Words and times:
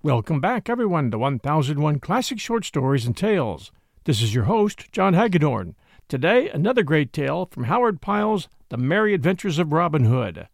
Welcome 0.00 0.40
back, 0.40 0.68
everyone, 0.68 1.10
to 1.10 1.18
1001 1.18 1.98
Classic 1.98 2.38
Short 2.38 2.64
Stories 2.64 3.04
and 3.04 3.16
Tales. 3.16 3.72
This 4.04 4.22
is 4.22 4.32
your 4.32 4.44
host, 4.44 4.92
John 4.92 5.14
Hagedorn. 5.14 5.74
Today, 6.06 6.48
another 6.50 6.84
great 6.84 7.12
tale 7.12 7.46
from 7.46 7.64
Howard 7.64 8.00
Pyle's 8.00 8.48
The 8.68 8.76
Merry 8.76 9.12
Adventures 9.12 9.58
of 9.58 9.72
Robin 9.72 10.04
Hood. 10.04 10.46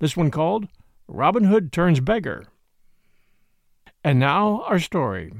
This 0.00 0.18
one 0.18 0.30
called 0.30 0.68
Robin 1.08 1.44
Hood 1.44 1.72
Turns 1.72 2.00
Beggar. 2.00 2.44
And 4.04 4.20
now, 4.20 4.64
our 4.68 4.78
story. 4.78 5.32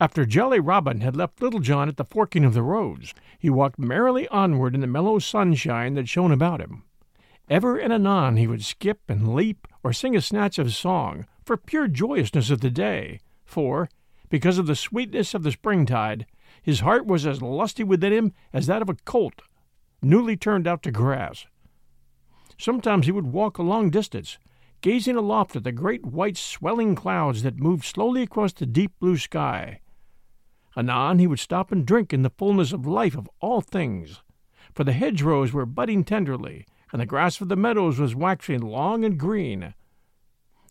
After 0.00 0.26
Jolly 0.26 0.58
Robin 0.58 1.00
had 1.00 1.14
left 1.14 1.40
Little 1.40 1.60
John 1.60 1.88
at 1.88 1.96
the 1.96 2.04
forking 2.04 2.44
of 2.44 2.54
the 2.54 2.62
roads, 2.64 3.14
he 3.38 3.48
walked 3.48 3.78
merrily 3.78 4.26
onward 4.30 4.74
in 4.74 4.80
the 4.80 4.88
mellow 4.88 5.20
sunshine 5.20 5.94
that 5.94 6.08
shone 6.08 6.32
about 6.32 6.60
him. 6.60 6.82
Ever 7.48 7.78
and 7.78 7.92
anon 7.92 8.36
he 8.36 8.48
would 8.48 8.64
skip 8.64 8.98
and 9.08 9.32
leap 9.32 9.68
or 9.82 9.92
sing 9.92 10.16
a 10.16 10.20
snatch 10.20 10.58
of 10.58 10.74
song 10.74 11.26
for 11.44 11.56
pure 11.56 11.88
joyousness 11.88 12.50
of 12.50 12.60
the 12.60 12.70
day, 12.70 13.20
for, 13.44 13.88
because 14.28 14.58
of 14.58 14.66
the 14.66 14.76
sweetness 14.76 15.34
of 15.34 15.42
the 15.42 15.52
springtide, 15.52 16.26
his 16.62 16.80
heart 16.80 17.06
was 17.06 17.26
as 17.26 17.42
lusty 17.42 17.84
within 17.84 18.12
him 18.12 18.32
as 18.52 18.66
that 18.66 18.82
of 18.82 18.88
a 18.88 18.94
colt 19.04 19.42
newly 20.02 20.36
turned 20.36 20.66
out 20.66 20.82
to 20.82 20.90
grass. 20.90 21.46
Sometimes 22.58 23.06
he 23.06 23.12
would 23.12 23.26
walk 23.26 23.58
a 23.58 23.62
long 23.62 23.88
distance, 23.88 24.38
gazing 24.80 25.16
aloft 25.16 25.56
at 25.56 25.64
the 25.64 25.72
great 25.72 26.04
white 26.04 26.36
swelling 26.36 26.94
clouds 26.94 27.42
that 27.42 27.58
moved 27.58 27.84
slowly 27.84 28.22
across 28.22 28.52
the 28.52 28.66
deep 28.66 28.92
blue 28.98 29.16
sky. 29.16 29.80
Anon 30.76 31.18
he 31.18 31.26
would 31.26 31.38
stop 31.38 31.70
and 31.70 31.86
drink 31.86 32.12
in 32.12 32.22
the 32.22 32.30
fullness 32.30 32.72
of 32.72 32.86
life 32.86 33.16
of 33.16 33.30
all 33.40 33.60
things, 33.60 34.22
for 34.74 34.84
the 34.84 34.92
hedgerows 34.92 35.52
were 35.52 35.66
budding 35.66 36.02
tenderly, 36.04 36.66
and 36.92 37.00
the 37.00 37.06
grass 37.06 37.40
of 37.40 37.48
the 37.48 37.56
meadows 37.56 37.98
was 37.98 38.14
waxing 38.14 38.60
long 38.60 39.04
and 39.04 39.18
green. 39.18 39.74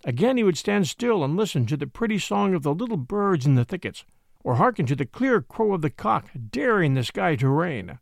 Again 0.05 0.37
he 0.37 0.43
would 0.43 0.57
stand 0.57 0.87
still 0.87 1.23
and 1.23 1.35
listen 1.35 1.65
to 1.65 1.77
the 1.77 1.87
pretty 1.87 2.19
song 2.19 2.53
of 2.53 2.63
the 2.63 2.73
little 2.73 2.97
birds 2.97 3.45
in 3.45 3.55
the 3.55 3.65
thickets, 3.65 4.05
or 4.43 4.55
hearken 4.55 4.85
to 4.85 4.95
the 4.95 5.05
clear 5.05 5.41
crow 5.41 5.73
of 5.73 5.81
the 5.81 5.89
cock 5.89 6.29
daring 6.49 6.93
the 6.93 7.03
sky 7.03 7.35
to 7.35 7.49
rain. 7.49 7.99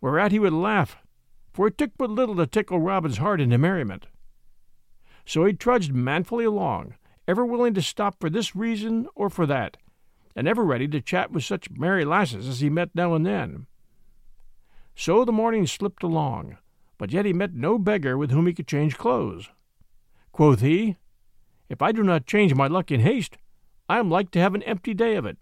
Whereat 0.00 0.32
he 0.32 0.38
would 0.38 0.52
laugh, 0.52 0.96
for 1.52 1.68
it 1.68 1.78
took 1.78 1.90
but 1.96 2.10
little 2.10 2.36
to 2.36 2.46
tickle 2.46 2.80
Robin's 2.80 3.18
heart 3.18 3.40
into 3.40 3.58
merriment. 3.58 4.06
So 5.24 5.44
he 5.44 5.52
trudged 5.52 5.92
manfully 5.92 6.44
along, 6.44 6.94
ever 7.26 7.44
willing 7.44 7.74
to 7.74 7.82
stop 7.82 8.16
for 8.20 8.30
this 8.30 8.54
reason 8.54 9.08
or 9.14 9.28
for 9.28 9.44
that, 9.46 9.76
and 10.36 10.46
ever 10.46 10.64
ready 10.64 10.86
to 10.88 11.00
chat 11.00 11.32
with 11.32 11.44
such 11.44 11.70
merry 11.70 12.04
lasses 12.04 12.48
as 12.48 12.60
he 12.60 12.70
met 12.70 12.90
now 12.94 13.14
and 13.14 13.26
then. 13.26 13.66
So 14.94 15.24
the 15.24 15.32
morning 15.32 15.66
slipped 15.66 16.02
along, 16.02 16.58
but 16.98 17.12
yet 17.12 17.24
he 17.24 17.32
met 17.32 17.54
no 17.54 17.78
beggar 17.78 18.18
with 18.18 18.30
whom 18.30 18.46
he 18.46 18.52
could 18.52 18.66
change 18.66 18.98
clothes. 18.98 19.48
Quoth 20.32 20.60
he, 20.60 20.96
If 21.68 21.80
I 21.80 21.92
do 21.92 22.02
not 22.02 22.26
change 22.26 22.54
my 22.54 22.66
luck 22.66 22.90
in 22.90 23.00
haste, 23.00 23.38
I 23.88 23.98
am 23.98 24.10
like 24.10 24.30
to 24.32 24.40
have 24.40 24.54
an 24.54 24.62
empty 24.64 24.92
day 24.92 25.14
of 25.14 25.24
it, 25.24 25.38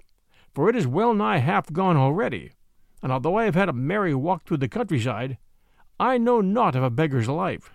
for 0.54 0.68
it 0.68 0.76
is 0.76 0.86
well 0.86 1.14
nigh 1.14 1.38
half 1.38 1.72
gone 1.72 1.96
already, 1.96 2.52
and 3.02 3.10
although 3.10 3.36
I 3.36 3.44
have 3.44 3.54
had 3.54 3.68
a 3.68 3.72
merry 3.72 4.14
walk 4.14 4.44
through 4.44 4.58
the 4.58 4.68
countryside, 4.68 5.38
I 5.98 6.18
know 6.18 6.40
naught 6.40 6.76
of 6.76 6.82
a 6.82 6.90
beggar's 6.90 7.28
life. 7.28 7.72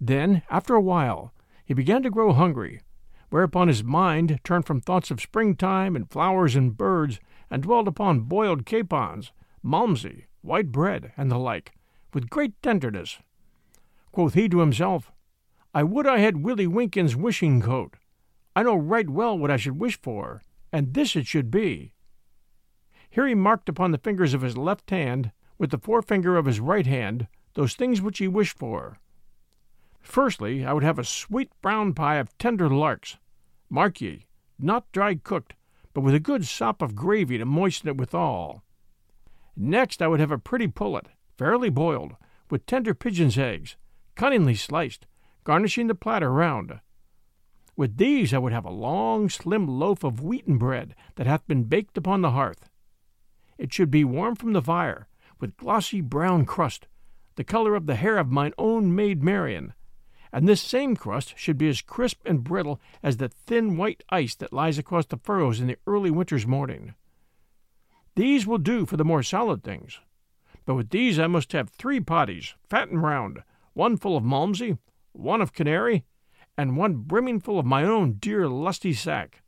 Then, 0.00 0.42
after 0.50 0.74
a 0.74 0.80
while, 0.80 1.32
he 1.64 1.74
began 1.74 2.02
to 2.02 2.10
grow 2.10 2.32
hungry, 2.32 2.80
whereupon 3.30 3.68
his 3.68 3.82
mind 3.82 4.40
turned 4.44 4.66
from 4.66 4.80
thoughts 4.80 5.10
of 5.10 5.20
springtime 5.20 5.96
and 5.96 6.10
flowers 6.10 6.54
and 6.56 6.76
birds, 6.76 7.20
and 7.50 7.62
dwelt 7.62 7.88
upon 7.88 8.20
boiled 8.20 8.64
capons, 8.64 9.32
malmsey, 9.62 10.26
white 10.42 10.70
bread, 10.70 11.12
and 11.16 11.30
the 11.30 11.38
like, 11.38 11.72
with 12.12 12.30
great 12.30 12.60
tenderness. 12.62 13.18
Quoth 14.12 14.34
he 14.34 14.48
to 14.48 14.60
himself, 14.60 15.12
I 15.74 15.82
would 15.82 16.06
I 16.06 16.18
had 16.18 16.42
Willie 16.42 16.66
Winkin's 16.66 17.14
wishing 17.14 17.60
coat. 17.60 17.94
I 18.56 18.62
know 18.62 18.76
right 18.76 19.08
well 19.08 19.38
what 19.38 19.50
I 19.50 19.56
should 19.56 19.78
wish 19.78 20.00
for, 20.00 20.42
and 20.72 20.94
this 20.94 21.14
it 21.14 21.26
should 21.26 21.50
be. 21.50 21.92
Here 23.10 23.26
he 23.26 23.34
marked 23.34 23.68
upon 23.68 23.90
the 23.90 23.98
fingers 23.98 24.34
of 24.34 24.42
his 24.42 24.56
left 24.56 24.90
hand, 24.90 25.32
with 25.58 25.70
the 25.70 25.78
forefinger 25.78 26.36
of 26.36 26.46
his 26.46 26.60
right 26.60 26.86
hand, 26.86 27.28
those 27.54 27.74
things 27.74 28.00
which 28.00 28.18
he 28.18 28.28
wished 28.28 28.58
for. 28.58 28.98
Firstly, 30.00 30.64
I 30.64 30.72
would 30.72 30.84
have 30.84 30.98
a 30.98 31.04
sweet 31.04 31.50
brown 31.60 31.92
pie 31.94 32.16
of 32.16 32.36
tender 32.38 32.68
larks. 32.68 33.18
Mark 33.68 34.00
ye, 34.00 34.26
not 34.58 34.90
dry 34.92 35.14
cooked, 35.16 35.54
but 35.92 36.00
with 36.00 36.14
a 36.14 36.20
good 36.20 36.46
sop 36.46 36.80
of 36.80 36.94
gravy 36.94 37.38
to 37.38 37.44
moisten 37.44 37.88
it 37.88 37.96
withal. 37.96 38.62
Next, 39.56 40.00
I 40.00 40.06
would 40.06 40.20
have 40.20 40.30
a 40.30 40.38
pretty 40.38 40.68
pullet, 40.68 41.08
fairly 41.38 41.70
boiled, 41.70 42.16
with 42.50 42.66
tender 42.66 42.92
pigeon's 42.92 43.38
eggs, 43.38 43.76
cunningly 44.16 44.54
sliced, 44.54 45.06
garnishing 45.44 45.86
the 45.86 45.94
platter 45.94 46.32
round. 46.32 46.80
With 47.76 47.96
these 47.96 48.34
I 48.34 48.38
would 48.38 48.52
have 48.52 48.64
a 48.64 48.70
long, 48.70 49.28
slim 49.28 49.68
loaf 49.68 50.02
of 50.02 50.20
wheaten 50.20 50.58
bread 50.58 50.96
that 51.14 51.28
hath 51.28 51.46
been 51.46 51.64
baked 51.64 51.96
upon 51.96 52.22
the 52.22 52.32
hearth. 52.32 52.68
It 53.56 53.72
should 53.72 53.90
be 53.90 54.04
warm 54.04 54.34
from 54.34 54.52
the 54.52 54.60
fire, 54.60 55.06
with 55.40 55.56
glossy 55.56 56.00
brown 56.00 56.44
crust, 56.44 56.88
the 57.36 57.44
color 57.44 57.76
of 57.76 57.86
the 57.86 57.94
hair 57.94 58.18
of 58.18 58.32
mine 58.32 58.52
own 58.58 58.94
maid 58.94 59.22
Marian, 59.22 59.74
and 60.32 60.48
this 60.48 60.60
same 60.60 60.96
crust 60.96 61.34
should 61.38 61.56
be 61.56 61.68
as 61.68 61.80
crisp 61.80 62.20
and 62.26 62.44
brittle 62.44 62.80
as 63.02 63.16
the 63.16 63.28
thin 63.28 63.76
white 63.76 64.02
ice 64.10 64.34
that 64.34 64.52
lies 64.52 64.78
across 64.78 65.06
the 65.06 65.16
furrows 65.16 65.60
in 65.60 65.68
the 65.68 65.78
early 65.86 66.10
winter's 66.10 66.46
morning. 66.46 66.94
These 68.16 68.46
will 68.46 68.58
do 68.58 68.84
for 68.84 68.96
the 68.96 69.04
more 69.04 69.22
solid 69.22 69.62
things. 69.62 70.00
But 70.68 70.74
with 70.74 70.90
these 70.90 71.18
I 71.18 71.28
must 71.28 71.52
have 71.52 71.70
three 71.70 71.98
pottles, 71.98 72.54
fat 72.68 72.90
and 72.90 73.02
round, 73.02 73.42
one 73.72 73.96
full 73.96 74.18
of 74.18 74.22
malmsey, 74.22 74.76
one 75.12 75.40
of 75.40 75.54
canary, 75.54 76.04
and 76.58 76.76
one 76.76 76.96
brimming 76.96 77.40
full 77.40 77.58
of 77.58 77.64
my 77.64 77.84
own 77.84 78.18
dear 78.18 78.46
lusty 78.46 78.92
sack. 78.92 79.40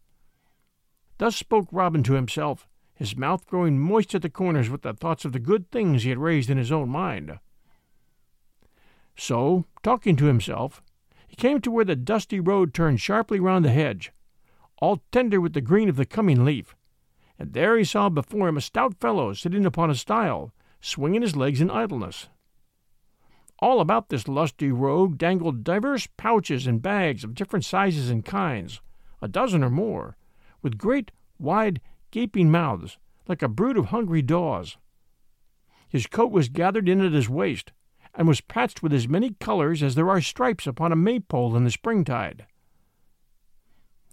Thus 1.19 1.37
spoke 1.37 1.69
Robin 1.71 2.03
to 2.05 2.15
himself, 2.15 2.67
his 2.95 3.19
mouth 3.19 3.47
growing 3.47 3.79
moist 3.79 4.15
at 4.15 4.23
the 4.23 4.31
corners 4.31 4.71
with 4.71 4.81
the 4.81 4.95
thoughts 4.95 5.27
of 5.27 5.33
the 5.33 5.39
good 5.39 5.71
things 5.71 6.05
he 6.05 6.09
had 6.09 6.17
raised 6.17 6.49
in 6.49 6.57
his 6.57 6.73
own 6.73 6.89
mind. 6.89 7.39
So, 9.15 9.67
talking 9.83 10.17
to 10.17 10.25
himself, 10.25 10.83
he 11.29 11.37
came 11.37 11.61
to 11.61 11.71
where 11.71 11.85
the 11.85 11.97
dusty 11.97 12.41
road 12.41 12.73
turned 12.73 13.03
sharply 13.03 13.39
round 13.39 13.67
the 13.67 13.73
hedge, 13.73 14.11
all 14.79 15.03
tender 15.13 15.39
with 15.39 15.53
the 15.53 15.61
green 15.61 15.91
of 15.91 15.97
the 15.97 16.07
coming 16.07 16.47
leaf, 16.47 16.75
and 17.39 17.53
there 17.53 17.77
he 17.77 17.85
saw 17.85 18.09
before 18.09 18.49
him 18.49 18.57
a 18.57 18.63
stout 18.63 18.95
fellow 18.99 19.35
sitting 19.35 19.67
upon 19.67 19.91
a 19.91 19.95
stile, 19.95 20.55
swinging 20.81 21.23
his 21.23 21.37
legs 21.37 21.61
in 21.61 21.71
idleness. 21.71 22.29
all 23.61 23.81
about 23.81 24.09
this 24.09 24.27
lusty 24.27 24.73
rogue 24.73 25.19
dangled 25.19 25.63
divers 25.63 26.09
pouches 26.17 26.67
and 26.67 26.83
bags 26.83 27.23
of 27.23 27.35
different 27.35 27.65
sizes 27.65 28.11
and 28.11 28.25
kinds, 28.25 28.81
a 29.21 29.29
dozen 29.29 29.63
or 29.63 29.71
more, 29.71 30.17
with 30.63 30.79
great, 30.79 31.11
wide, 31.39 31.81
gaping 32.11 32.51
mouths, 32.51 32.99
like 33.29 33.43
a 33.43 33.49
brood 33.49 33.77
of 33.77 33.87
hungry 33.87 34.23
daws. 34.23 34.79
His 35.89 36.07
coat 36.07 36.33
was 36.33 36.49
gathered 36.49 36.89
in 36.89 37.05
at 37.05 37.13
his 37.13 37.29
waist, 37.29 37.73
and 38.15 38.27
was 38.27 38.41
patched 38.41 38.83
with 38.83 38.93
as 38.93 39.09
many 39.09 39.35
colors 39.41 39.83
as 39.83 39.95
there 39.95 40.11
are 40.11 40.21
stripes 40.21 40.67
upon 40.67 40.91
a 40.91 40.97
maypole 40.97 41.57
in 41.57 41.65
the 41.65 41.71
springtide. 41.71 42.47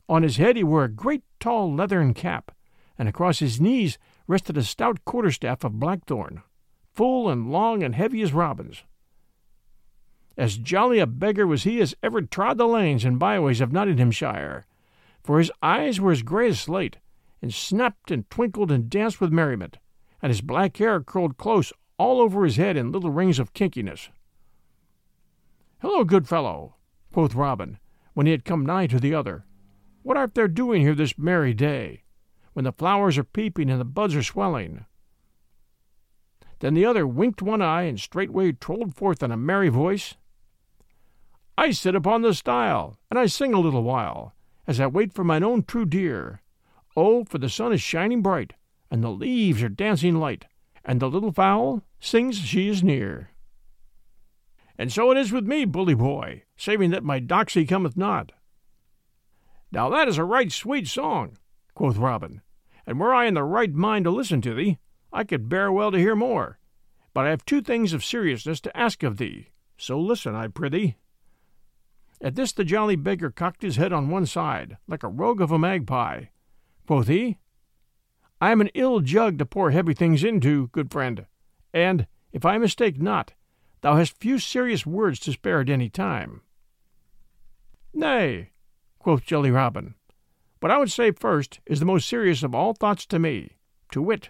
On 0.09 0.23
his 0.23 0.37
head 0.37 0.55
he 0.55 0.63
wore 0.63 0.83
a 0.83 0.89
great 0.89 1.23
tall 1.39 1.73
leathern 1.73 2.13
cap, 2.13 2.51
and 2.97 3.07
across 3.09 3.39
his 3.39 3.59
knees 3.61 3.97
rested 4.27 4.57
a 4.57 4.63
stout 4.63 5.03
quarterstaff 5.05 5.63
of 5.63 5.79
blackthorn, 5.79 6.41
full 6.97 7.29
and 7.29 7.51
long 7.51 7.83
and 7.83 7.94
heavy 7.94 8.23
as 8.23 8.33
Robin's. 8.33 8.83
As 10.35 10.57
jolly 10.57 10.97
a 10.97 11.05
beggar 11.05 11.45
was 11.45 11.63
he 11.63 11.79
as 11.79 11.95
ever 12.01 12.23
trod 12.23 12.57
the 12.57 12.67
lanes 12.67 13.05
and 13.05 13.19
byways 13.19 13.61
of 13.61 13.71
Nottinghamshire, 13.71 14.65
for 15.23 15.38
his 15.38 15.51
eyes 15.61 16.01
were 16.01 16.11
as 16.11 16.23
grey 16.23 16.49
as 16.49 16.59
slate, 16.59 16.97
and 17.39 17.53
snapped 17.53 18.09
and 18.09 18.27
twinkled 18.31 18.71
and 18.71 18.89
danced 18.89 19.21
with 19.21 19.31
merriment, 19.31 19.77
and 20.23 20.31
his 20.31 20.41
black 20.41 20.75
hair 20.77 20.99
curled 20.99 21.38
close 21.38 21.71
all 21.99 22.19
over 22.19 22.44
his 22.44 22.57
head 22.57 22.75
in 22.75 22.91
little 22.91 23.11
rings 23.11 23.38
of 23.38 23.53
kinkiness. 23.53 24.09
Hello, 25.79 26.03
good 26.03 26.27
fellow, 26.27 26.77
quoth 27.13 27.35
Robin, 27.35 27.77
when 28.15 28.25
he 28.25 28.31
had 28.31 28.44
come 28.44 28.65
nigh 28.65 28.88
to 28.88 28.99
the 28.99 29.13
other. 29.13 29.45
What 30.01 30.17
art 30.17 30.33
thou 30.33 30.47
doing 30.47 30.81
here 30.81 30.95
this 30.95 31.15
merry 31.15 31.53
day, 31.53 32.01
when 32.53 32.65
the 32.65 32.71
flowers 32.71 33.19
are 33.19 33.23
peeping 33.23 33.69
and 33.69 33.79
the 33.79 33.85
buds 33.85 34.15
are 34.15 34.23
swelling? 34.23 34.85
Then 36.59 36.74
the 36.74 36.86
other 36.86 37.06
winked 37.06 37.42
one 37.42 37.62
eye 37.62 37.83
and 37.83 38.00
straightway 38.00 38.51
trolled 38.51 38.95
forth 38.95 39.21
in 39.21 39.31
a 39.31 39.38
merry 39.38 39.69
voice. 39.69 40.15
I 41.57 41.71
sit 41.71 41.95
upon 41.95 42.21
the 42.21 42.33
stile, 42.33 42.98
and 43.09 43.18
I 43.19 43.25
sing 43.25 43.54
a 43.54 43.59
little 43.59 43.83
while, 43.83 44.33
as 44.65 44.80
I 44.80 44.88
wait 44.88 45.13
for 45.13 45.24
mine 45.24 45.44
own 45.44 45.63
true 45.63 45.86
dear. 45.86 46.42
Oh, 46.95 47.24
for 47.24 47.38
the 47.38 47.50
sun 47.50 47.74
is 47.74 47.81
shining 47.81 48.21
bright, 48.21 48.54
and 48.89 49.04
the 49.04 49.09
leaves 49.09 49.62
are 49.62 49.69
dancing 49.69 50.15
light, 50.15 50.45
and 50.83 51.00
the 51.00 51.09
little 51.09 51.31
fowl 51.31 51.83
sings 52.00 52.39
she 52.39 52.69
is 52.69 52.83
near. 52.83 53.31
And 54.77 54.92
so 54.92 55.12
it 55.12 55.18
is 55.18 55.31
with 55.31 55.45
me, 55.45 55.65
bully 55.65 55.95
boy, 55.95 56.44
saving 56.56 56.92
that 56.92 57.04
my 57.04 57.19
doxy 57.19 57.68
cometh 57.68 57.98
not. 57.98 58.31
Now 59.71 59.89
that 59.89 60.07
is 60.07 60.18
a 60.18 60.24
right 60.24 60.51
sweet 60.51 60.88
song, 60.88 61.38
quoth 61.74 61.98
Robin, 61.98 62.42
and 62.86 63.00
were 63.00 63.13
I 63.13 63.25
in 63.25 63.33
the 63.33 63.44
right 63.44 63.74
mind 63.74 64.06
to 64.06 64.12
listen 64.12 64.42
to 64.42 64.54
thee, 64.54 64.77
I 65.12 65.24
could 65.24 65.50
bear 65.50 65.71
well 65.71 65.92
to 65.92 65.98
hear 65.98 66.15
more. 66.15 66.59
But 67.13 67.25
I 67.25 67.30
have 67.30 67.45
two 67.45 67.62
things 67.62 67.94
of 67.94 68.06
seriousness 68.06 68.62
to 68.62 68.77
ask 68.77 69.04
of 69.04 69.18
thee, 69.18 69.50
so 69.77 70.00
listen, 70.00 70.36
I 70.36 70.48
prithee. 70.48 70.98
At 72.21 72.36
this 72.36 72.51
the 72.51 72.63
jolly 72.63 72.95
beggar 72.95 73.31
cocked 73.31 73.62
his 73.62 73.75
head 73.75 73.94
on 73.94 74.09
one 74.09 74.25
side, 74.25 74.77
like 74.88 75.04
a 75.04 75.07
rogue 75.07 75.42
of 75.42 75.51
a 75.51 75.59
magpie. 75.59 76.25
Quoth 76.86 77.07
he, 77.07 77.38
I 78.39 78.51
am 78.51 78.62
an 78.62 78.69
ill 78.75 79.00
jug 79.00 79.39
to 79.39 79.45
pour 79.45 79.71
heavy 79.71 79.94
things 79.94 80.24
into, 80.24 80.68
good 80.68 80.92
friend, 80.92 81.25
and, 81.74 82.07
if 82.31 82.45
I 82.45 82.57
mistake 82.57 83.01
not, 83.01 83.33
thou 83.81 83.95
hast 83.95 84.19
few 84.19 84.38
serious 84.38 84.86
words 84.86 85.19
to 85.21 85.31
spare 85.31 85.62
at 85.62 85.69
any 85.69 85.89
time. 85.89 86.42
Nay, 87.94 88.51
quoth 89.00 89.25
Jelly 89.25 89.50
Robin, 89.50 89.95
what 90.59 90.71
I 90.71 90.77
would 90.77 90.92
say 90.92 91.12
first 91.12 91.59
is 91.65 91.80
the 91.80 91.86
most 91.86 92.07
serious 92.07 92.44
of 92.44 92.54
all 92.54 92.74
thoughts 92.74 93.06
to 93.07 93.19
me, 93.19 93.57
to 93.92 94.01
wit, 94.01 94.30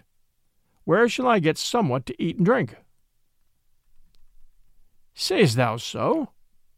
where 0.88 1.06
shall 1.06 1.26
I 1.26 1.38
get 1.38 1.58
somewhat 1.58 2.06
to 2.06 2.14
eat 2.18 2.38
and 2.38 2.46
drink? 2.46 2.74
Sayest 5.12 5.54
thou 5.54 5.76
so? 5.76 6.30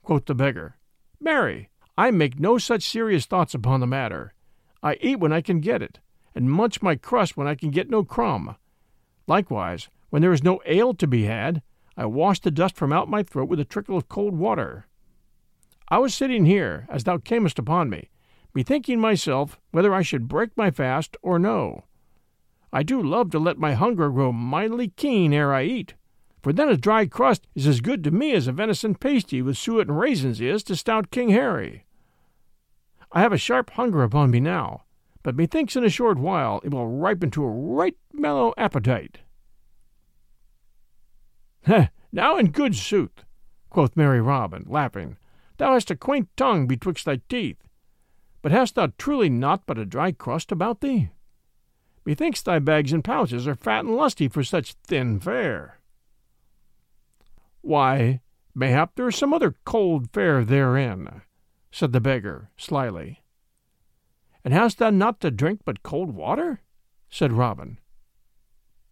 quoth 0.02 0.24
the 0.24 0.34
beggar. 0.34 0.74
Marry, 1.20 1.68
I 1.96 2.10
make 2.10 2.40
no 2.40 2.58
such 2.58 2.82
serious 2.82 3.24
thoughts 3.24 3.54
upon 3.54 3.78
the 3.78 3.86
matter. 3.86 4.34
I 4.82 4.98
eat 5.00 5.20
when 5.20 5.32
I 5.32 5.40
can 5.40 5.60
get 5.60 5.80
it, 5.80 6.00
and 6.34 6.50
munch 6.50 6.82
my 6.82 6.96
crust 6.96 7.36
when 7.36 7.46
I 7.46 7.54
can 7.54 7.70
get 7.70 7.88
no 7.88 8.02
crumb. 8.02 8.56
Likewise, 9.28 9.88
when 10.08 10.22
there 10.22 10.32
is 10.32 10.42
no 10.42 10.60
ale 10.66 10.92
to 10.94 11.06
be 11.06 11.26
had, 11.26 11.62
I 11.96 12.06
wash 12.06 12.40
the 12.40 12.50
dust 12.50 12.74
from 12.74 12.92
out 12.92 13.08
my 13.08 13.22
throat 13.22 13.48
with 13.48 13.60
a 13.60 13.64
trickle 13.64 13.96
of 13.96 14.08
cold 14.08 14.36
water. 14.36 14.88
I 15.88 15.98
was 15.98 16.16
sitting 16.16 16.46
here, 16.46 16.88
as 16.90 17.04
thou 17.04 17.18
camest 17.18 17.60
upon 17.60 17.88
me, 17.88 18.10
bethinking 18.54 18.98
myself 18.98 19.60
whether 19.70 19.94
I 19.94 20.02
should 20.02 20.26
break 20.26 20.56
my 20.56 20.72
fast 20.72 21.16
or 21.22 21.38
no. 21.38 21.84
I 22.72 22.82
do 22.82 23.02
love 23.02 23.30
to 23.30 23.38
let 23.38 23.58
my 23.58 23.74
hunger 23.74 24.10
grow 24.10 24.32
mightily 24.32 24.88
keen 24.88 25.32
ere 25.32 25.52
I 25.52 25.64
eat 25.64 25.94
for 26.42 26.52
then 26.52 26.68
a 26.68 26.76
dry 26.76 27.06
crust 27.06 27.46
is 27.54 27.66
as 27.66 27.80
good 27.80 28.02
to 28.04 28.10
me 28.10 28.32
as 28.32 28.46
a 28.46 28.52
venison 28.52 28.94
pasty 28.94 29.42
with 29.42 29.58
suet 29.58 29.88
and 29.88 29.98
raisins 29.98 30.40
is 30.40 30.62
to 30.64 30.76
stout 30.76 31.10
King 31.10 31.30
Harry. 31.30 31.84
I 33.12 33.20
have 33.20 33.32
a 33.32 33.38
sharp 33.38 33.70
hunger 33.70 34.02
upon 34.02 34.30
me 34.30 34.40
now, 34.40 34.84
but 35.22 35.36
methinks 35.36 35.76
in 35.76 35.84
a 35.84 35.90
short 35.90 36.18
while 36.18 36.60
it 36.64 36.70
will 36.70 36.88
ripen 36.88 37.30
to 37.32 37.44
a 37.44 37.50
right 37.50 37.96
mellow 38.12 38.54
appetite. 38.56 39.18
now 42.12 42.38
in 42.38 42.52
good 42.52 42.74
sooth, 42.74 43.24
quoth 43.68 43.96
merry 43.96 44.20
Robin, 44.20 44.64
laughing, 44.66 45.18
thou 45.58 45.74
hast 45.74 45.90
a 45.90 45.96
quaint 45.96 46.28
tongue 46.36 46.66
betwixt 46.66 47.04
thy 47.04 47.20
teeth. 47.28 47.58
But 48.40 48.52
hast 48.52 48.76
thou 48.76 48.92
truly 48.96 49.28
naught 49.28 49.64
but 49.66 49.76
a 49.76 49.84
dry 49.84 50.12
crust 50.12 50.50
about 50.50 50.80
thee? 50.80 51.10
Methinks 52.04 52.42
thy 52.42 52.58
bags 52.58 52.92
and 52.92 53.04
pouches 53.04 53.46
are 53.46 53.54
fat 53.54 53.84
and 53.84 53.94
lusty 53.94 54.28
for 54.28 54.42
such 54.42 54.74
thin 54.86 55.20
fare. 55.20 55.78
Why, 57.60 58.20
mayhap 58.54 58.94
there 58.94 59.08
is 59.08 59.16
some 59.16 59.34
other 59.34 59.54
cold 59.64 60.10
fare 60.12 60.44
therein, 60.44 61.22
said 61.70 61.92
the 61.92 62.00
beggar 62.00 62.50
slyly. 62.56 63.22
And 64.44 64.54
hast 64.54 64.78
thou 64.78 64.90
not 64.90 65.20
to 65.20 65.30
drink 65.30 65.60
but 65.64 65.82
cold 65.82 66.14
water? 66.14 66.62
said 67.10 67.32
Robin. 67.32 67.78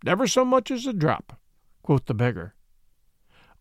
Never 0.04 0.26
so 0.26 0.44
much 0.44 0.70
as 0.70 0.86
a 0.86 0.92
drop, 0.92 1.40
quoth 1.82 2.04
the 2.04 2.14
beggar. 2.14 2.54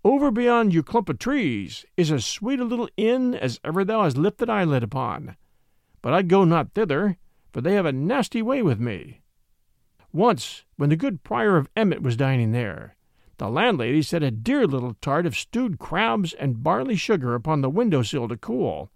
Over 0.04 0.30
beyond 0.30 0.74
you 0.74 0.84
clump 0.84 1.10
of 1.10 1.20
trees 1.20 1.86
is 1.96 2.12
as 2.12 2.26
sweet 2.26 2.60
a 2.60 2.66
little 2.66 2.90
inn 2.98 3.34
as 3.34 3.60
ever 3.64 3.84
thou 3.84 4.04
hast 4.04 4.18
lifted 4.18 4.50
eyelid 4.50 4.84
upon. 4.84 5.36
But 6.02 6.14
I 6.14 6.22
go 6.22 6.44
not 6.44 6.74
thither, 6.74 7.18
for 7.52 7.62
they 7.62 7.74
have 7.74 7.86
a 7.86 7.92
nasty 7.92 8.42
way 8.42 8.62
with 8.62 8.80
me. 8.80 9.22
Once, 10.14 10.64
when 10.78 10.90
the 10.90 10.96
good 10.96 11.24
prior 11.24 11.58
of 11.58 11.70
Emmet 11.76 12.02
was 12.02 12.16
dining 12.16 12.52
there, 12.52 12.96
the 13.38 13.50
landlady 13.50 14.02
set 14.02 14.24
a 14.24 14.32
dear 14.32 14.66
little 14.66 14.96
tart 14.96 15.26
of 15.26 15.36
stewed 15.36 15.78
crabs 15.78 16.34
and 16.34 16.64
barley 16.64 16.96
sugar 16.96 17.36
upon 17.36 17.62
the 17.62 17.70
window 17.70 18.02
sill 18.02 18.28
to 18.28 18.38
cool, 18.38 18.90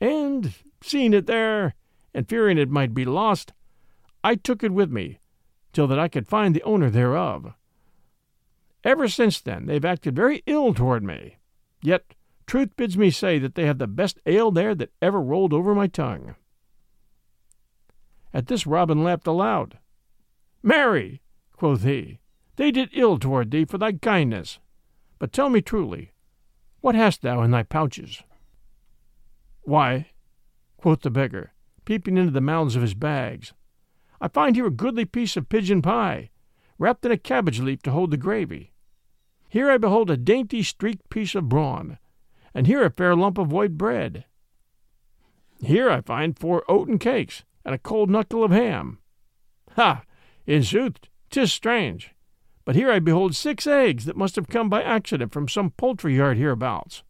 and, 0.00 0.54
seeing 0.82 1.12
it 1.12 1.26
there, 1.26 1.74
and 2.12 2.28
fearing 2.28 2.58
it 2.58 2.70
might 2.70 2.94
be 2.94 3.04
lost, 3.04 3.52
I 4.24 4.34
took 4.34 4.64
it 4.64 4.72
with 4.72 4.90
me, 4.90 5.20
till 5.72 5.86
that 5.86 5.98
I 5.98 6.08
could 6.08 6.26
find 6.26 6.54
the 6.54 6.62
owner 6.62 6.90
thereof. 6.90 7.54
Ever 8.82 9.08
since 9.08 9.40
then 9.40 9.66
they've 9.66 9.84
acted 9.84 10.16
very 10.16 10.42
ill 10.46 10.74
toward 10.74 11.02
me, 11.02 11.36
yet 11.82 12.14
truth 12.46 12.74
bids 12.76 12.96
me 12.96 13.10
say 13.10 13.38
that 13.38 13.54
they 13.54 13.66
have 13.66 13.78
the 13.78 13.86
best 13.86 14.18
ale 14.26 14.50
there 14.50 14.74
that 14.74 14.92
ever 15.02 15.20
rolled 15.20 15.52
over 15.52 15.74
my 15.74 15.86
tongue. 15.86 16.34
At 18.32 18.46
this 18.46 18.66
Robin 18.66 19.04
laughed 19.04 19.26
aloud. 19.26 19.78
Marry, 20.66 21.22
quoth 21.52 21.84
he, 21.84 22.18
they 22.56 22.72
did 22.72 22.90
ill 22.92 23.20
toward 23.20 23.52
thee 23.52 23.64
for 23.64 23.78
thy 23.78 23.92
kindness. 23.92 24.58
But 25.20 25.32
tell 25.32 25.48
me 25.48 25.60
truly, 25.60 26.10
what 26.80 26.96
hast 26.96 27.22
thou 27.22 27.42
in 27.42 27.52
thy 27.52 27.62
pouches? 27.62 28.24
Why, 29.62 30.10
quoth 30.76 31.02
the 31.02 31.10
beggar, 31.10 31.52
peeping 31.84 32.16
into 32.16 32.32
the 32.32 32.40
mouths 32.40 32.74
of 32.74 32.82
his 32.82 32.94
bags, 32.94 33.52
I 34.20 34.26
find 34.26 34.56
here 34.56 34.66
a 34.66 34.72
goodly 34.72 35.04
piece 35.04 35.36
of 35.36 35.48
pigeon 35.48 35.82
pie, 35.82 36.30
wrapped 36.80 37.04
in 37.04 37.12
a 37.12 37.16
cabbage 37.16 37.60
leaf 37.60 37.80
to 37.82 37.92
hold 37.92 38.10
the 38.10 38.16
gravy. 38.16 38.72
Here 39.48 39.70
I 39.70 39.78
behold 39.78 40.10
a 40.10 40.16
dainty 40.16 40.64
streaked 40.64 41.08
piece 41.10 41.36
of 41.36 41.48
brawn, 41.48 41.96
and 42.52 42.66
here 42.66 42.84
a 42.84 42.90
fair 42.90 43.14
lump 43.14 43.38
of 43.38 43.52
white 43.52 43.78
bread. 43.78 44.24
Here 45.62 45.88
I 45.88 46.00
find 46.00 46.36
four 46.36 46.64
oaten 46.68 46.98
cakes 46.98 47.44
and 47.64 47.72
a 47.72 47.78
cold 47.78 48.10
knuckle 48.10 48.42
of 48.42 48.50
ham. 48.50 48.98
Ha! 49.76 50.02
In 50.46 50.62
sooth, 50.62 50.98
tis 51.30 51.52
strange. 51.52 52.14
But 52.64 52.76
here 52.76 52.90
I 52.90 52.98
behold 52.98 53.34
six 53.34 53.66
eggs 53.66 54.04
that 54.04 54.16
must 54.16 54.36
have 54.36 54.48
come 54.48 54.68
by 54.68 54.82
accident 54.82 55.32
from 55.32 55.48
some 55.48 55.70
poultry 55.70 56.16
yard 56.16 56.36
hereabouts. 56.36 57.02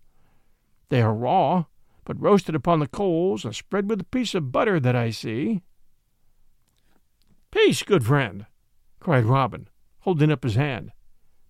They 0.89 1.03
are 1.03 1.15
raw, 1.15 1.65
but 2.05 2.21
roasted 2.21 2.55
upon 2.55 2.79
the 2.79 2.87
coals 2.87 3.45
and 3.45 3.55
spread 3.55 3.91
with 3.91 4.01
a 4.01 4.05
piece 4.05 4.35
of 4.35 4.53
butter 4.53 4.79
that 4.81 4.97
I 4.97 5.11
see. 5.11 5.63
Peace, 7.51 7.83
good 7.83 8.05
friend, 8.05 8.47
cried 9.01 9.25
Robin, 9.25 9.69
holding 10.01 10.31
up 10.31 10.45
his 10.45 10.55
hand. 10.55 10.93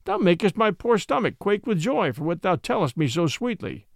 Thou 0.05 0.19
makest 0.19 0.57
my 0.57 0.71
poor 0.71 0.99
stomach 0.99 1.38
quake 1.38 1.66
with 1.66 1.81
joy 1.81 2.12
for 2.12 2.25
what 2.25 2.43
thou 2.43 2.57
tellest 2.57 2.97
me 2.97 3.09
so 3.09 3.26
sweetly. 3.26 3.87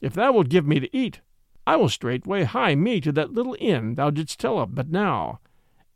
If 0.00 0.14
thou 0.14 0.32
wilt 0.32 0.48
give 0.48 0.66
me 0.66 0.80
to 0.80 0.96
eat, 0.96 1.20
I 1.66 1.76
will 1.76 1.88
straightway 1.88 2.44
hie 2.44 2.74
me 2.74 3.00
to 3.00 3.12
that 3.12 3.32
little 3.32 3.56
inn 3.58 3.94
thou 3.94 4.10
didst 4.10 4.40
tell 4.40 4.58
of 4.58 4.74
but 4.74 4.90
now, 4.90 5.40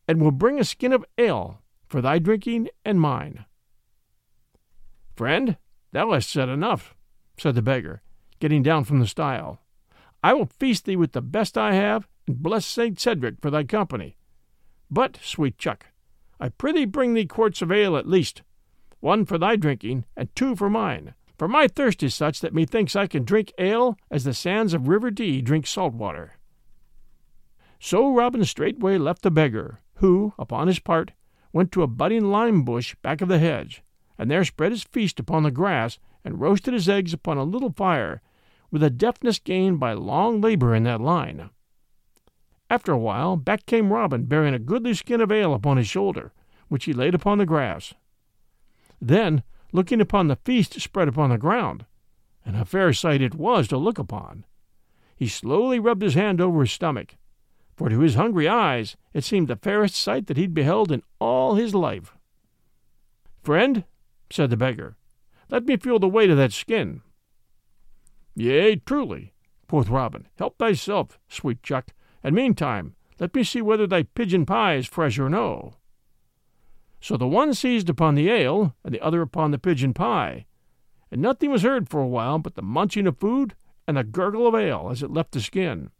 and 0.08 0.20
will 0.20 0.32
bring 0.32 0.58
a 0.58 0.64
skin 0.64 0.92
of 0.92 1.04
ale 1.18 1.62
for 1.86 2.00
thy 2.00 2.18
drinking 2.18 2.68
and 2.84 3.00
mine. 3.00 3.44
Friend, 5.14 5.56
Thou 5.92 6.12
hast 6.12 6.30
said 6.30 6.48
enough, 6.48 6.94
said 7.38 7.54
the 7.54 7.62
beggar, 7.62 8.02
getting 8.40 8.62
down 8.62 8.84
from 8.84 9.00
the 9.00 9.06
stile. 9.06 9.60
I 10.22 10.34
will 10.34 10.46
feast 10.46 10.84
thee 10.84 10.96
with 10.96 11.12
the 11.12 11.22
best 11.22 11.56
I 11.56 11.74
have, 11.74 12.08
and 12.26 12.42
bless 12.42 12.66
Saint 12.66 13.00
Cedric 13.00 13.36
for 13.40 13.50
thy 13.50 13.64
company. 13.64 14.16
But, 14.90 15.18
sweet 15.22 15.58
chuck, 15.58 15.86
I 16.40 16.50
prithee 16.50 16.84
bring 16.84 17.14
thee 17.14 17.26
quarts 17.26 17.62
of 17.62 17.72
ale 17.72 17.96
at 17.96 18.08
least, 18.08 18.42
one 19.00 19.24
for 19.24 19.38
thy 19.38 19.56
drinking, 19.56 20.04
and 20.16 20.34
two 20.34 20.56
for 20.56 20.68
mine. 20.68 21.14
For 21.38 21.48
my 21.48 21.68
thirst 21.68 22.02
is 22.02 22.14
such 22.14 22.40
that 22.40 22.54
methinks 22.54 22.96
I 22.96 23.06
can 23.06 23.24
drink 23.24 23.52
ale 23.58 23.96
as 24.10 24.24
the 24.24 24.34
sands 24.34 24.74
of 24.74 24.88
River 24.88 25.10
Dee 25.10 25.40
drink 25.40 25.66
salt 25.66 25.94
water. 25.94 26.32
So 27.80 28.12
Robin 28.12 28.44
straightway 28.44 28.98
left 28.98 29.22
the 29.22 29.30
beggar, 29.30 29.80
who, 29.98 30.32
upon 30.38 30.66
his 30.66 30.78
part, 30.78 31.12
went 31.52 31.72
to 31.72 31.82
a 31.82 31.86
budding 31.86 32.30
lime 32.30 32.64
bush 32.64 32.94
back 33.02 33.20
of 33.20 33.28
the 33.28 33.38
hedge, 33.38 33.82
and 34.16 34.30
there 34.30 34.44
spread 34.44 34.72
his 34.72 34.82
feast 34.84 35.20
upon 35.20 35.42
the 35.42 35.50
grass 35.50 35.98
and 36.24 36.40
roasted 36.40 36.74
his 36.74 36.88
eggs 36.88 37.12
upon 37.12 37.36
a 37.36 37.44
little 37.44 37.72
fire, 37.72 38.20
with 38.70 38.82
a 38.82 38.90
deftness 38.90 39.38
gained 39.38 39.80
by 39.80 39.92
long 39.92 40.40
labor 40.40 40.74
in 40.74 40.82
that 40.84 41.00
line. 41.00 41.50
After 42.70 42.92
a 42.92 42.98
while, 42.98 43.36
back 43.36 43.64
came 43.66 43.92
Robin, 43.92 44.24
bearing 44.24 44.54
a 44.54 44.58
goodly 44.58 44.94
skin 44.94 45.20
of 45.20 45.32
ale 45.32 45.54
upon 45.54 45.78
his 45.78 45.88
shoulder, 45.88 46.32
which 46.68 46.84
he 46.84 46.92
laid 46.92 47.14
upon 47.14 47.38
the 47.38 47.46
grass. 47.46 47.94
Then, 49.00 49.42
looking 49.72 50.00
upon 50.00 50.28
the 50.28 50.36
feast 50.36 50.78
spread 50.80 51.08
upon 51.08 51.30
the 51.30 51.38
ground, 51.38 51.86
and 52.44 52.56
a 52.56 52.64
fair 52.64 52.92
sight 52.92 53.22
it 53.22 53.34
was 53.34 53.68
to 53.68 53.76
look 53.76 53.98
upon, 53.98 54.44
he 55.16 55.28
slowly 55.28 55.78
rubbed 55.78 56.02
his 56.02 56.14
hand 56.14 56.40
over 56.40 56.60
his 56.60 56.72
stomach, 56.72 57.16
for 57.78 57.88
to 57.88 58.00
his 58.00 58.16
hungry 58.16 58.48
eyes 58.48 58.96
it 59.14 59.22
seemed 59.22 59.46
the 59.46 59.54
fairest 59.54 59.94
sight 59.94 60.26
that 60.26 60.36
he'd 60.36 60.52
beheld 60.52 60.90
in 60.90 61.00
all 61.20 61.54
his 61.54 61.76
life. 61.76 62.16
Friend, 63.44 63.84
said 64.30 64.50
the 64.50 64.56
beggar, 64.56 64.96
let 65.48 65.64
me 65.64 65.76
feel 65.76 66.00
the 66.00 66.08
weight 66.08 66.28
of 66.28 66.36
that 66.36 66.52
skin. 66.52 67.02
Yea, 68.34 68.74
truly, 68.76 69.32
quoth 69.68 69.88
Robin, 69.88 70.26
help 70.38 70.58
thyself, 70.58 71.20
sweet 71.28 71.62
chuck, 71.62 71.92
and 72.24 72.34
meantime 72.34 72.96
let 73.20 73.32
me 73.32 73.44
see 73.44 73.62
whether 73.62 73.86
thy 73.86 74.02
pigeon 74.02 74.44
pie 74.44 74.74
is 74.74 74.86
fresh 74.86 75.16
or 75.16 75.30
no. 75.30 75.74
So 77.00 77.16
the 77.16 77.28
one 77.28 77.54
seized 77.54 77.88
upon 77.88 78.16
the 78.16 78.28
ale, 78.28 78.74
and 78.82 78.92
the 78.92 79.00
other 79.00 79.22
upon 79.22 79.52
the 79.52 79.58
pigeon 79.58 79.94
pie, 79.94 80.46
and 81.12 81.22
nothing 81.22 81.52
was 81.52 81.62
heard 81.62 81.88
for 81.88 82.00
a 82.00 82.08
while 82.08 82.40
but 82.40 82.56
the 82.56 82.62
munching 82.62 83.06
of 83.06 83.18
food 83.18 83.54
and 83.86 83.96
the 83.96 84.02
gurgle 84.02 84.48
of 84.48 84.56
ale 84.56 84.88
as 84.90 85.00
it 85.00 85.12
left 85.12 85.30
the 85.30 85.40
skin. 85.40 85.90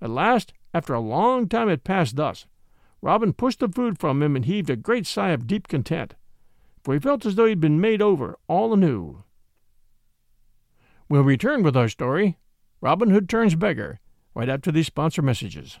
At 0.00 0.10
last, 0.10 0.52
after 0.72 0.94
a 0.94 1.00
long 1.00 1.48
time 1.48 1.68
had 1.68 1.84
passed 1.84 2.16
thus, 2.16 2.46
Robin 3.02 3.32
pushed 3.32 3.60
the 3.60 3.68
food 3.68 3.98
from 3.98 4.22
him 4.22 4.36
and 4.36 4.44
heaved 4.44 4.70
a 4.70 4.76
great 4.76 5.06
sigh 5.06 5.30
of 5.30 5.46
deep 5.46 5.68
content, 5.68 6.14
for 6.82 6.94
he 6.94 7.00
felt 7.00 7.26
as 7.26 7.34
though 7.34 7.44
he 7.44 7.50
had 7.50 7.60
been 7.60 7.80
made 7.80 8.00
over 8.00 8.38
all 8.46 8.72
anew. 8.72 9.24
We'll 11.08 11.24
return 11.24 11.62
with 11.62 11.76
our 11.76 11.88
story, 11.88 12.38
Robin 12.80 13.10
Hood 13.10 13.28
Turns 13.28 13.54
Beggar, 13.54 14.00
right 14.34 14.48
after 14.48 14.70
these 14.70 14.86
sponsor 14.86 15.22
messages. 15.22 15.80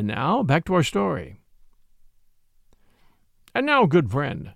And 0.00 0.06
now 0.06 0.42
back 0.42 0.64
to 0.64 0.72
our 0.72 0.82
story. 0.82 1.36
And 3.54 3.66
now, 3.66 3.84
good 3.84 4.10
friend, 4.10 4.54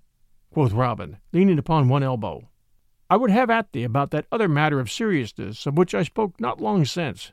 quoth 0.51 0.73
Robin, 0.73 1.19
leaning 1.35 1.59
upon 1.59 1.91
one 1.91 2.03
elbow, 2.03 2.49
I 3.11 3.19
would 3.19 3.31
have 3.31 3.51
at 3.51 3.73
thee 3.73 3.85
about 3.85 4.11
that 4.13 4.25
other 4.33 4.49
matter 4.49 4.81
of 4.81 4.91
seriousness 4.91 5.67
of 5.67 5.77
which 5.77 5.95
I 5.95 6.03
spoke 6.03 6.41
not 6.41 6.63
long 6.63 6.87
since. 6.87 7.33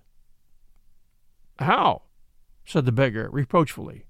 How? 1.58 2.01
said 2.65 2.86
the 2.86 2.91
beggar 2.91 3.30
reproachfully. 3.32 4.03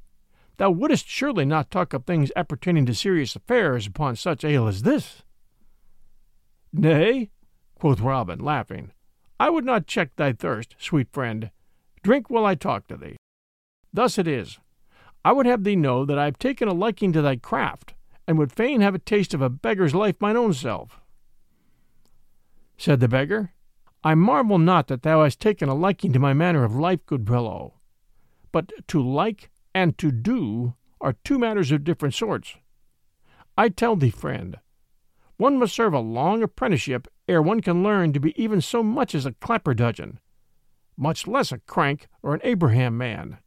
Thou 0.58 0.72
wouldst 0.72 1.08
surely 1.08 1.46
not 1.46 1.70
talk 1.70 1.94
of 1.94 2.06
things 2.06 2.32
appertaining 2.36 2.88
to 2.88 2.96
serious 2.96 3.36
affairs 3.36 3.86
upon 3.86 4.16
such 4.16 4.44
ale 4.44 4.68
as 4.68 4.82
this. 4.82 5.22
Nay, 6.74 7.30
quoth 7.76 8.00
Robin, 8.00 8.40
laughing, 8.40 8.94
I 9.40 9.52
would 9.52 9.64
not 9.64 9.86
check 9.86 10.16
thy 10.16 10.34
thirst, 10.34 10.74
sweet 10.80 11.10
friend. 11.12 11.52
Drink 12.02 12.32
while 12.32 12.48
I 12.48 12.56
talk 12.56 12.88
to 12.88 12.98
thee. 12.98 13.18
Thus 13.94 14.18
it 14.18 14.28
is. 14.28 14.60
I 15.24 15.34
would 15.34 15.46
have 15.46 15.64
thee 15.64 15.76
know 15.76 16.06
that 16.06 16.18
I 16.18 16.26
have 16.26 16.40
taken 16.40 16.68
a 16.68 16.74
liking 16.74 17.12
to 17.14 17.22
thy 17.22 17.36
craft, 17.36 17.94
and 18.28 18.38
would 18.38 18.52
fain 18.52 18.82
have 18.82 18.96
a 18.96 19.00
taste 19.00 19.34
of 19.34 19.42
a 19.42 19.50
beggar's 19.50 19.94
life 19.94 20.16
mine 20.20 20.38
own 20.38 20.54
self. 20.54 21.02
Said 22.78 23.00
the 23.00 23.08
beggar, 23.08 23.54
I 24.04 24.16
marvel 24.16 24.58
not 24.58 24.88
that 24.88 25.04
thou 25.04 25.24
hast 25.24 25.40
taken 25.40 25.70
a 25.70 25.76
liking 25.76 26.12
to 26.14 26.20
my 26.20 26.34
manner 26.34 26.64
of 26.64 26.76
life, 26.76 27.06
good 27.06 27.28
fellow. 27.28 27.76
But 28.52 28.72
to 28.88 29.02
like 29.02 29.52
and 29.76 29.98
to 30.00 30.12
do 30.12 30.74
are 31.00 31.16
two 31.24 31.38
matters 31.38 31.72
of 31.72 31.84
different 31.84 32.16
sorts. 32.16 32.56
I 33.58 33.70
tell 33.70 33.96
thee, 33.96 34.10
friend, 34.10 34.58
one 35.38 35.60
must 35.60 35.76
serve 35.76 35.94
a 35.94 36.00
long 36.00 36.42
apprenticeship 36.42 37.08
ere 37.28 37.42
one 37.42 37.62
can 37.62 37.84
learn 37.84 38.14
to 38.14 38.20
be 38.20 38.42
even 38.42 38.62
so 38.62 38.82
much 38.82 39.14
as 39.14 39.26
a 39.26 39.34
clapper-dudgeon, 39.34 40.20
much 40.98 41.28
less 41.28 41.52
a 41.52 41.60
crank 41.60 42.08
or 42.24 42.34
an 42.34 42.42
Abraham 42.44 42.98
man. 42.98 43.38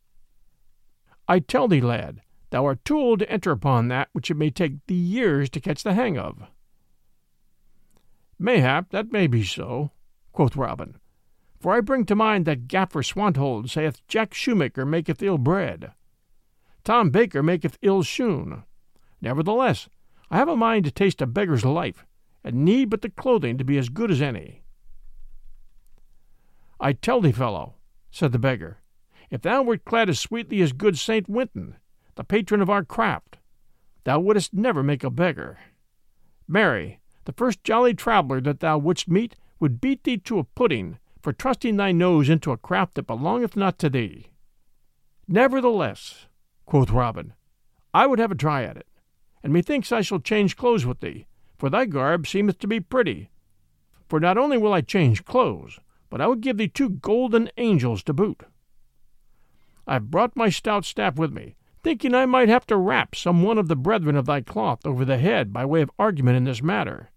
I 1.29 1.39
tell 1.39 1.69
thee, 1.69 1.81
lad, 1.81 2.21
thou 2.51 2.67
art 2.67 2.85
too 2.85 2.99
old 2.99 3.21
to 3.21 3.31
enter 3.31 3.51
upon 3.51 3.89
that 3.89 4.09
which 4.13 4.31
it 4.31 4.37
may 4.37 4.51
take 4.51 4.87
thee 4.87 4.95
years 4.95 5.49
to 5.51 5.61
catch 5.61 5.83
the 5.83 5.95
hang 5.95 6.19
of. 6.19 6.43
Mayhap 8.39 8.91
that 8.91 9.13
may 9.13 9.27
be 9.27 9.43
so, 9.43 9.91
quoth 10.33 10.57
Robin, 10.57 10.99
for 11.61 11.73
I 11.73 11.81
bring 11.81 12.05
to 12.07 12.15
mind 12.15 12.45
that 12.45 12.69
Gaffer 12.69 13.03
Swanthold 13.03 13.71
saith 13.71 14.07
Jack 14.07 14.35
Shoemaker 14.35 14.85
maketh 14.85 15.23
ill 15.23 15.39
bread. 15.39 15.93
Tom 16.85 17.11
Baker 17.11 17.43
maketh 17.43 17.79
ill 17.81 18.03
shoon. 18.03 18.65
Nevertheless, 19.23 19.89
I 20.31 20.37
have 20.37 20.49
a 20.49 20.57
mind 20.57 20.85
to 20.85 20.91
taste 20.91 21.23
a 21.23 21.27
beggar's 21.27 21.65
life, 21.65 22.05
and 22.43 22.65
need 22.65 22.91
but 22.91 23.01
the 23.01 23.09
clothing 23.09 23.57
to 23.57 23.65
be 23.65 23.79
as 23.79 23.89
good 23.89 24.11
as 24.11 24.21
any. 24.21 24.63
I 26.79 26.93
tell 26.93 27.23
thee, 27.23 27.33
fellow, 27.33 27.77
said 28.11 28.33
the 28.33 28.39
beggar, 28.39 28.79
if 29.35 29.43
thou 29.43 29.63
wert 29.63 29.85
clad 29.85 30.09
as 30.09 30.21
sweetly 30.21 30.63
as 30.63 30.73
good 30.73 30.97
Saint 30.97 31.29
Winton, 31.29 31.75
the 32.15 32.23
patron 32.23 32.61
of 32.61 32.71
our 32.71 32.85
craft, 32.85 33.39
thou 34.05 34.21
wouldst 34.21 34.55
never 34.55 34.81
make 34.81 35.03
a 35.03 35.11
beggar. 35.11 35.59
Marry, 36.47 37.01
the 37.25 37.33
first 37.33 37.65
jolly 37.65 37.95
traveller 37.95 38.41
that 38.41 38.61
thou 38.61 38.79
wouldst 38.79 39.09
meet 39.09 39.35
would 39.59 39.81
beat 39.81 40.05
thee 40.05 40.19
to 40.19 40.39
a 40.39 40.45
pudding 40.45 41.01
for 41.21 41.33
trusting 41.33 41.77
thy 41.77 41.91
nose 41.91 42.29
into 42.29 42.53
a 42.53 42.57
craft 42.57 42.95
that 42.95 43.09
belongeth 43.09 43.57
not 43.57 43.77
to 43.77 43.91
thee. 43.91 44.29
Nevertheless, 45.27 46.27
quoth 46.65 46.91
Robin, 46.91 47.33
I 47.93 48.07
would 48.07 48.21
have 48.21 48.31
a 48.31 48.37
try 48.37 48.63
at 48.63 48.77
it, 48.77 48.87
and 49.43 49.53
methinks 49.53 49.91
I 49.91 50.03
shall 50.03 50.21
change 50.21 50.57
clothes 50.57 50.87
with 50.87 51.01
thee, 51.01 51.27
for 51.59 51.69
thy 51.69 51.87
garb 51.87 52.29
seemeth 52.29 52.61
to 52.61 52.69
be 52.69 52.79
pretty. 52.79 53.31
For 54.09 54.21
not 54.21 54.39
only 54.39 54.59
will 54.59 54.73
I 54.73 54.81
change 54.81 55.25
clothes, 55.25 55.81
but 56.09 56.21
I 56.21 56.29
will 56.29 56.37
give 56.37 56.57
thee 56.57 56.69
two 56.69 56.91
golden 56.91 57.51
angels 57.57 58.05
to 58.05 58.13
boot. 58.13 58.45
I've 59.87 60.11
brought 60.11 60.37
my 60.37 60.49
stout 60.49 60.85
staff 60.85 61.17
with 61.17 61.33
me, 61.33 61.57
thinking 61.83 62.15
I 62.15 62.27
might 62.27 62.49
have 62.49 62.67
to 62.67 62.77
rap 62.77 63.15
some 63.15 63.43
one 63.43 63.59
of 63.59 63.69
the 63.69 63.77
brethren 63.77 64.17
of 64.17 64.27
thy 64.27 64.41
cloth 64.41 64.87
over 64.87 65.05
the 65.05 65.19
head 65.19 65.53
by 65.53 65.65
way 65.65 65.83
of 65.83 65.91
argument 65.99 66.37
in 66.37 66.45
this 66.45 66.63
matter. 66.63 67.11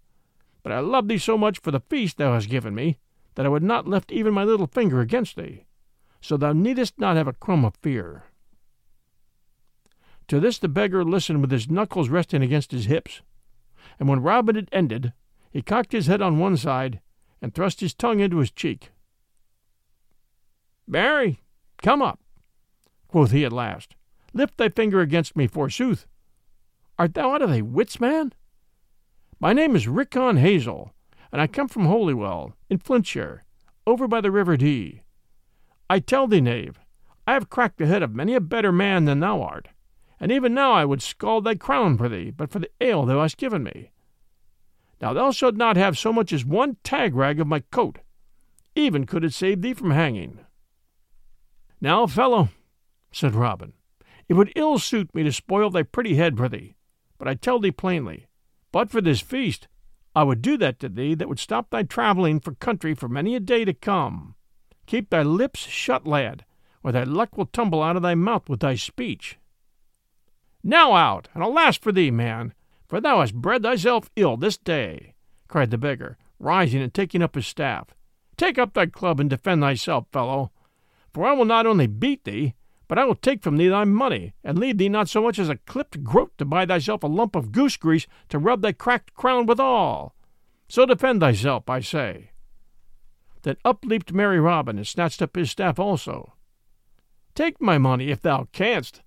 But 0.62 0.72
I 0.72 0.80
love 0.80 1.08
thee 1.08 1.18
so 1.18 1.38
much 1.38 1.60
for 1.60 1.70
the 1.70 1.80
feast 1.80 2.18
thou 2.18 2.34
hast 2.34 2.48
given 2.48 2.74
me, 2.74 2.98
that 3.34 3.46
I 3.46 3.48
would 3.48 3.62
not 3.62 3.86
lift 3.86 4.12
even 4.12 4.34
my 4.34 4.44
little 4.44 4.66
finger 4.66 5.00
against 5.00 5.36
thee. 5.36 5.64
So 6.20 6.36
thou 6.36 6.52
needest 6.52 6.98
not 6.98 7.16
have 7.16 7.28
a 7.28 7.32
crumb 7.32 7.64
of 7.64 7.76
fear. 7.76 8.24
To 10.26 10.40
this 10.40 10.58
the 10.58 10.68
beggar 10.68 11.04
listened 11.04 11.40
with 11.40 11.50
his 11.50 11.70
knuckles 11.70 12.10
resting 12.10 12.42
against 12.42 12.72
his 12.72 12.84
hips, 12.84 13.22
and 13.98 14.08
when 14.08 14.20
Robin 14.20 14.56
had 14.56 14.68
ended, 14.72 15.14
he 15.50 15.62
cocked 15.62 15.92
his 15.92 16.06
head 16.06 16.20
on 16.20 16.38
one 16.38 16.56
side 16.56 17.00
and 17.40 17.54
thrust 17.54 17.80
his 17.80 17.94
tongue 17.94 18.20
into 18.20 18.38
his 18.38 18.50
cheek. 18.50 18.90
Mary, 20.86 21.40
come 21.80 22.02
up, 22.02 22.20
quoth 23.08 23.30
he 23.30 23.44
at 23.44 23.52
last. 23.52 23.96
Lift 24.32 24.56
thy 24.56 24.68
finger 24.68 25.00
against 25.00 25.36
me, 25.36 25.46
forsooth. 25.46 26.06
Art 26.98 27.14
thou 27.14 27.34
out 27.34 27.42
of 27.42 27.50
thy 27.50 27.62
wits, 27.62 28.00
man? 28.00 28.32
My 29.40 29.52
name 29.52 29.74
is 29.74 29.86
Riccon 29.86 30.38
Hazel, 30.38 30.92
and 31.32 31.40
I 31.40 31.46
come 31.46 31.68
from 31.68 31.86
Holywell, 31.86 32.54
in 32.68 32.78
Flintshire, 32.78 33.44
over 33.86 34.06
by 34.06 34.20
the 34.20 34.30
river 34.30 34.56
Dee. 34.56 35.02
I 35.88 36.00
tell 36.00 36.26
thee, 36.26 36.40
knave, 36.40 36.78
I 37.26 37.34
have 37.34 37.50
cracked 37.50 37.78
the 37.78 37.86
head 37.86 38.02
of 38.02 38.14
many 38.14 38.34
a 38.34 38.40
better 38.40 38.72
man 38.72 39.04
than 39.04 39.20
thou 39.20 39.42
art, 39.42 39.68
and 40.20 40.32
even 40.32 40.54
now 40.54 40.72
I 40.72 40.84
would 40.84 41.02
scald 41.02 41.44
thy 41.44 41.54
crown 41.54 41.96
for 41.96 42.08
thee, 42.08 42.30
but 42.30 42.50
for 42.50 42.58
the 42.58 42.70
ale 42.80 43.06
thou 43.06 43.22
hast 43.22 43.36
given 43.36 43.62
me. 43.62 43.90
Now 45.00 45.12
thou 45.12 45.30
shalt 45.30 45.54
not 45.54 45.76
have 45.76 45.96
so 45.96 46.12
much 46.12 46.32
as 46.32 46.44
one 46.44 46.76
tag 46.82 47.14
rag 47.14 47.38
of 47.38 47.46
my 47.46 47.60
coat, 47.70 47.98
even 48.74 49.06
could 49.06 49.24
it 49.24 49.32
save 49.32 49.62
thee 49.62 49.74
from 49.74 49.92
hanging. 49.92 50.40
Now, 51.80 52.06
fellow, 52.06 52.48
said 53.12 53.34
Robin, 53.34 53.72
it 54.28 54.34
would 54.34 54.52
ill 54.54 54.78
suit 54.78 55.14
me 55.14 55.22
to 55.22 55.32
spoil 55.32 55.70
thy 55.70 55.82
pretty 55.82 56.16
head 56.16 56.36
for 56.36 56.48
thee, 56.48 56.76
but 57.18 57.26
I 57.26 57.34
tell 57.34 57.58
thee 57.58 57.70
plainly, 57.70 58.26
but 58.72 58.90
for 58.90 59.00
this 59.00 59.20
feast, 59.20 59.68
I 60.14 60.22
would 60.24 60.42
do 60.42 60.56
that 60.58 60.78
to 60.80 60.88
thee 60.88 61.14
that 61.14 61.28
would 61.28 61.38
stop 61.38 61.70
thy 61.70 61.82
travelling 61.82 62.40
for 62.40 62.54
country 62.54 62.94
for 62.94 63.08
many 63.08 63.34
a 63.34 63.40
day 63.40 63.64
to 63.64 63.72
come. 63.72 64.34
Keep 64.86 65.10
thy 65.10 65.22
lips 65.22 65.60
shut, 65.60 66.06
lad, 66.06 66.44
or 66.82 66.92
thy 66.92 67.04
luck 67.04 67.36
will 67.36 67.46
tumble 67.46 67.82
out 67.82 67.96
of 67.96 68.02
thy 68.02 68.14
mouth 68.14 68.48
with 68.48 68.60
thy 68.60 68.74
speech. 68.74 69.38
Now 70.62 70.94
out, 70.94 71.28
and 71.34 71.42
alas 71.42 71.76
for 71.76 71.92
thee, 71.92 72.10
man, 72.10 72.52
for 72.88 73.00
thou 73.00 73.20
hast 73.20 73.34
bred 73.34 73.62
thyself 73.62 74.10
ill 74.16 74.36
this 74.36 74.58
day, 74.58 75.14
cried 75.46 75.70
the 75.70 75.78
beggar, 75.78 76.18
rising 76.38 76.82
and 76.82 76.92
taking 76.92 77.22
up 77.22 77.34
his 77.34 77.46
staff. 77.46 77.88
Take 78.36 78.58
up 78.58 78.74
thy 78.74 78.86
club 78.86 79.20
and 79.20 79.30
defend 79.30 79.62
thyself, 79.62 80.06
fellow, 80.12 80.52
for 81.12 81.26
I 81.26 81.32
will 81.32 81.44
not 81.44 81.66
only 81.66 81.86
beat 81.86 82.24
thee, 82.24 82.54
but 82.88 82.98
I 82.98 83.04
will 83.04 83.14
take 83.14 83.42
from 83.42 83.58
thee 83.58 83.68
thy 83.68 83.84
money, 83.84 84.32
and 84.42 84.58
leave 84.58 84.78
thee 84.78 84.88
not 84.88 85.10
so 85.10 85.22
much 85.22 85.38
as 85.38 85.50
a 85.50 85.56
clipped 85.56 86.02
groat 86.02 86.32
to 86.38 86.46
buy 86.46 86.64
thyself 86.64 87.02
a 87.02 87.06
lump 87.06 87.36
of 87.36 87.52
goose 87.52 87.76
grease 87.76 88.06
to 88.30 88.38
rub 88.38 88.62
thy 88.62 88.72
cracked 88.72 89.14
crown 89.14 89.44
withal. 89.44 90.14
So 90.68 90.86
defend 90.86 91.20
thyself, 91.20 91.68
I 91.68 91.80
say. 91.80 92.30
Then 93.42 93.56
up 93.64 93.84
leaped 93.84 94.12
merry 94.12 94.40
Robin 94.40 94.78
and 94.78 94.86
snatched 94.86 95.22
up 95.22 95.36
his 95.36 95.50
staff 95.50 95.78
also. 95.78 96.32
Take 97.34 97.60
my 97.60 97.78
money 97.78 98.10
if 98.10 98.22
thou 98.22 98.48
canst, 98.52 99.02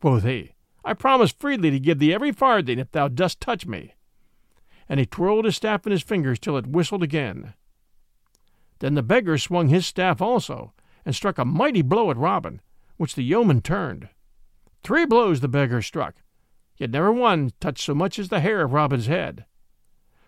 quoth 0.00 0.24
he. 0.24 0.54
I 0.82 0.94
promise 0.94 1.30
freely 1.30 1.70
to 1.70 1.78
give 1.78 1.98
thee 1.98 2.14
every 2.14 2.32
farthing 2.32 2.78
if 2.78 2.90
thou 2.90 3.08
dost 3.08 3.40
touch 3.40 3.66
me. 3.66 3.94
And 4.88 4.98
he 4.98 5.06
twirled 5.06 5.44
his 5.44 5.56
staff 5.56 5.86
in 5.86 5.92
his 5.92 6.02
fingers 6.02 6.38
till 6.38 6.56
it 6.56 6.66
whistled 6.66 7.02
again. 7.02 7.54
Then 8.80 8.94
the 8.94 9.02
beggar 9.02 9.36
swung 9.36 9.68
his 9.68 9.86
staff 9.86 10.22
also, 10.22 10.72
and 11.04 11.14
struck 11.14 11.38
a 11.38 11.44
mighty 11.44 11.82
blow 11.82 12.10
at 12.10 12.16
Robin, 12.16 12.60
which 13.00 13.14
the 13.14 13.24
yeoman 13.24 13.62
turned. 13.62 14.10
Three 14.84 15.06
blows 15.06 15.40
the 15.40 15.48
beggar 15.48 15.80
struck, 15.80 16.16
yet 16.76 16.90
never 16.90 17.10
one 17.10 17.50
touched 17.58 17.82
so 17.82 17.94
much 17.94 18.18
as 18.18 18.28
the 18.28 18.40
hair 18.40 18.60
of 18.60 18.74
Robin's 18.74 19.06
head. 19.06 19.46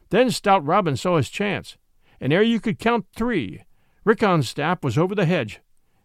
Then 0.08 0.30
stout 0.30 0.64
Robin 0.64 0.96
saw 0.96 1.18
his 1.18 1.28
chance, 1.28 1.76
and 2.18 2.32
ere 2.32 2.42
you 2.42 2.60
could 2.60 2.78
count 2.78 3.04
three, 3.14 3.64
Riccon's 4.06 4.48
staff 4.48 4.82
was 4.82 4.96
over 4.96 5.14
the 5.14 5.26
hedge, 5.26 5.60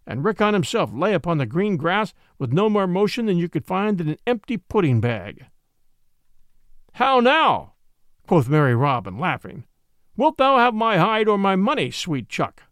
and 0.06 0.26
Riccon 0.26 0.52
himself 0.52 0.92
lay 0.94 1.14
upon 1.14 1.38
the 1.38 1.46
green 1.46 1.78
grass 1.78 2.14
with 2.38 2.52
no 2.52 2.70
more 2.70 2.86
motion 2.86 3.28
than 3.28 3.38
you 3.38 3.48
could 3.48 3.66
find 3.66 4.02
in 4.02 4.10
an 4.10 4.18
empty 4.28 4.58
pudding 4.58 5.00
bag. 5.00 5.46
How 6.96 7.22
now? 7.22 7.76
quoth 8.28 8.50
merry 8.50 8.76
Robin, 8.76 9.18
laughing. 9.18 9.64
Wilt 10.18 10.36
thou 10.36 10.58
have 10.58 10.74
my 10.74 10.98
hide 10.98 11.30
or 11.30 11.38
my 11.38 11.56
money, 11.56 11.92
sweet 11.92 12.28
chuck? 12.28 12.64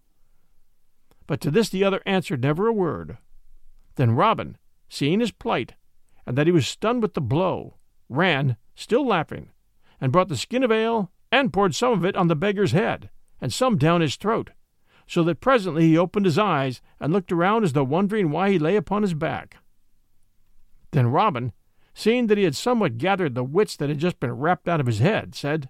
But 1.28 1.40
to 1.40 1.50
this 1.50 1.70
the 1.70 1.86
other 1.86 2.02
answered 2.06 2.42
never 2.42 2.68
a 2.68 2.74
word. 2.74 3.20
Then 3.96 4.12
Robin, 4.12 4.58
seeing 4.90 5.20
his 5.20 5.32
plight, 5.32 5.76
and 6.26 6.38
that 6.38 6.48
he 6.48 6.52
was 6.52 6.68
stunned 6.68 7.02
with 7.02 7.14
the 7.14 7.22
blow, 7.22 7.78
ran, 8.10 8.58
still 8.76 9.06
laughing, 9.06 9.52
and 10.02 10.12
brought 10.12 10.28
the 10.28 10.38
skin 10.38 10.64
of 10.64 10.72
ale, 10.72 11.12
and 11.32 11.54
poured 11.54 11.76
some 11.76 11.94
of 11.94 12.06
it 12.06 12.16
on 12.16 12.28
the 12.28 12.36
beggar's 12.36 12.72
head, 12.72 13.10
and 13.42 13.54
some 13.54 13.78
down 13.78 14.02
his 14.02 14.16
throat, 14.16 14.52
so 15.08 15.24
that 15.24 15.42
presently 15.42 15.88
he 15.88 15.98
opened 15.98 16.26
his 16.26 16.38
eyes 16.38 16.82
and 17.00 17.14
looked 17.14 17.32
around 17.32 17.64
as 17.64 17.74
though 17.74 17.84
wondering 17.84 18.32
why 18.32 18.52
he 18.52 18.60
lay 18.60 18.76
upon 18.76 19.02
his 19.02 19.14
back. 19.14 19.58
Then 20.92 21.08
Robin, 21.08 21.54
seeing 21.94 22.28
that 22.28 22.38
he 22.38 22.44
had 22.44 22.56
somewhat 22.56 22.98
gathered 22.98 23.36
the 23.36 23.44
wits 23.44 23.76
that 23.78 23.90
had 23.90 24.00
just 24.00 24.20
been 24.20 24.32
rapped 24.34 24.68
out 24.68 24.80
of 24.80 24.88
his 24.88 25.00
head, 25.00 25.36
said, 25.36 25.70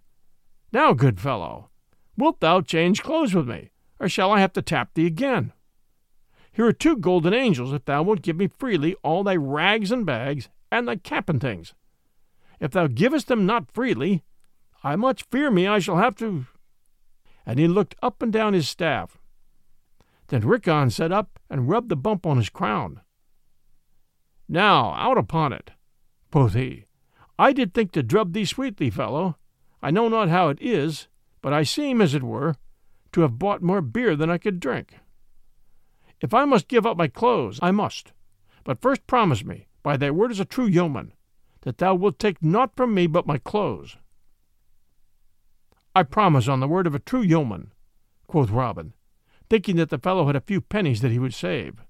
Now, 0.72 0.94
good 0.94 1.20
fellow, 1.20 1.70
wilt 2.18 2.40
thou 2.40 2.62
change 2.62 3.04
clothes 3.04 3.34
with 3.34 3.48
me, 3.48 3.72
or 4.00 4.10
shall 4.10 4.32
I 4.32 4.40
have 4.40 4.54
to 4.54 4.62
tap 4.62 4.94
thee 4.94 5.06
again? 5.06 5.54
Here 6.56 6.66
are 6.66 6.74
two 6.74 6.96
golden 6.96 7.34
angels 7.34 7.74
if 7.74 7.84
thou 7.84 8.02
wilt 8.04 8.22
give 8.22 8.38
me 8.38 8.48
freely 8.48 8.96
all 9.04 9.26
thy 9.26 9.36
rags 9.36 9.92
and 9.92 10.06
bags 10.06 10.48
and 10.72 10.88
thy 10.88 10.96
cap 10.96 11.28
and 11.28 11.42
things. 11.42 11.74
If 12.62 12.72
thou 12.72 12.88
givest 12.88 13.28
them 13.28 13.46
not 13.46 13.74
freely, 13.74 14.24
I 14.82 14.96
much 14.96 15.26
fear 15.30 15.52
me 15.52 15.68
I 15.68 15.80
shall 15.80 15.98
have 15.98 16.16
to. 16.18 16.46
And 17.46 17.60
he 17.60 17.68
looked 17.68 17.96
up 18.02 18.22
and 18.22 18.32
down 18.32 18.54
his 18.54 18.70
staff, 18.70 19.18
then 20.28 20.44
Riccon 20.44 20.92
sat 20.92 21.12
up 21.12 21.40
and 21.50 21.68
rubbed 21.68 21.90
the 21.90 21.98
bump 21.98 22.26
on 22.26 22.38
his 22.38 22.50
crown. 22.50 23.02
Now, 24.48 24.94
out 24.94 25.18
upon 25.18 25.52
it, 25.52 25.72
quoth 26.32 26.54
he. 26.54 26.86
I 27.38 27.52
did 27.52 27.74
think 27.74 27.92
to 27.92 28.04
drub 28.04 28.32
thee 28.32 28.46
sweetly, 28.46 28.90
fellow. 28.90 29.38
I 29.82 29.92
know 29.92 30.08
not 30.08 30.30
how 30.30 30.48
it 30.48 30.62
is, 30.62 31.10
but 31.42 31.52
I 31.52 31.64
seem, 31.64 32.00
as 32.00 32.16
it 32.16 32.24
were, 32.24 32.56
to 33.12 33.22
have 33.22 33.38
bought 33.38 33.62
more 33.62 33.82
beer 33.82 34.16
than 34.16 34.30
I 34.30 34.38
could 34.38 34.62
drink. 34.62 34.96
If 36.26 36.34
I 36.34 36.44
must 36.46 36.68
give 36.68 36.88
up 36.88 36.98
my 36.98 37.08
clothes, 37.08 37.60
I 37.62 37.70
must. 37.70 38.12
But 38.64 38.82
first 38.82 39.06
promise 39.06 39.46
me, 39.46 39.68
by 39.84 39.96
thy 39.96 40.10
word 40.10 40.32
as 40.32 40.40
a 40.40 40.44
true 40.44 40.66
yeoman, 40.66 41.14
that 41.62 41.78
thou 41.78 41.94
wilt 41.94 42.18
take 42.18 42.42
naught 42.42 42.76
from 42.76 42.96
me 42.96 43.06
but 43.06 43.28
my 43.28 43.38
clothes. 43.38 43.98
I 45.94 46.02
promise 46.02 46.48
on 46.48 46.62
the 46.62 46.68
word 46.68 46.88
of 46.88 46.96
a 46.96 47.00
true 47.00 47.22
yeoman, 47.22 47.72
quoth 48.26 48.50
Robin, 48.50 48.96
thinking 49.52 49.76
that 49.76 49.92
the 49.92 50.00
fellow 50.00 50.26
had 50.26 50.36
a 50.36 50.42
few 50.42 50.62
pennies 50.62 51.02
that 51.02 51.12
he 51.12 51.20
would 51.20 51.36
save. 51.36 51.84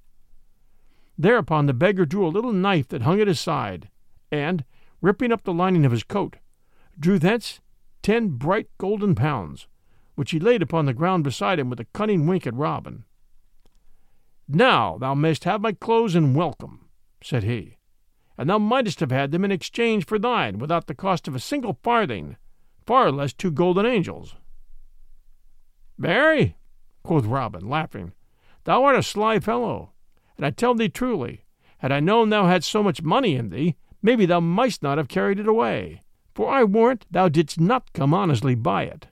Thereupon 1.18 1.68
the 1.68 1.74
beggar 1.74 2.06
drew 2.06 2.28
a 2.28 2.36
little 2.36 2.52
knife 2.52 2.90
that 2.90 3.04
hung 3.04 3.22
at 3.22 3.30
his 3.30 3.40
side, 3.40 3.90
and, 4.34 4.66
ripping 5.00 5.32
up 5.32 5.46
the 5.46 5.54
lining 5.54 5.86
of 5.86 5.94
his 5.94 6.04
coat, 6.04 6.36
drew 7.00 7.20
thence 7.20 7.62
ten 8.02 8.32
bright 8.32 8.68
golden 8.78 9.16
pounds, 9.16 9.70
which 10.16 10.32
he 10.32 10.42
laid 10.42 10.62
upon 10.62 10.88
the 10.88 10.94
ground 10.94 11.24
beside 11.24 11.58
him 11.58 11.70
with 11.70 11.80
a 11.80 11.88
cunning 11.94 12.28
wink 12.28 12.46
at 12.46 12.54
Robin. 12.54 13.06
Now 14.48 14.98
thou 14.98 15.16
mayst 15.16 15.44
have 15.46 15.62
my 15.62 15.72
clothes 15.72 16.14
and 16.14 16.36
welcome, 16.36 16.88
said 17.22 17.44
he, 17.44 17.78
and 18.38 18.50
thou 18.50 18.60
mightest 18.60 19.00
have 19.00 19.12
had 19.12 19.32
them 19.32 19.44
in 19.44 19.52
exchange 19.52 20.06
for 20.06 20.20
thine 20.20 20.60
without 20.60 20.86
the 20.86 20.94
cost 20.94 21.28
of 21.28 21.34
a 21.36 21.40
single 21.40 21.80
farthing, 21.82 22.38
far 22.86 23.12
less 23.12 23.34
two 23.34 23.52
golden 23.52 23.86
angels. 23.86 24.36
Marry, 25.98 26.58
quoth 27.04 27.26
Robin, 27.26 27.68
laughing. 27.68 28.14
Thou 28.66 28.84
art 28.84 28.96
a 28.96 29.04
sly 29.04 29.40
fellow, 29.40 29.94
and 30.38 30.46
I 30.46 30.52
tell 30.52 30.76
thee 30.76 30.90
truly, 30.90 31.46
had 31.80 31.92
I 31.92 32.00
known 32.00 32.30
thou 32.30 32.46
hadst 32.46 32.70
so 32.70 32.84
much 32.84 33.02
money 33.02 33.36
in 33.36 33.50
thee, 33.50 33.76
maybe 34.02 34.26
thou 34.26 34.40
mightst 34.40 34.84
not 34.84 34.98
have 34.98 35.08
carried 35.08 35.40
it 35.40 35.48
away, 35.48 36.02
for 36.34 36.50
I 36.50 36.64
warrant 36.64 37.06
thou 37.10 37.30
didst 37.30 37.60
not 37.60 37.94
come 37.94 38.14
honestly 38.14 38.54
by 38.54 38.84
it. 38.84 39.08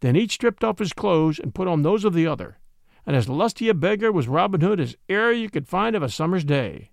Then 0.00 0.16
each 0.16 0.32
stripped 0.32 0.64
off 0.64 0.80
his 0.80 0.92
clothes 0.92 1.38
and 1.38 1.54
put 1.54 1.68
on 1.68 1.82
those 1.82 2.04
of 2.04 2.14
the 2.14 2.26
other, 2.26 2.58
and 3.06 3.16
as 3.16 3.28
lusty 3.28 3.68
a 3.68 3.74
beggar 3.74 4.12
was 4.12 4.28
Robin 4.28 4.60
Hood 4.60 4.80
as 4.80 4.96
e'er 5.08 5.32
you 5.32 5.50
could 5.50 5.68
find 5.68 5.96
of 5.96 6.02
a 6.02 6.08
summer's 6.08 6.44
day. 6.44 6.90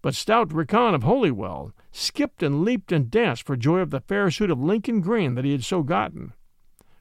But 0.00 0.14
stout 0.14 0.50
Riccon 0.50 0.94
of 0.94 1.02
Holywell 1.02 1.72
skipped 1.90 2.42
and 2.42 2.64
leaped 2.64 2.92
and 2.92 3.10
danced 3.10 3.42
for 3.42 3.56
joy 3.56 3.80
of 3.80 3.90
the 3.90 4.00
fair 4.00 4.30
suit 4.30 4.50
of 4.50 4.60
Lincoln 4.60 5.00
green 5.00 5.34
that 5.34 5.44
he 5.44 5.52
had 5.52 5.64
so 5.64 5.82
gotten. 5.82 6.34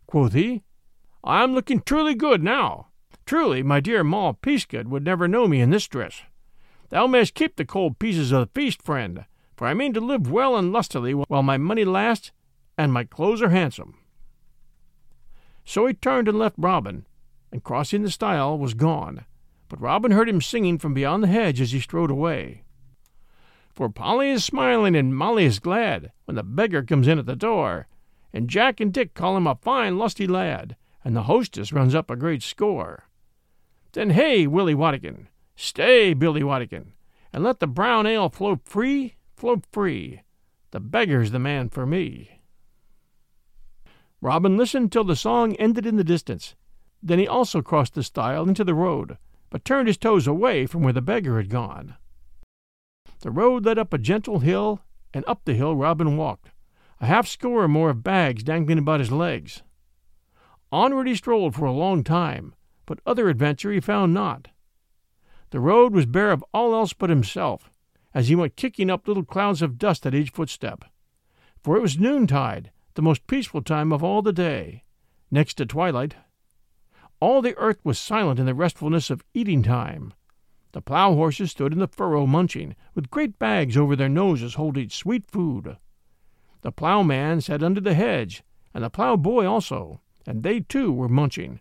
Quoth 0.07 0.33
he, 0.33 0.63
I 1.23 1.43
am 1.43 1.53
looking 1.53 1.81
truly 1.81 2.15
good 2.15 2.41
now. 2.41 2.87
Truly, 3.25 3.61
my 3.61 3.79
dear 3.79 4.03
Moll 4.03 4.33
Peasgood 4.33 4.87
would 4.87 5.03
never 5.03 5.27
know 5.27 5.47
me 5.47 5.61
in 5.61 5.69
this 5.69 5.87
dress. 5.87 6.21
Thou 6.89 7.05
mayst 7.05 7.35
keep 7.35 7.57
the 7.57 7.65
cold 7.65 7.99
pieces 7.99 8.31
of 8.31 8.39
the 8.39 8.59
feast, 8.59 8.81
friend, 8.81 9.25
for 9.55 9.67
I 9.67 9.73
mean 9.73 9.93
to 9.93 9.99
live 9.99 10.31
well 10.31 10.55
and 10.55 10.71
lustily 10.71 11.13
while 11.13 11.43
my 11.43 11.57
money 11.57 11.83
lasts 11.83 12.31
and 12.77 12.93
my 12.93 13.03
clothes 13.03 13.41
are 13.41 13.49
handsome. 13.49 13.95
So 15.65 15.85
he 15.85 15.93
turned 15.93 16.29
and 16.29 16.39
left 16.39 16.55
Robin, 16.57 17.05
and 17.51 17.63
crossing 17.63 18.03
the 18.03 18.11
stile 18.11 18.57
was 18.57 18.73
gone. 18.73 19.25
But 19.69 19.81
Robin 19.81 20.11
heard 20.11 20.29
him 20.29 20.41
singing 20.41 20.77
from 20.77 20.93
beyond 20.93 21.23
the 21.23 21.27
hedge 21.27 21.59
as 21.61 21.71
he 21.71 21.79
strode 21.79 22.11
away. 22.11 22.63
For 23.73 23.89
Polly 23.89 24.31
is 24.31 24.43
smiling 24.43 24.95
and 24.95 25.15
Molly 25.15 25.45
is 25.45 25.59
glad 25.59 26.11
when 26.25 26.35
the 26.35 26.43
beggar 26.43 26.83
comes 26.83 27.07
in 27.07 27.19
at 27.19 27.25
the 27.25 27.35
door, 27.35 27.87
and 28.33 28.49
Jack 28.49 28.79
and 28.79 28.93
Dick 28.93 29.13
call 29.13 29.37
him 29.37 29.45
a 29.47 29.55
fine 29.55 29.97
lusty 29.97 30.25
lad, 30.25 30.75
and 31.03 31.15
the 31.15 31.23
hostess 31.23 31.71
runs 31.71 31.93
up 31.93 32.09
a 32.09 32.15
great 32.15 32.41
score. 32.41 33.07
Then 33.93 34.11
hey, 34.11 34.47
Willie 34.47 34.75
Wadigan, 34.75 35.27
stay, 35.55 36.13
Billy 36.13 36.41
Wadigan, 36.41 36.93
and 37.31 37.43
let 37.43 37.59
the 37.59 37.67
brown 37.67 38.07
ale 38.07 38.29
flow 38.29 38.59
free, 38.65 39.15
flow 39.35 39.61
free. 39.71 40.21
The 40.71 40.79
beggar's 40.79 41.31
the 41.31 41.39
man 41.39 41.69
for 41.69 41.85
me. 41.85 42.41
Robin 44.21 44.57
listened 44.57 44.91
till 44.91 45.03
the 45.03 45.15
song 45.15 45.55
ended 45.55 45.85
in 45.85 45.97
the 45.97 46.03
distance. 46.03 46.55
Then 47.07 47.19
he 47.19 47.27
also 47.27 47.61
crossed 47.61 47.93
the 47.93 48.03
stile 48.03 48.49
into 48.49 48.65
the 48.65 48.75
road, 48.75 49.17
but 49.49 49.63
turned 49.63 49.87
his 49.87 49.97
toes 49.97 50.27
away 50.27 50.65
from 50.65 50.83
where 50.83 50.91
the 50.91 51.01
beggar 51.01 51.37
had 51.37 51.49
gone. 51.49 51.95
The 53.21 53.31
road 53.31 53.63
led 53.63 53.77
up 53.77 53.93
a 53.93 53.97
gentle 53.97 54.39
hill, 54.39 54.81
and 55.13 55.23
up 55.25 55.45
the 55.45 55.53
hill 55.53 55.73
Robin 55.73 56.17
walked, 56.17 56.51
a 56.99 57.05
half 57.05 57.25
score 57.25 57.63
or 57.63 57.69
more 57.69 57.91
of 57.91 58.03
bags 58.03 58.43
dangling 58.43 58.77
about 58.77 58.99
his 58.99 59.09
legs. 59.09 59.63
Onward 60.69 61.07
he 61.07 61.15
strolled 61.15 61.55
for 61.55 61.63
a 61.63 61.71
long 61.71 62.03
time, 62.03 62.53
but 62.85 62.99
other 63.05 63.29
adventure 63.29 63.71
he 63.71 63.79
found 63.79 64.13
not. 64.13 64.49
The 65.51 65.61
road 65.61 65.93
was 65.93 66.05
bare 66.05 66.33
of 66.33 66.43
all 66.53 66.75
else 66.75 66.91
but 66.91 67.09
himself, 67.09 67.71
as 68.13 68.27
he 68.27 68.35
went 68.35 68.57
kicking 68.57 68.89
up 68.89 69.07
little 69.07 69.23
clouds 69.23 69.61
of 69.61 69.77
dust 69.77 70.05
at 70.05 70.13
each 70.13 70.31
footstep. 70.31 70.83
For 71.63 71.77
it 71.77 71.81
was 71.81 71.97
noontide, 71.97 72.71
the 72.95 73.01
most 73.01 73.27
peaceful 73.27 73.61
time 73.61 73.93
of 73.93 74.03
all 74.03 74.21
the 74.21 74.33
day, 74.33 74.83
next 75.31 75.53
to 75.53 75.65
twilight. 75.65 76.15
All 77.19 77.41
the 77.41 77.57
earth 77.57 77.79
was 77.83 77.97
silent 77.97 78.39
in 78.39 78.45
the 78.45 78.53
restfulness 78.53 79.09
of 79.09 79.23
eating 79.33 79.63
time. 79.63 80.13
The 80.73 80.81
plough 80.81 81.15
horses 81.15 81.51
stood 81.51 81.73
in 81.73 81.79
the 81.79 81.87
furrow 81.87 82.27
munching, 82.27 82.75
with 82.93 83.09
great 83.09 83.39
bags 83.39 83.75
over 83.75 83.95
their 83.95 84.09
noses 84.09 84.53
holding 84.53 84.89
sweet 84.89 85.25
food. 85.25 85.77
The 86.61 86.71
ploughman 86.71 87.41
sat 87.41 87.63
under 87.63 87.81
the 87.81 87.95
hedge, 87.95 88.43
and 88.73 88.83
the 88.83 88.91
plow 88.91 89.15
boy 89.15 89.47
also, 89.47 90.01
and 90.27 90.43
they 90.43 90.59
too 90.59 90.91
were 90.91 91.09
munching, 91.09 91.59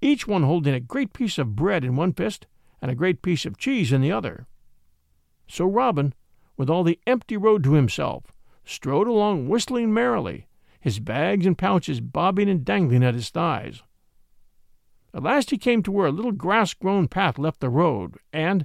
each 0.00 0.28
one 0.28 0.44
holding 0.44 0.74
a 0.74 0.80
great 0.80 1.12
piece 1.12 1.38
of 1.38 1.56
bread 1.56 1.84
in 1.84 1.96
one 1.96 2.12
fist 2.12 2.46
and 2.80 2.90
a 2.90 2.94
great 2.94 3.22
piece 3.22 3.44
of 3.44 3.58
cheese 3.58 3.92
in 3.92 4.02
the 4.02 4.12
other. 4.12 4.46
So 5.48 5.64
Robin, 5.64 6.14
with 6.56 6.70
all 6.70 6.84
the 6.84 7.00
empty 7.06 7.36
road 7.36 7.64
to 7.64 7.72
himself, 7.72 8.32
strode 8.64 9.08
along 9.08 9.48
whistling 9.48 9.92
merrily, 9.92 10.46
his 10.78 11.00
bags 11.00 11.46
and 11.46 11.58
pouches 11.58 12.00
bobbing 12.00 12.48
and 12.48 12.64
dangling 12.64 13.02
at 13.02 13.14
his 13.14 13.30
thighs. 13.30 13.82
At 15.14 15.22
last 15.22 15.50
he 15.50 15.58
came 15.58 15.82
to 15.82 15.92
where 15.92 16.06
a 16.06 16.12
little 16.12 16.32
grass 16.32 16.72
grown 16.72 17.06
path 17.06 17.38
left 17.38 17.60
the 17.60 17.68
road, 17.68 18.16
and, 18.32 18.64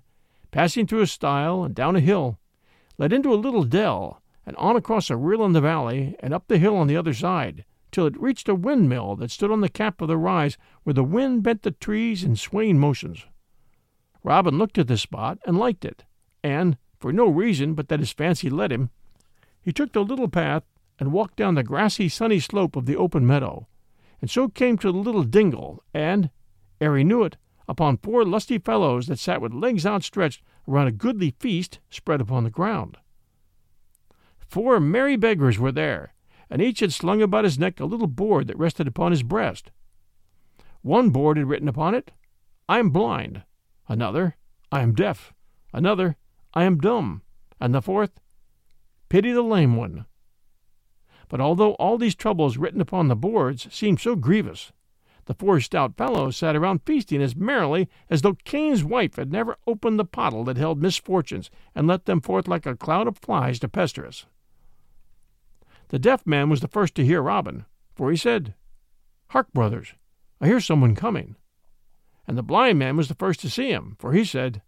passing 0.49 0.88
through 0.88 1.01
a 1.01 1.07
stile 1.07 1.63
and 1.63 1.75
down 1.75 1.97
a 1.97 1.99
hill, 1.99 2.39
led 2.97 3.12
into 3.12 3.33
a 3.33 3.36
little 3.36 3.63
dell, 3.63 4.21
and 4.45 4.55
on 4.55 4.77
across 4.77 5.10
a 5.10 5.17
rill 5.17 5.43
in 5.43 5.51
the 5.51 5.60
valley, 5.60 6.15
and 6.21 6.33
up 6.33 6.47
the 6.47 6.57
hill 6.57 6.77
on 6.77 6.88
the 6.88 6.95
other 6.95 7.13
side, 7.13 7.65
till 7.91 8.05
it 8.05 8.19
reached 8.21 8.47
a 8.47 8.55
windmill 8.55 9.17
that 9.17 9.29
stood 9.29 9.51
on 9.51 9.60
the 9.60 9.67
cap 9.67 10.01
of 10.01 10.07
the 10.07 10.17
rise 10.17 10.57
where 10.83 10.93
the 10.93 11.03
wind 11.03 11.43
bent 11.43 11.63
the 11.63 11.71
trees 11.71 12.23
in 12.23 12.38
swaying 12.38 12.79
motions. 12.79 13.25
Robin 14.23 14.57
looked 14.57 14.77
at 14.77 14.88
this 14.88 15.01
spot 15.01 15.38
and 15.45 15.57
liked 15.57 15.83
it, 15.83 16.05
and, 16.43 16.77
for 16.97 17.12
no 17.12 17.27
reason 17.27 17.73
but 17.73 17.89
that 17.89 17.99
his 17.99 18.13
fancy 18.13 18.49
led 18.49 18.71
him, 18.71 18.89
he 19.62 19.73
took 19.73 19.91
the 19.91 20.03
little 20.03 20.29
path 20.29 20.63
and 20.97 21.12
walked 21.12 21.36
down 21.36 21.55
the 21.55 21.63
grassy, 21.63 22.07
sunny 22.07 22.39
slope 22.39 22.77
of 22.77 22.86
the 22.86 22.95
open 22.95 23.27
meadow, 23.27 23.67
and 24.21 24.29
so 24.29 24.47
came 24.47 24.77
to 24.77 24.91
the 24.91 24.97
little 24.97 25.23
dingle, 25.23 25.83
and, 25.93 26.29
ere 26.79 26.97
he 26.97 27.03
knew 27.03 27.23
it, 27.23 27.37
upon 27.67 27.97
four 27.97 28.23
lusty 28.23 28.57
fellows 28.57 29.07
that 29.07 29.19
sat 29.19 29.41
with 29.41 29.53
legs 29.53 29.85
outstretched 29.85 30.41
around 30.67 30.87
a 30.87 30.91
goodly 30.91 31.33
feast 31.39 31.79
spread 31.89 32.21
upon 32.21 32.43
the 32.43 32.49
ground. 32.49 32.97
Four 34.39 34.79
merry 34.79 35.15
beggars 35.15 35.59
were 35.59 35.71
there, 35.71 36.13
and 36.49 36.61
each 36.61 36.79
had 36.79 36.93
slung 36.93 37.21
about 37.21 37.43
his 37.43 37.59
neck 37.59 37.79
a 37.79 37.85
little 37.85 38.07
board 38.07 38.47
that 38.47 38.57
rested 38.57 38.87
upon 38.87 39.11
his 39.11 39.23
breast. 39.23 39.71
One 40.81 41.09
board 41.09 41.37
had 41.37 41.47
written 41.47 41.67
upon 41.67 41.95
it, 41.95 42.11
I 42.69 42.79
am 42.79 42.91
blind, 42.91 43.43
another, 43.87 44.37
I 44.71 44.81
am 44.81 44.93
deaf, 44.93 45.33
another, 45.73 46.15
I 46.53 46.63
am 46.63 46.77
dumb, 46.77 47.21
and 47.59 47.73
the 47.73 47.81
fourth, 47.81 48.19
Pity 49.09 49.31
the 49.31 49.41
lame 49.41 49.77
one. 49.77 50.05
But 51.29 51.39
although 51.39 51.73
all 51.73 51.97
these 51.97 52.15
troubles 52.15 52.57
written 52.57 52.81
upon 52.81 53.07
the 53.07 53.15
boards 53.15 53.73
seemed 53.73 53.99
so 53.99 54.15
grievous, 54.15 54.73
the 55.27 55.33
four 55.33 55.59
stout 55.59 55.95
fellows 55.97 56.37
sat 56.37 56.55
around 56.55 56.81
feasting 56.85 57.21
as 57.21 57.35
merrily 57.35 57.87
as 58.09 58.21
though 58.21 58.37
Cain's 58.45 58.83
wife 58.83 59.17
had 59.17 59.31
never 59.31 59.57
opened 59.67 59.99
the 59.99 60.05
pottle 60.05 60.45
that 60.45 60.57
held 60.57 60.81
misfortunes 60.81 61.51
and 61.75 61.85
let 61.85 62.05
them 62.05 62.21
forth 62.21 62.47
like 62.47 62.65
a 62.65 62.75
cloud 62.75 63.07
of 63.07 63.17
flies 63.17 63.59
to 63.59 63.67
pester 63.67 64.07
us. 64.07 64.25
The 65.89 65.99
deaf 65.99 66.25
man 66.25 66.49
was 66.49 66.61
the 66.61 66.67
first 66.67 66.95
to 66.95 67.05
hear 67.05 67.21
Robin, 67.21 67.65
for 67.93 68.09
he 68.09 68.17
said, 68.17 68.55
Hark, 69.27 69.51
brothers, 69.53 69.93
I 70.39 70.47
hear 70.47 70.61
someone 70.61 70.95
coming. 70.95 71.35
And 72.25 72.37
the 72.37 72.43
blind 72.43 72.79
man 72.79 72.95
was 72.95 73.09
the 73.09 73.15
first 73.15 73.41
to 73.41 73.49
see 73.49 73.69
him, 73.69 73.97
for 73.99 74.13
he 74.13 74.23
said, 74.23 74.61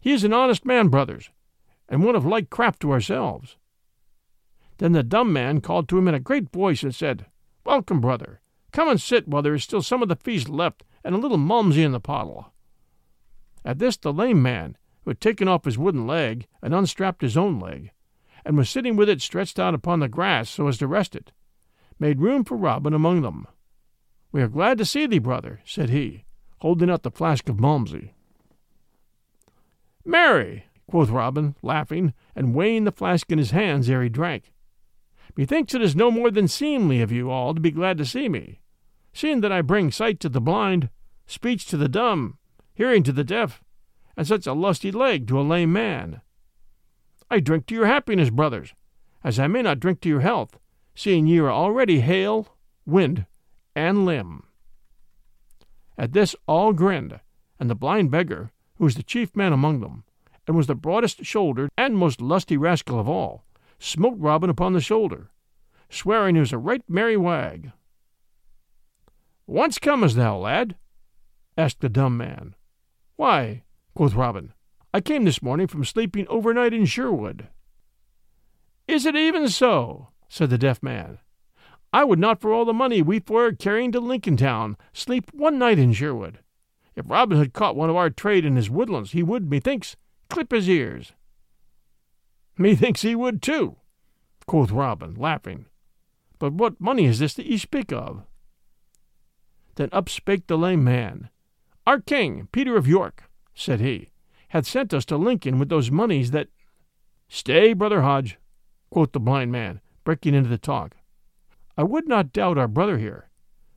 He 0.00 0.12
is 0.12 0.22
an 0.22 0.32
honest 0.32 0.64
man, 0.64 0.88
brothers, 0.88 1.30
and 1.88 2.04
one 2.04 2.14
of 2.14 2.24
like 2.24 2.48
craft 2.48 2.80
to 2.80 2.92
ourselves. 2.92 3.56
Then 4.78 4.92
the 4.92 5.02
dumb 5.02 5.32
man 5.32 5.60
called 5.60 5.88
to 5.88 5.98
him 5.98 6.06
in 6.06 6.14
a 6.14 6.20
great 6.20 6.52
voice 6.52 6.84
and 6.84 6.94
said, 6.94 7.26
Welcome, 7.64 8.00
brother. 8.00 8.40
Come 8.72 8.88
and 8.88 9.00
sit 9.00 9.26
while 9.28 9.42
there 9.42 9.54
is 9.54 9.64
still 9.64 9.82
some 9.82 10.02
of 10.02 10.08
the 10.08 10.16
feast 10.16 10.48
left 10.48 10.84
and 11.04 11.14
a 11.14 11.18
little 11.18 11.38
malmsey 11.38 11.82
in 11.82 11.92
the 11.92 12.00
pottle. 12.00 12.52
At 13.64 13.78
this 13.78 13.96
the 13.96 14.12
lame 14.12 14.42
man, 14.42 14.76
who 15.02 15.10
had 15.10 15.20
taken 15.20 15.48
off 15.48 15.64
his 15.64 15.78
wooden 15.78 16.06
leg 16.06 16.46
and 16.62 16.74
unstrapped 16.74 17.22
his 17.22 17.36
own 17.36 17.58
leg, 17.58 17.90
and 18.44 18.56
was 18.56 18.70
sitting 18.70 18.96
with 18.96 19.08
it 19.08 19.22
stretched 19.22 19.58
out 19.58 19.74
upon 19.74 20.00
the 20.00 20.08
grass 20.08 20.50
so 20.50 20.68
as 20.68 20.78
to 20.78 20.86
rest 20.86 21.16
it, 21.16 21.32
made 21.98 22.20
room 22.20 22.44
for 22.44 22.56
Robin 22.56 22.94
among 22.94 23.22
them. 23.22 23.46
We 24.30 24.42
are 24.42 24.48
glad 24.48 24.78
to 24.78 24.84
see 24.84 25.06
thee, 25.06 25.18
brother, 25.18 25.60
said 25.64 25.90
he, 25.90 26.24
holding 26.58 26.90
out 26.90 27.02
the 27.02 27.10
flask 27.10 27.48
of 27.48 27.58
Malmsey. 27.58 28.12
Marry, 30.04 30.66
quoth 30.90 31.10
Robin, 31.10 31.56
laughing, 31.62 32.12
and 32.34 32.54
weighing 32.54 32.84
the 32.84 32.92
flask 32.92 33.30
in 33.30 33.38
his 33.38 33.50
hands 33.50 33.88
ere 33.90 34.02
he 34.02 34.08
drank. 34.08 34.52
Methinks 35.36 35.74
it 35.74 35.82
is 35.82 35.94
no 35.94 36.10
more 36.10 36.30
than 36.30 36.48
seemly 36.48 37.00
of 37.00 37.12
you 37.12 37.30
all 37.30 37.54
to 37.54 37.60
be 37.60 37.70
glad 37.70 37.98
to 37.98 38.04
see 38.04 38.28
me, 38.28 38.60
seeing 39.12 39.40
that 39.40 39.52
I 39.52 39.62
bring 39.62 39.90
sight 39.90 40.20
to 40.20 40.28
the 40.28 40.40
blind, 40.40 40.90
speech 41.26 41.66
to 41.66 41.76
the 41.76 41.88
dumb, 41.88 42.38
hearing 42.74 43.02
to 43.04 43.12
the 43.12 43.24
deaf, 43.24 43.62
and 44.16 44.26
such 44.26 44.46
a 44.46 44.52
lusty 44.52 44.90
leg 44.90 45.28
to 45.28 45.40
a 45.40 45.42
lame 45.42 45.72
man. 45.72 46.20
I 47.30 47.40
drink 47.40 47.66
to 47.66 47.74
your 47.74 47.86
happiness, 47.86 48.30
brothers, 48.30 48.74
as 49.22 49.38
I 49.38 49.46
may 49.46 49.62
not 49.62 49.80
drink 49.80 50.00
to 50.00 50.08
your 50.08 50.20
health, 50.20 50.58
seeing 50.94 51.26
ye 51.26 51.38
are 51.38 51.50
already 51.50 52.00
hale, 52.00 52.56
wind, 52.86 53.26
and 53.76 54.04
limb. 54.04 54.44
At 55.96 56.12
this 56.12 56.34
all 56.46 56.72
grinned, 56.72 57.20
and 57.60 57.68
the 57.68 57.74
blind 57.74 58.10
beggar, 58.10 58.50
who 58.76 58.84
was 58.84 58.94
the 58.94 59.02
chief 59.02 59.36
man 59.36 59.52
among 59.52 59.80
them, 59.80 60.04
and 60.46 60.56
was 60.56 60.66
the 60.66 60.74
broadest 60.74 61.24
shouldered 61.24 61.70
and 61.76 61.96
most 61.96 62.20
lusty 62.20 62.56
rascal 62.56 62.98
of 62.98 63.08
all, 63.08 63.44
smote 63.78 64.16
Robin 64.18 64.50
upon 64.50 64.72
the 64.72 64.80
shoulder, 64.80 65.30
swearing 65.88 66.34
he 66.34 66.40
was 66.40 66.52
a 66.52 66.58
right 66.58 66.82
merry 66.88 67.16
wag. 67.16 67.72
Whence 69.46 69.78
comest 69.78 70.16
thou, 70.16 70.36
lad? 70.36 70.76
asked 71.56 71.80
the 71.80 71.88
dumb 71.88 72.16
man. 72.16 72.54
Why, 73.16 73.64
quoth 73.94 74.14
Robin, 74.14 74.52
I 74.92 75.00
came 75.00 75.24
this 75.24 75.42
morning 75.42 75.66
from 75.66 75.84
sleeping 75.84 76.26
overnight 76.28 76.72
in 76.72 76.84
Sherwood. 76.84 77.48
Is 78.86 79.06
it 79.06 79.16
even 79.16 79.48
so? 79.48 80.08
said 80.28 80.50
the 80.50 80.58
deaf 80.58 80.82
man. 80.82 81.18
I 81.92 82.04
would 82.04 82.18
not 82.18 82.40
for 82.40 82.52
all 82.52 82.64
the 82.64 82.74
money 82.74 83.00
we 83.00 83.22
are 83.30 83.52
carrying 83.52 83.92
to 83.92 84.00
Lincoln 84.00 84.36
Town 84.36 84.76
sleep 84.92 85.30
one 85.32 85.58
night 85.58 85.78
in 85.78 85.92
Sherwood. 85.92 86.40
If 86.94 87.08
Robin 87.08 87.38
had 87.38 87.52
caught 87.52 87.76
one 87.76 87.90
of 87.90 87.96
our 87.96 88.10
trade 88.10 88.44
in 88.44 88.56
his 88.56 88.68
woodlands, 88.68 89.12
he 89.12 89.22
would, 89.22 89.48
methinks, 89.50 89.96
clip 90.28 90.52
his 90.52 90.68
ears. 90.68 91.12
Methinks 92.58 93.02
he 93.02 93.14
would 93.14 93.40
too, 93.40 93.76
quoth 94.46 94.72
Robin, 94.72 95.14
laughing. 95.14 95.66
But 96.40 96.54
what 96.54 96.80
money 96.80 97.04
is 97.04 97.20
this 97.20 97.34
that 97.34 97.46
ye 97.46 97.56
speak 97.56 97.92
of? 97.92 98.24
Then 99.76 99.88
up 99.92 100.08
spake 100.08 100.48
the 100.48 100.58
lame 100.58 100.82
man. 100.82 101.30
Our 101.86 102.00
king, 102.00 102.48
Peter 102.50 102.76
of 102.76 102.88
York, 102.88 103.30
said 103.54 103.80
he, 103.80 104.10
hath 104.48 104.66
sent 104.66 104.92
us 104.92 105.04
to 105.06 105.16
Lincoln 105.16 105.58
with 105.60 105.68
those 105.68 105.90
moneys 105.90 106.32
that. 106.32 106.48
Stay, 107.28 107.74
brother 107.74 108.02
Hodge, 108.02 108.38
quoth 108.90 109.12
the 109.12 109.20
blind 109.20 109.52
man, 109.52 109.80
breaking 110.02 110.34
into 110.34 110.48
the 110.48 110.58
talk. 110.58 110.96
I 111.76 111.84
would 111.84 112.08
not 112.08 112.32
doubt 112.32 112.58
our 112.58 112.66
brother 112.66 112.98
here, 112.98 113.28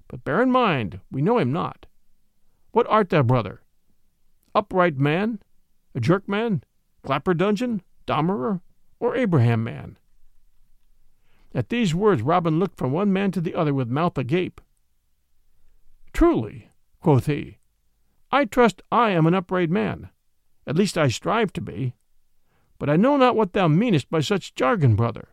but 0.07 0.23
bear 0.23 0.41
in 0.41 0.49
mind 0.49 1.01
we 1.11 1.21
know 1.21 1.37
him 1.37 1.51
not. 1.51 1.85
What 2.71 2.87
art 2.87 3.09
thou, 3.09 3.21
brother? 3.21 3.61
Upright 4.55 4.97
man? 4.97 5.39
A 5.93 5.99
Jarkman? 5.99 6.63
Clapper 7.03 7.33
dudgeon? 7.33 7.81
Dommerer? 8.07 8.61
Or 9.01 9.15
Abraham 9.15 9.63
man? 9.63 9.97
At 11.55 11.69
these 11.69 11.95
words 11.95 12.21
Robin 12.21 12.59
looked 12.59 12.77
from 12.77 12.91
one 12.91 13.11
man 13.11 13.31
to 13.31 13.41
the 13.41 13.55
other 13.55 13.73
with 13.73 13.89
mouth 13.89 14.15
agape. 14.15 14.61
Truly, 16.13 16.69
quoth 16.99 17.25
he, 17.25 17.57
I 18.31 18.45
trust 18.45 18.83
I 18.91 19.09
am 19.09 19.25
an 19.25 19.33
upright 19.33 19.71
man. 19.71 20.09
At 20.67 20.75
least 20.75 20.99
I 20.99 21.07
strive 21.07 21.51
to 21.53 21.61
be. 21.61 21.95
But 22.77 22.91
I 22.91 22.95
know 22.95 23.17
not 23.17 23.35
what 23.35 23.53
thou 23.53 23.67
meanest 23.67 24.07
by 24.11 24.19
such 24.19 24.53
jargon, 24.53 24.95
brother. 24.95 25.29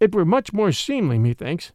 It 0.00 0.12
were 0.12 0.24
much 0.24 0.52
more 0.52 0.72
seemly, 0.72 1.16
methinks, 1.20 1.70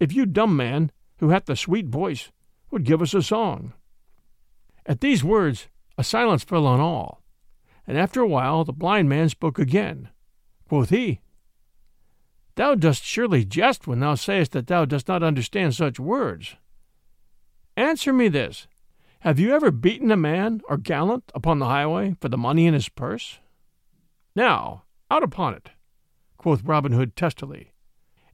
if 0.00 0.14
you 0.14 0.24
dumb 0.24 0.56
man, 0.56 0.90
who 1.18 1.28
hath 1.28 1.50
a 1.50 1.56
sweet 1.56 1.88
voice, 1.88 2.32
would 2.70 2.84
give 2.84 3.02
us 3.02 3.12
a 3.12 3.22
song. 3.22 3.74
At 4.86 5.02
these 5.02 5.22
words 5.22 5.68
a 5.98 6.02
silence 6.02 6.42
fell 6.42 6.66
on 6.66 6.80
all, 6.80 7.22
and 7.86 7.98
after 7.98 8.22
a 8.22 8.26
while 8.26 8.64
the 8.64 8.72
blind 8.72 9.10
man 9.10 9.28
spoke 9.28 9.58
again. 9.58 10.08
Quoth 10.68 10.90
he, 10.90 11.20
Thou 12.56 12.74
dost 12.74 13.04
surely 13.04 13.44
jest 13.44 13.86
when 13.86 14.00
thou 14.00 14.16
sayest 14.16 14.52
that 14.52 14.66
thou 14.66 14.84
dost 14.84 15.08
not 15.08 15.22
understand 15.22 15.74
such 15.74 16.00
words. 16.00 16.56
Answer 17.76 18.12
me 18.12 18.28
this 18.28 18.66
Have 19.20 19.38
you 19.38 19.54
ever 19.54 19.70
beaten 19.70 20.10
a 20.10 20.16
man 20.16 20.60
or 20.68 20.76
gallant 20.76 21.30
upon 21.34 21.58
the 21.60 21.66
highway 21.66 22.16
for 22.20 22.28
the 22.28 22.36
money 22.36 22.66
in 22.66 22.74
his 22.74 22.88
purse? 22.88 23.38
Now, 24.34 24.82
out 25.10 25.22
upon 25.22 25.54
it, 25.54 25.70
quoth 26.36 26.64
Robin 26.64 26.92
Hood 26.92 27.16
testily. 27.16 27.72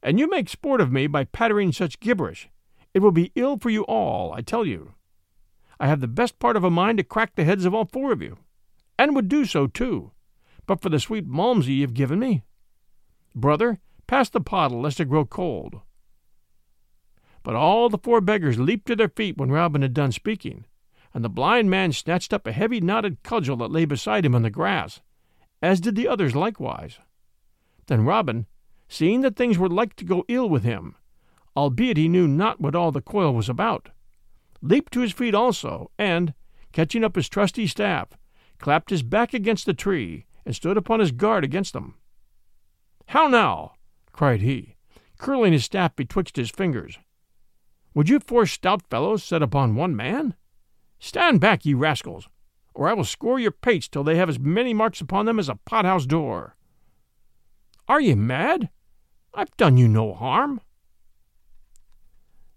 And 0.01 0.19
you 0.19 0.29
make 0.29 0.49
sport 0.49 0.81
of 0.81 0.91
me 0.91 1.07
by 1.07 1.23
pattering 1.25 1.71
such 1.71 1.99
gibberish. 1.99 2.49
It 2.93 2.99
will 2.99 3.11
be 3.11 3.31
ill 3.35 3.57
for 3.57 3.69
you 3.69 3.83
all, 3.83 4.33
I 4.33 4.41
tell 4.41 4.65
you. 4.65 4.95
I 5.79 5.87
have 5.87 6.01
the 6.01 6.07
best 6.07 6.39
part 6.39 6.57
of 6.57 6.63
a 6.63 6.69
mind 6.71 6.97
to 6.97 7.03
crack 7.03 7.35
the 7.35 7.43
heads 7.43 7.65
of 7.65 7.73
all 7.73 7.85
four 7.85 8.11
of 8.11 8.21
you, 8.21 8.37
and 8.97 9.15
would 9.15 9.29
do 9.29 9.45
so 9.45 9.67
too, 9.67 10.11
but 10.65 10.81
for 10.81 10.89
the 10.89 10.99
sweet 10.99 11.27
Malmsey 11.27 11.75
you've 11.75 11.93
given 11.93 12.19
me. 12.19 12.43
Brother, 13.33 13.79
pass 14.07 14.29
the 14.29 14.41
pottle, 14.41 14.81
lest 14.81 14.99
it 14.99 15.09
grow 15.09 15.25
cold. 15.25 15.81
But 17.43 17.55
all 17.55 17.89
the 17.89 17.97
four 17.97 18.21
beggars 18.21 18.57
leaped 18.57 18.87
to 18.87 18.95
their 18.95 19.09
feet 19.09 19.37
when 19.37 19.51
Robin 19.51 19.81
had 19.81 19.93
done 19.93 20.11
speaking, 20.11 20.65
and 21.13 21.23
the 21.23 21.29
blind 21.29 21.69
man 21.69 21.91
snatched 21.91 22.33
up 22.33 22.47
a 22.47 22.51
heavy 22.51 22.81
knotted 22.81 23.23
cudgel 23.23 23.57
that 23.57 23.71
lay 23.71 23.85
beside 23.85 24.25
him 24.25 24.35
on 24.35 24.41
the 24.41 24.49
grass, 24.49 25.01
as 25.61 25.79
did 25.79 25.95
the 25.95 26.07
others 26.07 26.35
likewise. 26.35 26.99
Then 27.87 28.03
Robin, 28.03 28.47
seeing 28.87 29.21
that 29.21 29.35
things 29.35 29.57
were 29.57 29.69
like 29.69 29.95
to 29.97 30.05
go 30.05 30.25
ill 30.27 30.49
with 30.49 30.63
him, 30.63 30.95
albeit 31.55 31.97
he 31.97 32.07
knew 32.07 32.27
not 32.27 32.59
what 32.59 32.75
all 32.75 32.91
the 32.91 33.01
coil 33.01 33.33
was 33.33 33.47
about, 33.47 33.89
leaped 34.61 34.91
to 34.93 35.01
his 35.01 35.13
feet 35.13 35.35
also, 35.35 35.91
and, 35.97 36.33
catching 36.71 37.03
up 37.03 37.15
his 37.15 37.29
trusty 37.29 37.67
staff, 37.67 38.09
clapped 38.57 38.89
his 38.89 39.03
back 39.03 39.33
against 39.33 39.65
the 39.65 39.73
tree, 39.73 40.25
and 40.45 40.55
stood 40.55 40.77
upon 40.77 40.99
his 40.99 41.11
guard 41.11 41.43
against 41.43 41.73
them. 41.73 41.95
How 43.07 43.27
now? 43.27 43.73
cried 44.11 44.41
he, 44.41 44.75
curling 45.17 45.53
his 45.53 45.65
staff 45.65 45.95
betwixt 45.95 46.35
his 46.35 46.49
fingers. 46.49 46.97
Would 47.93 48.09
you 48.09 48.19
four 48.19 48.45
stout 48.45 48.83
fellows 48.89 49.23
set 49.23 49.41
upon 49.41 49.75
one 49.75 49.95
man? 49.95 50.35
Stand 50.99 51.39
back, 51.39 51.65
ye 51.65 51.73
rascals, 51.73 52.27
or 52.73 52.89
I 52.89 52.93
will 52.93 53.03
score 53.03 53.39
your 53.39 53.51
pates 53.51 53.87
till 53.87 54.03
they 54.03 54.17
have 54.17 54.29
as 54.29 54.39
many 54.39 54.73
marks 54.73 55.01
upon 55.01 55.25
them 55.25 55.39
as 55.39 55.49
a 55.49 55.59
pothouse 55.65 56.05
door. 56.05 56.55
Are 57.87 58.01
ye 58.01 58.15
mad? 58.15 58.69
I've 59.33 59.55
done 59.57 59.77
you 59.77 59.87
no 59.87 60.13
harm. 60.13 60.61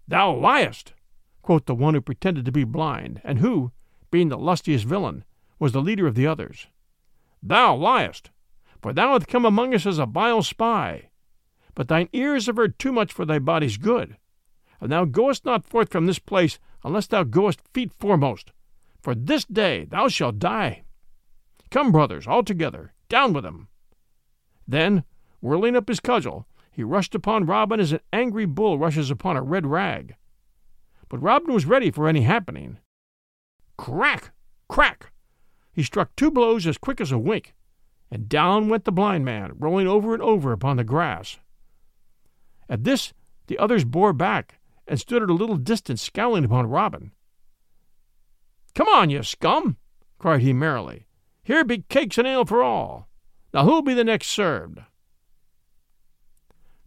Thou 0.07 0.35
liest, 0.35 0.93
quoth 1.41 1.65
the 1.65 1.75
one 1.75 1.93
who 1.93 2.01
pretended 2.01 2.45
to 2.45 2.51
be 2.51 2.63
blind, 2.63 3.21
and 3.23 3.39
who, 3.39 3.71
being 4.11 4.29
the 4.29 4.37
lustiest 4.37 4.85
villain, 4.85 5.23
was 5.59 5.71
the 5.71 5.81
leader 5.81 6.07
of 6.07 6.15
the 6.15 6.25
others. 6.25 6.67
Thou 7.41 7.75
liest, 7.75 8.31
for 8.81 8.93
thou 8.93 9.13
hast 9.13 9.27
come 9.27 9.45
among 9.45 9.73
us 9.73 9.85
as 9.85 9.99
a 9.99 10.05
vile 10.05 10.43
spy. 10.43 11.09
But 11.75 11.87
thine 11.87 12.09
ears 12.13 12.47
have 12.47 12.57
heard 12.57 12.77
too 12.77 12.91
much 12.91 13.13
for 13.13 13.25
thy 13.25 13.39
body's 13.39 13.77
good 13.77 14.17
and 14.81 14.91
thou 14.91 15.05
goest 15.05 15.45
not 15.45 15.65
forth 15.65 15.91
from 15.91 16.05
this 16.05 16.19
place 16.19 16.59
unless 16.83 17.07
thou 17.07 17.23
goest 17.23 17.61
feet 17.73 17.91
foremost. 17.93 18.51
For 19.01 19.15
this 19.15 19.45
day 19.45 19.85
thou 19.85 20.07
shalt 20.07 20.39
die. 20.39 20.83
Come, 21.69 21.91
brothers, 21.91 22.27
all 22.27 22.43
together, 22.43 22.93
down 23.09 23.33
with 23.33 23.45
him. 23.45 23.67
Then, 24.67 25.03
whirling 25.41 25.75
up 25.75 25.87
his 25.87 25.99
cudgel, 25.99 26.47
he 26.71 26.83
rushed 26.83 27.15
upon 27.15 27.45
Robin 27.45 27.79
as 27.79 27.91
an 27.91 27.99
angry 28.13 28.45
bull 28.45 28.77
rushes 28.77 29.11
upon 29.11 29.37
a 29.37 29.41
red 29.41 29.65
rag. 29.65 30.15
But 31.09 31.21
Robin 31.21 31.53
was 31.53 31.65
ready 31.65 31.91
for 31.91 32.07
any 32.07 32.21
happening. 32.21 32.77
Crack! 33.77 34.31
Crack! 34.67 35.11
He 35.79 35.83
struck 35.83 36.13
two 36.17 36.29
blows 36.29 36.67
as 36.67 36.77
quick 36.77 36.99
as 36.99 37.13
a 37.13 37.17
wink, 37.17 37.55
and 38.11 38.27
down 38.27 38.67
went 38.67 38.83
the 38.83 38.91
blind 38.91 39.23
man, 39.23 39.53
rolling 39.57 39.87
over 39.87 40.13
and 40.13 40.21
over 40.21 40.51
upon 40.51 40.75
the 40.75 40.83
grass. 40.83 41.39
At 42.67 42.83
this 42.83 43.13
the 43.47 43.57
others 43.57 43.85
bore 43.85 44.11
back, 44.11 44.59
and 44.85 44.99
stood 44.99 45.23
at 45.23 45.29
a 45.29 45.33
little 45.33 45.55
distance 45.55 46.01
scowling 46.01 46.43
upon 46.43 46.67
Robin. 46.67 47.13
Come 48.75 48.89
on, 48.89 49.09
you 49.09 49.23
scum! 49.23 49.77
cried 50.17 50.41
he 50.41 50.51
merrily. 50.51 51.05
Here 51.43 51.63
be 51.63 51.85
cakes 51.87 52.17
and 52.17 52.27
ale 52.27 52.43
for 52.43 52.61
all. 52.61 53.07
Now 53.53 53.63
who'll 53.63 53.81
be 53.81 53.93
the 53.93 54.03
next 54.03 54.27
served? 54.27 54.79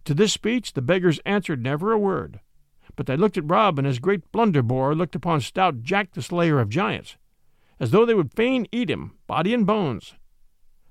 To 0.04 0.12
this 0.12 0.34
speech 0.34 0.74
the 0.74 0.82
beggars 0.82 1.18
answered 1.24 1.62
never 1.62 1.92
a 1.92 1.98
word, 1.98 2.40
but 2.94 3.06
they 3.06 3.16
looked 3.16 3.38
at 3.38 3.48
Robin 3.48 3.86
as 3.86 3.98
great 3.98 4.30
Blunderbore 4.32 4.94
looked 4.94 5.14
upon 5.14 5.40
stout 5.40 5.80
Jack 5.80 6.12
the 6.12 6.20
Slayer 6.20 6.60
of 6.60 6.68
Giants, 6.68 7.16
as 7.82 7.90
though 7.90 8.06
they 8.06 8.14
would 8.14 8.32
fain 8.32 8.66
eat 8.72 8.88
him, 8.88 9.18
body 9.26 9.52
and 9.52 9.66
bones. 9.66 10.14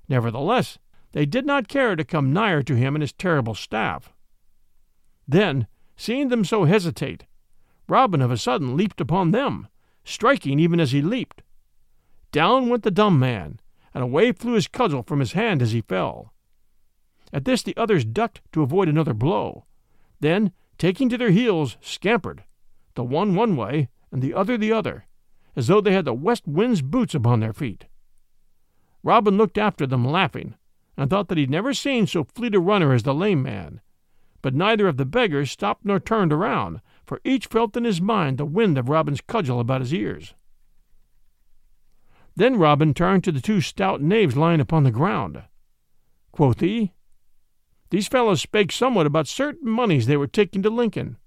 Nevertheless, 0.08 0.78
they 1.10 1.26
did 1.26 1.44
not 1.44 1.66
care 1.66 1.96
to 1.96 2.04
come 2.04 2.32
nigher 2.32 2.62
to 2.62 2.76
him 2.76 2.94
and 2.94 3.02
his 3.02 3.12
terrible 3.12 3.56
staff. 3.56 4.12
Then 5.26 5.66
Seeing 5.96 6.30
them 6.30 6.44
so 6.44 6.64
hesitate, 6.64 7.26
Robin 7.86 8.20
of 8.20 8.32
a 8.32 8.36
sudden 8.36 8.76
leaped 8.76 9.00
upon 9.00 9.30
them, 9.30 9.68
striking 10.04 10.58
even 10.58 10.80
as 10.80 10.90
he 10.92 11.02
leaped. 11.02 11.42
Down 12.32 12.68
went 12.68 12.82
the 12.82 12.90
dumb 12.90 13.20
man, 13.20 13.60
and 13.94 14.02
away 14.02 14.32
flew 14.32 14.54
his 14.54 14.66
cudgel 14.66 15.02
from 15.04 15.20
his 15.20 15.32
hand 15.32 15.62
as 15.62 15.70
he 15.70 15.80
fell. 15.80 16.32
At 17.32 17.44
this 17.44 17.62
the 17.62 17.76
others 17.76 18.04
ducked 18.04 18.40
to 18.52 18.62
avoid 18.62 18.88
another 18.88 19.14
blow, 19.14 19.64
then, 20.18 20.50
taking 20.78 21.08
to 21.08 21.18
their 21.18 21.30
heels, 21.30 21.76
scampered, 21.80 22.42
the 22.94 23.04
one 23.04 23.34
one 23.34 23.56
way 23.56 23.88
and 24.10 24.22
the 24.22 24.34
other 24.34 24.58
the 24.58 24.72
other, 24.72 25.06
as 25.54 25.66
though 25.66 25.80
they 25.80 25.92
had 25.92 26.04
the 26.04 26.14
west 26.14 26.46
wind's 26.46 26.82
boots 26.82 27.14
upon 27.14 27.40
their 27.40 27.52
feet. 27.52 27.86
Robin 29.02 29.36
looked 29.36 29.58
after 29.58 29.86
them 29.86 30.04
laughing, 30.04 30.54
and 30.96 31.10
thought 31.10 31.28
that 31.28 31.38
he'd 31.38 31.50
never 31.50 31.74
seen 31.74 32.06
so 32.06 32.24
fleet 32.24 32.54
a 32.54 32.60
runner 32.60 32.92
as 32.92 33.02
the 33.02 33.14
lame 33.14 33.42
man, 33.42 33.80
but 34.42 34.54
neither 34.54 34.88
of 34.88 34.96
the 34.96 35.04
beggars 35.04 35.50
stopped 35.50 35.84
nor 35.84 36.00
turned 36.00 36.32
around, 36.32 36.80
for 37.06 37.20
each 37.24 37.46
felt 37.46 37.76
in 37.76 37.84
his 37.84 38.00
mind 38.00 38.38
the 38.38 38.44
wind 38.44 38.76
of 38.76 38.88
Robin's 38.88 39.20
cudgel 39.20 39.60
about 39.60 39.80
his 39.80 39.94
ears. 39.94 40.34
Then 42.34 42.56
Robin 42.56 42.94
turned 42.94 43.24
to 43.24 43.32
the 43.32 43.40
two 43.40 43.60
stout 43.60 44.00
knaves 44.00 44.36
lying 44.36 44.60
upon 44.60 44.84
the 44.84 44.90
ground. 44.90 45.42
Quoth 46.32 46.60
he, 46.60 46.92
These 47.90 48.08
fellows 48.08 48.40
spake 48.40 48.72
somewhat 48.72 49.06
about 49.06 49.28
certain 49.28 49.68
moneys 49.68 50.06
they 50.06 50.16
were 50.16 50.26
taking 50.26 50.62
to 50.62 50.70
Lincoln. 50.70 51.18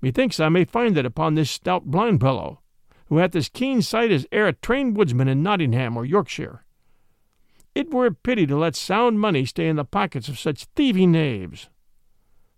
Methinks 0.00 0.40
I 0.40 0.48
may 0.48 0.64
find 0.64 0.96
it 0.96 1.04
upon 1.04 1.34
this 1.34 1.50
stout 1.50 1.84
blind 1.84 2.20
fellow, 2.20 2.62
who 3.08 3.18
hath 3.18 3.34
as 3.34 3.48
keen 3.48 3.82
sight 3.82 4.10
as 4.10 4.26
e'er 4.32 4.46
a 4.46 4.52
trained 4.52 4.96
woodsman 4.96 5.28
in 5.28 5.42
Nottingham 5.42 5.96
or 5.96 6.04
Yorkshire. 6.04 6.64
It 7.74 7.92
were 7.92 8.06
a 8.06 8.12
pity 8.12 8.46
to 8.46 8.56
let 8.56 8.76
sound 8.76 9.20
money 9.20 9.44
stay 9.44 9.68
in 9.68 9.76
the 9.76 9.84
pockets 9.84 10.28
of 10.28 10.38
such 10.38 10.64
thieving 10.76 11.12
knaves. 11.12 11.68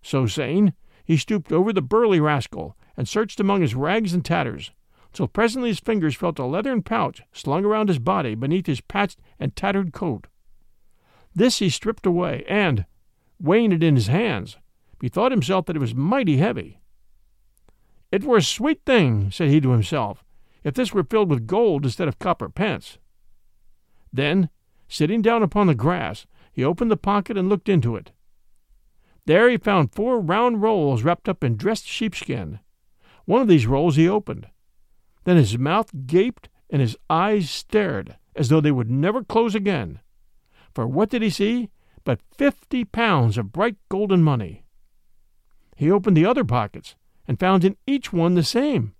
So 0.01 0.25
saying, 0.25 0.73
he 1.05 1.17
stooped 1.17 1.51
over 1.51 1.71
the 1.71 1.81
burly 1.81 2.19
rascal 2.19 2.75
and 2.97 3.07
searched 3.07 3.39
among 3.39 3.61
his 3.61 3.75
rags 3.75 4.13
and 4.13 4.25
tatters, 4.25 4.71
till 5.13 5.27
presently 5.27 5.69
his 5.69 5.79
fingers 5.79 6.15
felt 6.15 6.39
a 6.39 6.45
leathern 6.45 6.81
pouch 6.81 7.21
slung 7.31 7.65
around 7.65 7.87
his 7.87 7.99
body 7.99 8.35
beneath 8.35 8.65
his 8.65 8.81
patched 8.81 9.19
and 9.39 9.55
tattered 9.55 9.93
coat. 9.93 10.27
This 11.33 11.59
he 11.59 11.69
stripped 11.69 12.05
away, 12.05 12.43
and, 12.47 12.85
weighing 13.39 13.71
it 13.71 13.83
in 13.83 13.95
his 13.95 14.07
hands, 14.07 14.57
bethought 14.99 15.31
himself 15.31 15.65
that 15.65 15.75
it 15.75 15.79
was 15.79 15.95
mighty 15.95 16.37
heavy. 16.37 16.81
It 18.11 18.23
were 18.23 18.37
a 18.37 18.41
sweet 18.41 18.81
thing, 18.85 19.31
said 19.31 19.49
he 19.49 19.61
to 19.61 19.71
himself, 19.71 20.23
if 20.63 20.73
this 20.73 20.93
were 20.93 21.03
filled 21.03 21.29
with 21.29 21.47
gold 21.47 21.85
instead 21.85 22.07
of 22.07 22.19
copper 22.19 22.49
pence. 22.49 22.97
Then, 24.13 24.49
sitting 24.87 25.21
down 25.21 25.43
upon 25.43 25.67
the 25.67 25.75
grass, 25.75 26.25
he 26.51 26.63
opened 26.63 26.91
the 26.91 26.97
pocket 26.97 27.37
and 27.37 27.49
looked 27.49 27.69
into 27.69 27.95
it. 27.95 28.11
There 29.25 29.49
he 29.49 29.57
found 29.57 29.93
four 29.93 30.19
round 30.19 30.61
rolls 30.61 31.03
wrapped 31.03 31.29
up 31.29 31.43
in 31.43 31.55
dressed 31.55 31.85
sheepskin. 31.85 32.59
One 33.25 33.41
of 33.41 33.47
these 33.47 33.67
rolls 33.67 33.95
he 33.95 34.09
opened. 34.09 34.47
Then 35.23 35.37
his 35.37 35.57
mouth 35.57 35.91
gaped 36.05 36.49
and 36.69 36.81
his 36.81 36.97
eyes 37.09 37.49
stared 37.49 38.17
as 38.35 38.49
though 38.49 38.61
they 38.61 38.71
would 38.71 38.89
never 38.89 39.23
close 39.23 39.55
again. 39.55 39.99
For 40.73 40.87
what 40.87 41.09
did 41.09 41.21
he 41.21 41.29
see 41.29 41.69
but 42.03 42.21
fifty 42.35 42.83
pounds 42.83 43.37
of 43.37 43.51
bright 43.51 43.75
golden 43.89 44.23
money? 44.23 44.65
He 45.75 45.91
opened 45.91 46.17
the 46.17 46.25
other 46.25 46.43
pockets 46.43 46.95
and 47.27 47.39
found 47.39 47.63
in 47.63 47.77
each 47.85 48.11
one 48.11 48.33
the 48.33 48.43
same 48.43 48.93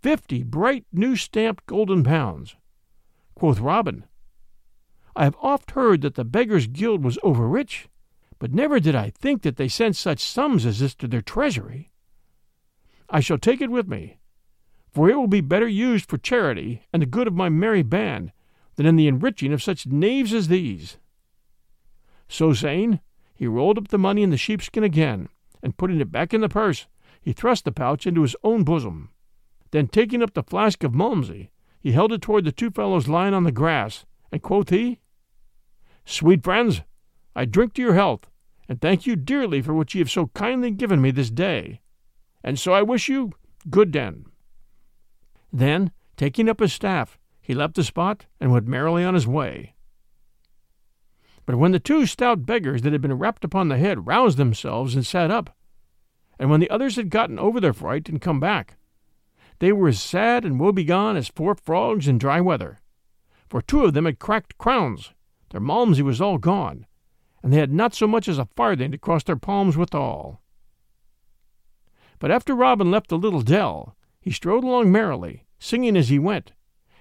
fifty 0.00 0.42
bright 0.42 0.84
new 0.92 1.16
stamped 1.16 1.66
golden 1.66 2.04
pounds. 2.04 2.56
Quoth 3.34 3.60
Robin, 3.60 4.04
I 5.14 5.24
have 5.24 5.36
oft 5.40 5.72
heard 5.72 6.02
that 6.02 6.14
the 6.14 6.24
Beggars' 6.24 6.66
Guild 6.66 7.04
was 7.04 7.18
over 7.22 7.46
rich 7.46 7.88
but 8.38 8.54
never 8.54 8.78
did 8.78 8.94
I 8.94 9.10
think 9.10 9.42
that 9.42 9.56
they 9.56 9.68
sent 9.68 9.96
such 9.96 10.20
sums 10.20 10.64
as 10.64 10.78
this 10.78 10.94
to 10.96 11.08
their 11.08 11.22
treasury. 11.22 11.90
I 13.10 13.20
shall 13.20 13.38
take 13.38 13.60
it 13.60 13.70
with 13.70 13.88
me, 13.88 14.18
for 14.90 15.10
it 15.10 15.16
will 15.16 15.26
be 15.26 15.40
better 15.40 15.66
used 15.66 16.08
for 16.08 16.18
charity 16.18 16.82
and 16.92 17.02
the 17.02 17.06
good 17.06 17.26
of 17.26 17.34
my 17.34 17.48
merry 17.48 17.82
band 17.82 18.32
than 18.76 18.86
in 18.86 18.96
the 18.96 19.08
enriching 19.08 19.52
of 19.52 19.62
such 19.62 19.86
knaves 19.86 20.32
as 20.32 20.48
these. 20.48 20.98
So 22.28 22.52
saying, 22.52 23.00
he 23.34 23.46
rolled 23.46 23.78
up 23.78 23.88
the 23.88 23.98
money 23.98 24.22
in 24.22 24.30
the 24.30 24.36
sheepskin 24.36 24.84
again, 24.84 25.28
and 25.62 25.76
putting 25.76 26.00
it 26.00 26.12
back 26.12 26.32
in 26.32 26.40
the 26.40 26.48
purse, 26.48 26.86
he 27.20 27.32
thrust 27.32 27.64
the 27.64 27.72
pouch 27.72 28.06
into 28.06 28.22
his 28.22 28.36
own 28.44 28.62
bosom. 28.62 29.10
Then 29.70 29.88
taking 29.88 30.22
up 30.22 30.34
the 30.34 30.42
flask 30.42 30.82
of 30.82 30.94
Malmsey, 30.94 31.50
he 31.80 31.92
held 31.92 32.12
it 32.12 32.22
toward 32.22 32.44
the 32.44 32.52
two 32.52 32.70
fellows 32.70 33.08
lying 33.08 33.34
on 33.34 33.44
the 33.44 33.52
grass, 33.52 34.04
and 34.32 34.42
quoth 34.42 34.70
he, 34.70 35.00
Sweet 36.04 36.42
friends, 36.42 36.80
I 37.36 37.44
drink 37.44 37.74
to 37.74 37.82
your 37.82 37.92
health, 37.92 38.30
and 38.66 38.80
thank 38.80 39.06
you 39.06 39.14
dearly 39.14 39.60
for 39.60 39.74
what 39.74 39.94
ye 39.94 39.98
have 39.98 40.10
so 40.10 40.28
kindly 40.28 40.70
given 40.70 41.02
me 41.02 41.10
this 41.10 41.30
day. 41.30 41.82
And 42.42 42.58
so 42.58 42.72
I 42.72 42.80
wish 42.80 43.10
you 43.10 43.32
good 43.68 43.90
den. 43.90 44.24
Then, 45.52 45.92
taking 46.16 46.48
up 46.48 46.60
his 46.60 46.72
staff, 46.72 47.18
he 47.42 47.54
left 47.54 47.74
the 47.74 47.84
spot 47.84 48.24
and 48.40 48.50
went 48.50 48.66
merrily 48.66 49.04
on 49.04 49.12
his 49.12 49.26
way. 49.26 49.74
But 51.44 51.56
when 51.56 51.72
the 51.72 51.78
two 51.78 52.06
stout 52.06 52.46
beggars 52.46 52.82
that 52.82 52.92
had 52.92 53.02
been 53.02 53.18
rapped 53.18 53.44
upon 53.44 53.68
the 53.68 53.76
head 53.76 54.06
roused 54.06 54.38
themselves 54.38 54.94
and 54.94 55.04
sat 55.04 55.30
up, 55.30 55.54
and 56.38 56.48
when 56.50 56.60
the 56.60 56.70
others 56.70 56.96
had 56.96 57.10
gotten 57.10 57.38
over 57.38 57.60
their 57.60 57.74
fright 57.74 58.08
and 58.08 58.20
come 58.20 58.40
back, 58.40 58.77
they 59.58 59.72
were 59.72 59.88
as 59.88 60.00
sad 60.00 60.44
and 60.44 60.58
woebegone 60.58 61.16
as 61.16 61.28
four 61.28 61.54
frogs 61.54 62.06
in 62.06 62.18
dry 62.18 62.40
weather, 62.40 62.78
for 63.48 63.62
two 63.62 63.84
of 63.84 63.94
them 63.94 64.04
had 64.04 64.18
cracked 64.18 64.58
crowns 64.58 65.12
their 65.50 65.60
malmsey 65.60 66.02
was 66.02 66.20
all 66.20 66.38
gone, 66.38 66.86
and 67.42 67.52
they 67.52 67.56
had 67.56 67.72
not 67.72 67.94
so 67.94 68.06
much 68.06 68.28
as 68.28 68.38
a 68.38 68.48
farthing 68.56 68.90
to 68.92 68.98
cross 68.98 69.24
their 69.24 69.36
palms 69.36 69.76
withal. 69.76 70.42
But 72.18 72.30
after 72.30 72.54
Robin 72.54 72.90
left 72.90 73.08
the 73.08 73.18
little 73.18 73.42
dell, 73.42 73.96
he 74.20 74.30
strode 74.30 74.64
along 74.64 74.92
merrily, 74.92 75.46
singing 75.58 75.96
as 75.96 76.08
he 76.08 76.18
went, 76.18 76.52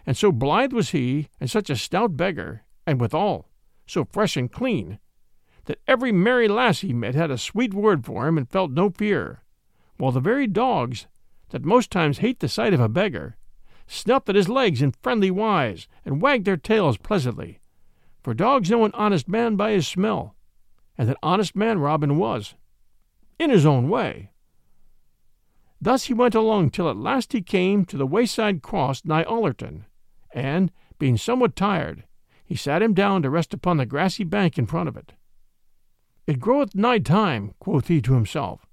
and 0.06 0.16
so 0.16 0.32
blithe 0.32 0.72
was 0.72 0.92
he, 0.92 1.28
and 1.42 1.50
such 1.50 1.70
a 1.70 1.76
stout 1.76 2.16
beggar, 2.16 2.64
and 2.86 3.02
withal 3.02 3.50
so 3.86 4.06
fresh 4.06 4.38
and 4.38 4.52
clean, 4.52 5.00
that 5.66 5.80
every 5.88 6.12
merry 6.12 6.48
lass 6.48 6.82
he 6.82 6.94
met 6.94 7.16
had 7.16 7.32
a 7.32 7.38
sweet 7.38 7.74
word 7.74 8.06
for 8.06 8.28
him 8.28 8.38
and 8.38 8.50
felt 8.50 8.72
no 8.72 8.90
fear, 8.90 9.44
while 9.98 10.12
the 10.12 10.20
very 10.20 10.46
dogs, 10.46 11.08
that 11.50 11.66
most 11.66 11.92
times 11.92 12.20
hate 12.20 12.40
the 12.40 12.50
sight 12.50 12.74
of 12.74 12.80
a 12.80 12.90
beggar, 12.90 13.38
snuffed 13.88 14.30
at 14.30 14.36
his 14.36 14.50
legs 14.50 14.82
in 14.82 14.92
friendly 15.02 15.32
wise, 15.32 15.88
and 16.04 16.22
wagged 16.22 16.46
their 16.46 16.58
tails 16.58 16.98
pleasantly, 16.98 17.60
for 18.22 18.34
dogs 18.34 18.70
know 18.70 18.84
an 18.84 18.92
honest 18.94 19.28
man 19.28 19.56
by 19.56 19.72
his 19.72 19.88
smell, 19.88 20.36
and 20.98 21.10
an 21.10 21.16
honest 21.24 21.56
man 21.56 21.80
Robin 21.80 22.18
was, 22.18 22.56
in 23.40 23.50
his 23.50 23.66
own 23.66 23.88
way. 23.88 24.32
Thus 25.80 26.06
he 26.06 26.14
went 26.14 26.36
along 26.36 26.72
till 26.72 26.90
at 26.90 26.98
last 26.98 27.34
he 27.34 27.42
came 27.42 27.86
to 27.86 27.98
the 27.98 28.08
wayside 28.08 28.62
cross 28.62 29.06
nigh 29.06 29.24
Ollerton, 29.24 29.86
and, 30.34 30.72
being 31.00 31.18
somewhat 31.18 31.56
tired, 31.56 32.04
he 32.44 32.56
sat 32.56 32.82
him 32.82 32.94
down 32.94 33.22
to 33.22 33.30
rest 33.30 33.54
upon 33.54 33.78
the 33.78 33.86
grassy 33.86 34.24
bank 34.24 34.58
in 34.58 34.66
front 34.66 34.90
of 34.90 34.98
it. 34.98 35.14
It 36.26 36.40
groweth 36.40 36.76
nigh 36.76 37.00
time, 37.00 37.54
quoth 37.60 37.88
he 37.88 38.02
to 38.02 38.14
himself, 38.14 38.66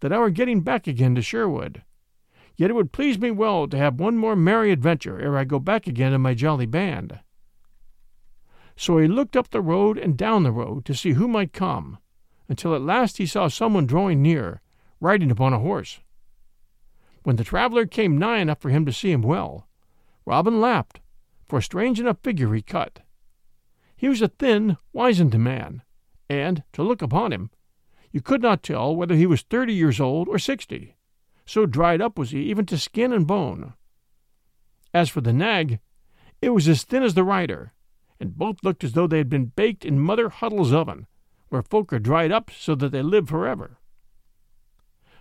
that 0.00 0.12
I 0.12 0.18
getting 0.30 0.60
back 0.60 0.86
again 0.86 1.14
to 1.14 1.22
Sherwood. 1.22 1.82
Yet 2.56 2.70
it 2.70 2.74
would 2.74 2.92
please 2.92 3.18
me 3.18 3.30
well 3.30 3.66
to 3.66 3.78
have 3.78 3.98
one 3.98 4.16
more 4.16 4.36
merry 4.36 4.72
adventure 4.72 5.18
ere 5.18 5.38
I 5.38 5.44
go 5.44 5.58
back 5.58 5.86
again 5.86 6.12
in 6.12 6.20
my 6.20 6.34
jolly 6.34 6.66
band. 6.66 7.20
So 8.76 8.98
he 8.98 9.08
looked 9.08 9.36
up 9.36 9.50
the 9.50 9.60
road 9.60 9.98
and 9.98 10.16
down 10.16 10.42
the 10.42 10.52
road 10.52 10.84
to 10.86 10.94
see 10.94 11.12
who 11.12 11.28
might 11.28 11.52
come, 11.52 11.98
until 12.48 12.74
at 12.74 12.82
last 12.82 13.18
he 13.18 13.26
saw 13.26 13.48
someone 13.48 13.86
drawing 13.86 14.22
near, 14.22 14.60
riding 15.00 15.30
upon 15.30 15.52
a 15.52 15.58
horse. 15.58 16.00
When 17.22 17.36
the 17.36 17.44
traveller 17.44 17.86
came 17.86 18.18
nigh 18.18 18.38
enough 18.38 18.60
for 18.60 18.70
him 18.70 18.84
to 18.86 18.92
see 18.92 19.12
him 19.12 19.22
well, 19.22 19.68
Robin 20.24 20.60
laughed, 20.60 21.00
for 21.46 21.58
a 21.58 21.62
strange 21.62 22.00
enough 22.00 22.18
figure 22.22 22.54
he 22.54 22.62
cut. 22.62 23.00
He 23.96 24.08
was 24.08 24.22
a 24.22 24.28
thin, 24.28 24.76
wizened 24.92 25.38
man, 25.38 25.82
and, 26.28 26.64
to 26.72 26.82
look 26.82 27.02
upon 27.02 27.32
him, 27.32 27.50
you 28.10 28.20
could 28.20 28.42
not 28.42 28.62
tell 28.62 28.94
whether 28.94 29.14
he 29.14 29.26
was 29.26 29.42
thirty 29.42 29.72
years 29.72 30.00
old 30.00 30.28
or 30.28 30.38
sixty, 30.38 30.96
so 31.46 31.66
dried 31.66 32.00
up 32.00 32.18
was 32.18 32.30
he 32.30 32.42
even 32.42 32.66
to 32.66 32.78
skin 32.78 33.12
and 33.12 33.26
bone. 33.26 33.74
As 34.94 35.08
for 35.08 35.20
the 35.20 35.32
nag, 35.32 35.80
it 36.40 36.50
was 36.50 36.68
as 36.68 36.84
thin 36.84 37.02
as 37.02 37.14
the 37.14 37.24
rider, 37.24 37.72
and 38.20 38.36
both 38.36 38.62
looked 38.62 38.84
as 38.84 38.92
though 38.92 39.06
they 39.06 39.18
had 39.18 39.28
been 39.28 39.46
baked 39.46 39.84
in 39.84 39.98
Mother 39.98 40.28
Huddle's 40.28 40.72
oven, 40.72 41.06
where 41.48 41.62
folk 41.62 41.92
are 41.92 41.98
dried 41.98 42.32
up 42.32 42.50
so 42.50 42.74
that 42.74 42.90
they 42.92 43.02
live 43.02 43.28
forever. 43.28 43.78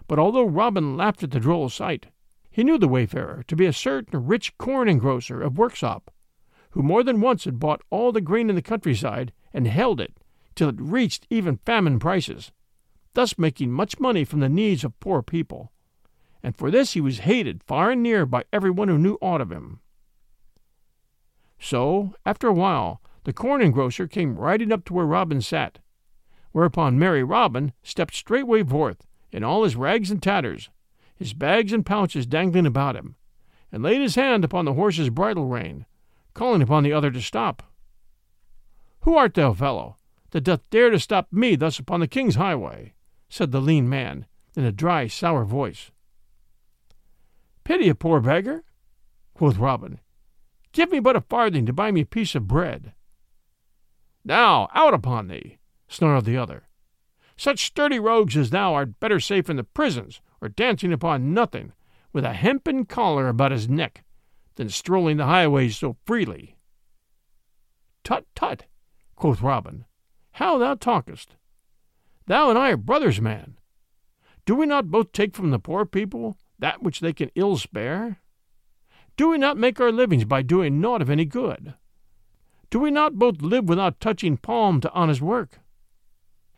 But 0.07 0.19
although 0.19 0.45
Robin 0.45 0.97
laughed 0.97 1.23
at 1.23 1.31
the 1.31 1.39
droll 1.39 1.69
sight, 1.69 2.07
he 2.49 2.63
knew 2.63 2.77
the 2.77 2.87
wayfarer 2.87 3.43
to 3.47 3.55
be 3.55 3.65
a 3.65 3.73
certain 3.73 4.25
rich 4.25 4.57
corn 4.57 4.87
engrosser 4.87 5.41
of 5.45 5.53
Worksop, 5.53 6.09
who 6.71 6.83
more 6.83 7.03
than 7.03 7.21
once 7.21 7.45
had 7.45 7.59
bought 7.59 7.81
all 7.89 8.11
the 8.11 8.21
grain 8.21 8.49
in 8.49 8.55
the 8.55 8.61
countryside 8.61 9.31
and 9.53 9.67
held 9.67 10.01
it 10.01 10.17
till 10.55 10.69
it 10.69 10.75
reached 10.79 11.27
even 11.29 11.57
famine 11.65 11.97
prices, 11.99 12.51
thus 13.13 13.37
making 13.37 13.71
much 13.71 13.99
money 13.99 14.23
from 14.23 14.41
the 14.41 14.49
needs 14.49 14.83
of 14.83 14.99
poor 14.99 15.21
people. 15.21 15.71
And 16.43 16.55
for 16.55 16.71
this 16.71 16.93
he 16.93 17.01
was 17.01 17.19
hated 17.19 17.63
far 17.63 17.91
and 17.91 18.01
near 18.01 18.25
by 18.25 18.43
every 18.51 18.71
one 18.71 18.87
who 18.87 18.97
knew 18.97 19.17
aught 19.21 19.41
of 19.41 19.51
him. 19.51 19.79
So, 21.59 22.15
after 22.25 22.47
a 22.47 22.53
while, 22.53 23.01
the 23.23 23.33
corn 23.33 23.61
engrosser 23.61 24.09
came 24.09 24.35
riding 24.35 24.71
up 24.71 24.83
to 24.85 24.93
where 24.93 25.05
Robin 25.05 25.41
sat, 25.41 25.79
whereupon 26.51 26.97
merry 26.97 27.23
Robin 27.23 27.73
stepped 27.83 28.15
straightway 28.15 28.63
forth 28.63 29.05
in 29.31 29.43
all 29.43 29.63
his 29.63 29.75
rags 29.75 30.09
and 30.09 30.21
tatters, 30.21 30.69
his 31.15 31.33
bags 31.33 31.71
and 31.71 31.85
pouches 31.85 32.25
dangling 32.25 32.65
about 32.65 32.95
him, 32.95 33.15
and 33.71 33.83
laid 33.83 34.01
his 34.01 34.15
hand 34.15 34.43
upon 34.43 34.65
the 34.65 34.73
horse's 34.73 35.11
bridle 35.11 35.45
rein, 35.45 35.85
calling 36.33 36.61
upon 36.61 36.83
the 36.83 36.93
other 36.93 37.11
to 37.11 37.21
stop. 37.21 37.61
Who 39.01 39.15
art 39.15 39.35
thou, 39.35 39.53
fellow, 39.53 39.97
that 40.31 40.41
doth 40.41 40.67
dare 40.69 40.89
to 40.89 40.99
stop 40.99 41.27
me 41.31 41.55
thus 41.55 41.77
upon 41.79 41.99
the 41.99 42.07
king's 42.07 42.35
highway? 42.35 42.93
said 43.29 43.51
the 43.51 43.61
lean 43.61 43.87
man, 43.87 44.25
in 44.55 44.65
a 44.65 44.71
dry, 44.71 45.07
sour 45.07 45.45
voice. 45.45 45.91
Pity 47.63 47.89
a 47.89 47.95
poor 47.95 48.19
beggar, 48.19 48.63
quoth 49.33 49.57
Robin. 49.57 49.99
Give 50.71 50.91
me 50.91 50.99
but 50.99 51.15
a 51.15 51.21
farthing 51.21 51.65
to 51.65 51.73
buy 51.73 51.91
me 51.91 52.01
a 52.01 52.05
piece 52.05 52.35
of 52.35 52.47
bread. 52.47 52.93
Now, 54.23 54.69
out 54.73 54.93
upon 54.93 55.27
thee, 55.27 55.57
snarled 55.87 56.25
the 56.25 56.37
other. 56.37 56.67
Such 57.37 57.65
sturdy 57.65 57.99
rogues 57.99 58.37
as 58.37 58.51
thou 58.51 58.73
art 58.73 58.99
better 58.99 59.19
safe 59.19 59.49
in 59.49 59.55
the 59.57 59.63
prisons, 59.63 60.21
or 60.41 60.49
dancing 60.49 60.93
upon 60.93 61.33
nothing, 61.33 61.73
with 62.13 62.23
a 62.23 62.33
hempen 62.33 62.85
collar 62.85 63.27
about 63.27 63.51
his 63.51 63.67
neck, 63.69 64.03
than 64.55 64.69
strolling 64.69 65.17
the 65.17 65.25
highways 65.25 65.77
so 65.77 65.97
freely. 66.05 66.55
Tut, 68.03 68.25
tut, 68.35 68.65
quoth 69.15 69.41
Robin, 69.41 69.85
how 70.33 70.57
thou 70.57 70.75
talkest! 70.75 71.35
Thou 72.27 72.49
and 72.49 72.57
I 72.57 72.71
are 72.71 72.77
brothers, 72.77 73.19
man. 73.19 73.57
Do 74.45 74.55
we 74.55 74.65
not 74.65 74.91
both 74.91 75.11
take 75.11 75.35
from 75.35 75.51
the 75.51 75.59
poor 75.59 75.85
people 75.85 76.37
that 76.61 76.81
which 76.81 77.01
they 77.01 77.11
can 77.11 77.29
ill 77.35 77.57
spare? 77.57 78.21
Do 79.17 79.29
we 79.29 79.37
not 79.37 79.57
make 79.57 79.81
our 79.81 79.91
livings 79.91 80.23
by 80.23 80.41
doing 80.41 80.79
naught 80.79 81.01
of 81.01 81.09
any 81.09 81.25
good? 81.25 81.73
Do 82.69 82.79
we 82.79 82.89
not 82.89 83.19
both 83.19 83.41
live 83.41 83.67
without 83.67 83.99
touching 83.99 84.37
palm 84.37 84.79
to 84.81 84.91
honest 84.93 85.21
work? 85.21 85.59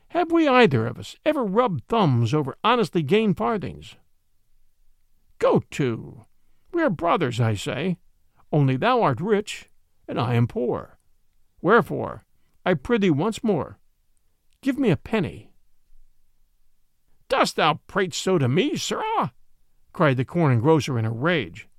Have 0.09 0.31
we 0.31 0.47
either 0.47 0.85
of 0.85 0.99
us 0.99 1.15
ever 1.25 1.43
rubbed 1.43 1.87
thumbs 1.87 2.33
over 2.33 2.55
honestly 2.63 3.01
gained 3.01 3.35
farthings? 3.37 3.95
Go 5.39 5.63
to. 5.71 6.25
We 6.71 6.83
are 6.83 6.89
brothers, 6.91 7.41
I 7.41 7.55
say, 7.55 7.97
only 8.51 8.77
thou 8.77 9.01
art 9.01 9.19
rich, 9.19 9.69
and 10.07 10.19
I 10.19 10.35
am 10.35 10.47
poor. 10.47 10.99
Wherefore, 11.61 12.25
I 12.65 12.75
prithee 12.75 13.09
once 13.09 13.43
more, 13.43 13.79
give 14.61 14.77
me 14.77 14.91
a 14.91 14.97
penny. 14.97 15.51
Dost 17.27 17.55
thou 17.55 17.79
prate 17.87 18.13
so 18.13 18.37
to 18.37 18.47
me, 18.47 18.75
sirrah? 18.75 19.33
Cried 19.93 20.17
the 20.17 20.25
corn 20.25 20.59
engrosser 20.59 20.99
in 20.99 21.05
a 21.05 21.11
rage. 21.11 21.69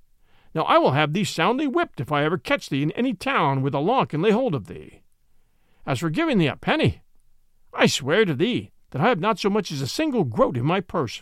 Now 0.53 0.63
I 0.63 0.77
will 0.77 0.91
have 0.91 1.13
thee 1.13 1.25
soundly 1.25 1.67
whipped 1.67 1.99
if 1.99 2.11
I 2.11 2.23
ever 2.23 2.37
catch 2.37 2.69
thee 2.69 2.81
in 2.81 2.91
any 2.91 3.13
town 3.13 3.61
with 3.61 3.75
a 3.75 3.79
law 3.79 4.05
can 4.05 4.21
lay 4.21 4.31
hold 4.31 4.55
of 4.55 4.67
thee. 4.67 5.01
As 5.85 5.99
for 5.99 6.09
giving 6.09 6.37
thee 6.37 6.47
a 6.47 6.55
penny, 6.55 7.01
I 7.73 7.85
swear 7.85 8.25
to 8.25 8.33
thee 8.33 8.71
that 8.91 9.01
I 9.01 9.09
have 9.09 9.19
not 9.19 9.37
so 9.37 9.49
much 9.49 9.71
as 9.71 9.81
a 9.81 9.87
single 9.87 10.23
groat 10.23 10.57
in 10.57 10.65
my 10.65 10.79
purse. 10.79 11.21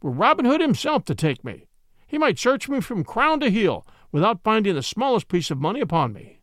Were 0.00 0.10
Robin 0.10 0.44
Hood 0.44 0.60
himself 0.60 1.04
to 1.06 1.14
take 1.14 1.44
me, 1.44 1.66
he 2.12 2.18
might 2.18 2.38
search 2.38 2.68
me 2.68 2.80
from 2.80 3.04
crown 3.04 3.40
to 3.40 3.50
heel 3.50 3.86
without 4.12 4.44
finding 4.44 4.74
the 4.74 4.82
smallest 4.82 5.28
piece 5.28 5.50
of 5.50 5.58
money 5.58 5.80
upon 5.80 6.12
me. 6.12 6.40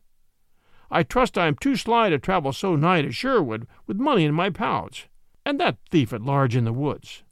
I 0.90 1.04
trust 1.04 1.38
I 1.38 1.46
am 1.46 1.54
too 1.54 1.76
sly 1.76 2.10
to 2.10 2.18
travel 2.18 2.52
so 2.52 2.74
nigh 2.74 3.02
to 3.02 3.12
Sherwood 3.12 3.68
with 3.86 3.96
money 3.96 4.24
in 4.24 4.34
my 4.34 4.50
pouch, 4.50 5.08
and 5.46 5.60
that 5.60 5.78
thief 5.88 6.12
at 6.12 6.22
large 6.22 6.56
in 6.56 6.64
the 6.64 6.72
woods. 6.72 7.22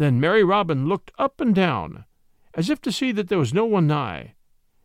Then 0.00 0.18
merry 0.18 0.42
Robin 0.42 0.88
looked 0.88 1.12
up 1.18 1.42
and 1.42 1.54
down, 1.54 2.06
as 2.54 2.70
if 2.70 2.80
to 2.80 2.90
see 2.90 3.12
that 3.12 3.28
there 3.28 3.36
was 3.36 3.52
no 3.52 3.66
one 3.66 3.86
nigh, 3.86 4.32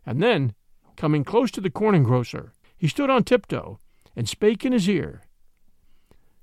and 0.04 0.22
then, 0.22 0.54
coming 0.94 1.24
close 1.24 1.50
to 1.52 1.60
the 1.62 1.70
corn 1.70 1.94
engrosser, 1.94 2.50
he 2.76 2.86
stood 2.86 3.08
on 3.08 3.24
tiptoe 3.24 3.78
and 4.14 4.28
spake 4.28 4.66
in 4.66 4.74
his 4.74 4.86
ear. 4.90 5.22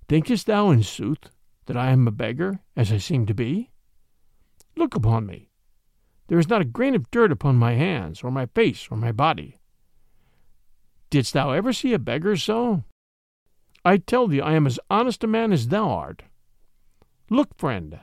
Thinkest 0.10 0.48
thou, 0.48 0.72
in 0.72 0.82
sooth, 0.82 1.30
that 1.68 1.78
I 1.78 1.92
am 1.92 2.08
a 2.08 2.12
beggar, 2.12 2.62
as 2.76 2.92
I 2.92 2.98
seem 2.98 3.28
to 3.28 3.36
be? 3.36 3.70
Look 4.76 4.96
upon 4.96 5.28
me. 5.28 5.52
There 6.26 6.40
is 6.40 6.50
not 6.50 6.62
a 6.62 6.66
grain 6.66 6.96
of 6.96 7.12
dirt 7.12 7.32
upon 7.32 7.58
my 7.58 7.74
hands, 7.74 8.24
or 8.24 8.32
my 8.32 8.48
face, 8.48 8.88
or 8.90 8.98
my 8.98 9.12
body. 9.12 9.60
Didst 11.12 11.34
thou 11.34 11.52
ever 11.52 11.74
see 11.74 11.94
a 11.94 12.00
beggar 12.00 12.36
so? 12.38 12.86
I 13.86 13.98
tell 13.98 14.26
thee 14.26 14.42
I 14.42 14.54
am 14.54 14.66
as 14.66 14.80
honest 14.90 15.24
a 15.24 15.28
man 15.28 15.54
as 15.54 15.68
thou 15.68 15.92
art. 15.92 16.24
Look, 17.30 17.56
friend. 17.56 18.00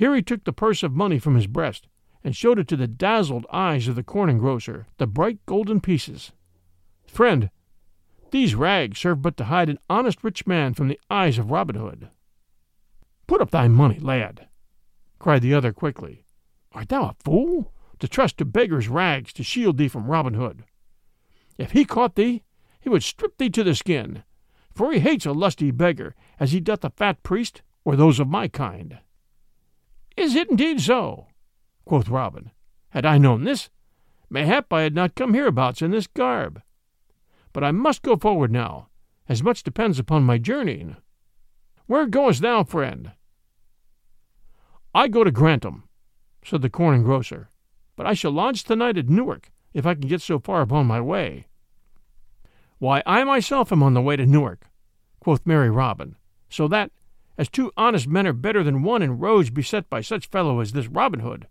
Here 0.00 0.14
he 0.14 0.22
took 0.22 0.44
the 0.44 0.52
purse 0.54 0.82
of 0.82 0.94
money 0.94 1.18
from 1.18 1.34
his 1.34 1.46
breast, 1.46 1.86
and 2.24 2.34
showed 2.34 2.58
it 2.58 2.66
to 2.68 2.76
the 2.76 2.88
dazzled 2.88 3.44
eyes 3.52 3.86
of 3.86 3.96
the 3.96 4.02
corn 4.02 4.30
engrosser, 4.30 4.86
the 4.96 5.06
bright 5.06 5.44
golden 5.44 5.78
pieces. 5.78 6.32
Friend, 7.06 7.50
these 8.30 8.54
rags 8.54 8.98
serve 8.98 9.20
but 9.20 9.36
to 9.36 9.44
hide 9.44 9.68
an 9.68 9.78
honest 9.90 10.24
rich 10.24 10.46
man 10.46 10.72
from 10.72 10.88
the 10.88 10.98
eyes 11.10 11.36
of 11.36 11.50
Robin 11.50 11.76
Hood. 11.76 12.08
Put 13.26 13.42
up 13.42 13.50
thy 13.50 13.68
money, 13.68 13.98
lad, 13.98 14.48
cried 15.18 15.42
the 15.42 15.52
other 15.52 15.70
quickly. 15.70 16.24
Art 16.72 16.88
thou 16.88 17.10
a 17.10 17.16
fool, 17.22 17.70
to 17.98 18.08
trust 18.08 18.38
to 18.38 18.46
beggars' 18.46 18.88
rags 18.88 19.34
to 19.34 19.42
shield 19.42 19.76
thee 19.76 19.88
from 19.88 20.10
Robin 20.10 20.32
Hood? 20.32 20.64
If 21.58 21.72
he 21.72 21.84
caught 21.84 22.14
thee, 22.14 22.42
he 22.80 22.88
would 22.88 23.02
strip 23.02 23.36
thee 23.36 23.50
to 23.50 23.62
the 23.62 23.74
skin, 23.74 24.24
for 24.74 24.94
he 24.94 25.00
hates 25.00 25.26
a 25.26 25.32
lusty 25.32 25.70
beggar 25.70 26.14
as 26.38 26.52
he 26.52 26.60
doth 26.60 26.86
a 26.86 26.88
fat 26.88 27.22
priest 27.22 27.60
or 27.84 27.96
those 27.96 28.18
of 28.18 28.28
my 28.28 28.48
kind. 28.48 29.00
Is 30.20 30.34
it 30.34 30.50
indeed 30.50 30.82
so? 30.82 31.28
quoth 31.86 32.10
Robin. 32.10 32.50
Had 32.90 33.06
I 33.06 33.16
known 33.16 33.44
this, 33.44 33.70
mayhap 34.28 34.70
I 34.70 34.82
had 34.82 34.94
not 34.94 35.14
come 35.14 35.32
hereabouts 35.32 35.80
in 35.80 35.92
this 35.92 36.06
garb. 36.06 36.60
But 37.54 37.64
I 37.64 37.72
must 37.72 38.02
go 38.02 38.16
forward 38.16 38.52
now, 38.52 38.90
as 39.30 39.42
much 39.42 39.62
depends 39.62 39.98
upon 39.98 40.24
my 40.24 40.36
journeying. 40.36 40.98
Where 41.86 42.06
goest 42.06 42.42
thou, 42.42 42.64
friend? 42.64 43.12
I 44.94 45.08
go 45.08 45.24
to 45.24 45.30
Grantham, 45.30 45.84
said 46.44 46.60
the 46.60 46.68
corn 46.68 47.02
engrosser, 47.02 47.46
but 47.96 48.06
I 48.06 48.12
shall 48.12 48.30
lodge 48.30 48.64
tonight 48.64 48.98
at 48.98 49.08
Newark, 49.08 49.50
if 49.72 49.86
I 49.86 49.94
can 49.94 50.06
get 50.06 50.20
so 50.20 50.38
far 50.38 50.60
upon 50.60 50.84
my 50.84 51.00
way. 51.00 51.46
Why, 52.78 53.02
I 53.06 53.24
myself 53.24 53.72
am 53.72 53.82
on 53.82 53.94
the 53.94 54.02
way 54.02 54.16
to 54.16 54.26
Newark, 54.26 54.66
quoth 55.18 55.46
merry 55.46 55.70
Robin, 55.70 56.16
so 56.50 56.68
that, 56.68 56.90
as 57.40 57.48
two 57.48 57.72
honest 57.74 58.06
men 58.06 58.26
are 58.26 58.34
better 58.34 58.62
than 58.62 58.82
one 58.82 59.00
in 59.00 59.18
roads 59.18 59.48
beset 59.48 59.88
by 59.88 60.02
such 60.02 60.26
fellow 60.26 60.60
as 60.60 60.72
this 60.72 60.88
Robin 60.88 61.20
Hood, 61.20 61.48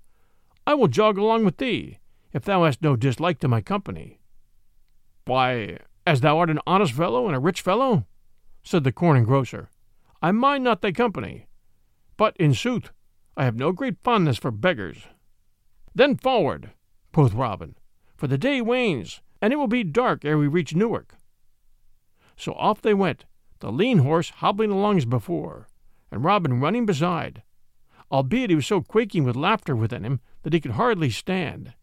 I 0.68 0.76
will 0.76 0.88
jog 0.88 1.18
along 1.18 1.46
with 1.46 1.58
thee, 1.58 1.98
if 2.32 2.44
thou 2.44 2.64
hast 2.64 2.84
no 2.84 2.96
dislike 2.96 3.40
to 3.40 3.48
my 3.48 3.62
company. 3.62 4.20
Why, 5.26 5.80
as 6.06 6.22
thou 6.22 6.38
art 6.38 6.52
an 6.52 6.60
honest 6.68 6.94
fellow 6.94 7.26
and 7.26 7.36
a 7.36 7.40
rich 7.40 7.62
fellow, 7.62 8.06
said 8.62 8.84
the 8.84 8.92
corn 8.92 9.26
engrosser, 9.26 9.70
I 10.22 10.32
mind 10.32 10.64
not 10.64 10.84
thy 10.84 10.92
company. 10.92 11.48
But, 12.18 12.38
in 12.38 12.54
sooth, 12.54 12.92
I 13.36 13.46
have 13.46 13.56
no 13.56 13.72
great 13.72 13.98
fondness 14.04 14.38
for 14.38 14.52
beggars. 14.52 15.08
Then 15.96 16.18
forward, 16.18 16.70
quoth 17.12 17.34
Robin, 17.34 17.74
for 18.16 18.28
the 18.28 18.38
day 18.38 18.62
wanes, 18.62 19.22
and 19.42 19.52
it 19.52 19.56
will 19.56 19.66
be 19.66 19.84
dark 19.84 20.24
ere 20.24 20.38
we 20.38 20.46
reach 20.46 20.76
Newark. 20.76 21.16
So 22.38 22.54
off 22.54 22.80
they 22.80 22.94
went, 22.94 23.26
the 23.60 23.72
lean 23.72 23.98
horse 23.98 24.30
hobbling 24.30 24.70
along 24.70 25.00
as 25.00 25.06
before, 25.06 25.68
and 26.12 26.24
Robin 26.24 26.60
running 26.60 26.86
beside, 26.86 27.44
albeit 28.12 28.50
he 28.50 28.56
was 28.56 28.68
so 28.68 28.82
quaking 28.82 29.24
with 29.24 29.36
laughter 29.36 29.76
within 29.76 30.04
him 30.04 30.20
that 30.44 30.54
he 30.54 30.60
could 30.60 30.72
hardly 30.72 31.10
stand. 31.10 31.74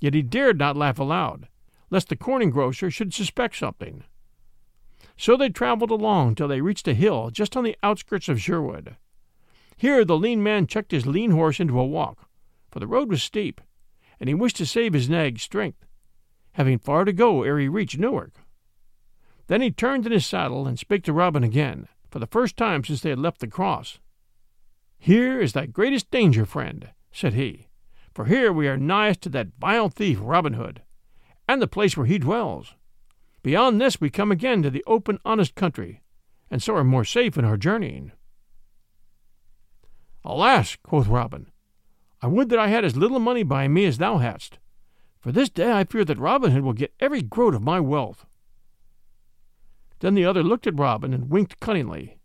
Yet 0.00 0.14
he 0.14 0.22
dared 0.22 0.58
not 0.58 0.76
laugh 0.76 0.98
aloud, 0.98 1.48
lest 1.90 2.08
the 2.08 2.16
corn 2.16 2.42
engrosser 2.42 2.90
should 2.90 3.14
suspect 3.14 3.56
something. 3.56 4.04
So 5.16 5.36
they 5.36 5.50
travelled 5.50 5.90
along 5.90 6.34
till 6.34 6.48
they 6.48 6.60
reached 6.60 6.88
a 6.88 6.94
hill 6.94 7.30
just 7.30 7.56
on 7.56 7.64
the 7.64 7.76
outskirts 7.82 8.28
of 8.28 8.40
Sherwood. 8.40 8.96
Here 9.76 10.04
the 10.04 10.16
lean 10.16 10.42
man 10.42 10.66
checked 10.66 10.90
his 10.90 11.06
lean 11.06 11.32
horse 11.32 11.60
into 11.60 11.78
a 11.78 11.84
walk, 11.84 12.28
for 12.70 12.80
the 12.80 12.86
road 12.86 13.08
was 13.08 13.22
steep, 13.22 13.60
and 14.18 14.28
he 14.28 14.34
wished 14.34 14.56
to 14.56 14.66
save 14.66 14.92
his 14.92 15.08
nag's 15.08 15.42
strength, 15.42 15.84
having 16.52 16.78
far 16.78 17.04
to 17.04 17.12
go 17.12 17.42
ere 17.42 17.58
he 17.58 17.68
reached 17.68 17.98
Newark. 17.98 18.34
Then 19.48 19.60
he 19.60 19.70
turned 19.70 20.06
in 20.06 20.12
his 20.12 20.26
saddle 20.26 20.66
and 20.66 20.78
spake 20.78 21.04
to 21.04 21.12
Robin 21.12 21.44
again, 21.44 21.88
for 22.12 22.18
the 22.18 22.26
first 22.26 22.56
time 22.58 22.84
since 22.84 23.00
they 23.00 23.10
had 23.10 23.18
left 23.18 23.40
the 23.40 23.46
cross. 23.46 23.98
Here 24.98 25.40
is 25.40 25.54
thy 25.54 25.66
greatest 25.66 26.10
danger, 26.10 26.44
friend, 26.44 26.90
said 27.10 27.32
he, 27.32 27.68
for 28.14 28.26
here 28.26 28.52
we 28.52 28.68
are 28.68 28.76
nighest 28.76 29.22
to 29.22 29.28
that 29.30 29.48
vile 29.58 29.88
thief 29.88 30.18
Robin 30.20 30.52
Hood, 30.52 30.82
and 31.48 31.60
the 31.60 31.66
place 31.66 31.96
where 31.96 32.06
he 32.06 32.18
dwells. 32.18 32.74
Beyond 33.42 33.80
this 33.80 34.00
we 34.00 34.10
come 34.10 34.30
again 34.30 34.62
to 34.62 34.70
the 34.70 34.84
open, 34.86 35.18
honest 35.24 35.54
country, 35.54 36.02
and 36.50 36.62
so 36.62 36.76
are 36.76 36.84
more 36.84 37.04
safe 37.04 37.38
in 37.38 37.44
our 37.46 37.56
journeying. 37.56 38.12
Alas, 40.24 40.76
quoth 40.84 41.08
Robin, 41.08 41.50
I 42.20 42.26
would 42.28 42.50
that 42.50 42.58
I 42.58 42.68
had 42.68 42.84
as 42.84 42.94
little 42.94 43.18
money 43.18 43.42
by 43.42 43.66
me 43.66 43.86
as 43.86 43.98
thou 43.98 44.18
hast, 44.18 44.58
for 45.18 45.32
this 45.32 45.48
day 45.48 45.72
I 45.72 45.84
fear 45.84 46.04
that 46.04 46.18
Robin 46.18 46.52
Hood 46.52 46.62
will 46.62 46.74
get 46.74 46.94
every 47.00 47.22
groat 47.22 47.54
of 47.54 47.62
my 47.62 47.80
wealth. 47.80 48.26
Then 50.02 50.14
the 50.14 50.24
other 50.24 50.42
looked 50.42 50.66
at 50.66 50.76
Robin 50.76 51.14
and 51.14 51.30
winked 51.30 51.60
cunningly. 51.60 52.18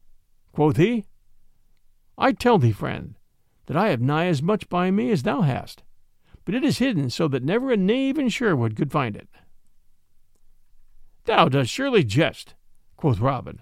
Quoth 0.51 0.77
he, 0.77 1.05
I 2.17 2.31
tell 2.31 2.57
thee, 2.57 2.71
friend, 2.71 3.13
that 3.67 3.77
I 3.77 3.89
have 3.89 4.01
nigh 4.01 4.25
as 4.25 4.41
much 4.41 4.67
by 4.67 4.89
me 4.89 5.11
as 5.11 5.21
thou 5.21 5.41
hast, 5.41 5.83
but 6.43 6.55
it 6.55 6.63
is 6.63 6.79
hidden 6.79 7.11
so 7.11 7.27
that 7.27 7.43
never 7.43 7.71
a 7.71 7.77
knave 7.77 8.17
in 8.17 8.29
Sherwood 8.29 8.75
could 8.75 8.91
find 8.91 9.15
it. 9.15 9.29
Thou 11.25 11.49
dost 11.49 11.69
surely 11.69 12.03
jest, 12.03 12.55
quoth 12.95 13.19
Robin. 13.19 13.61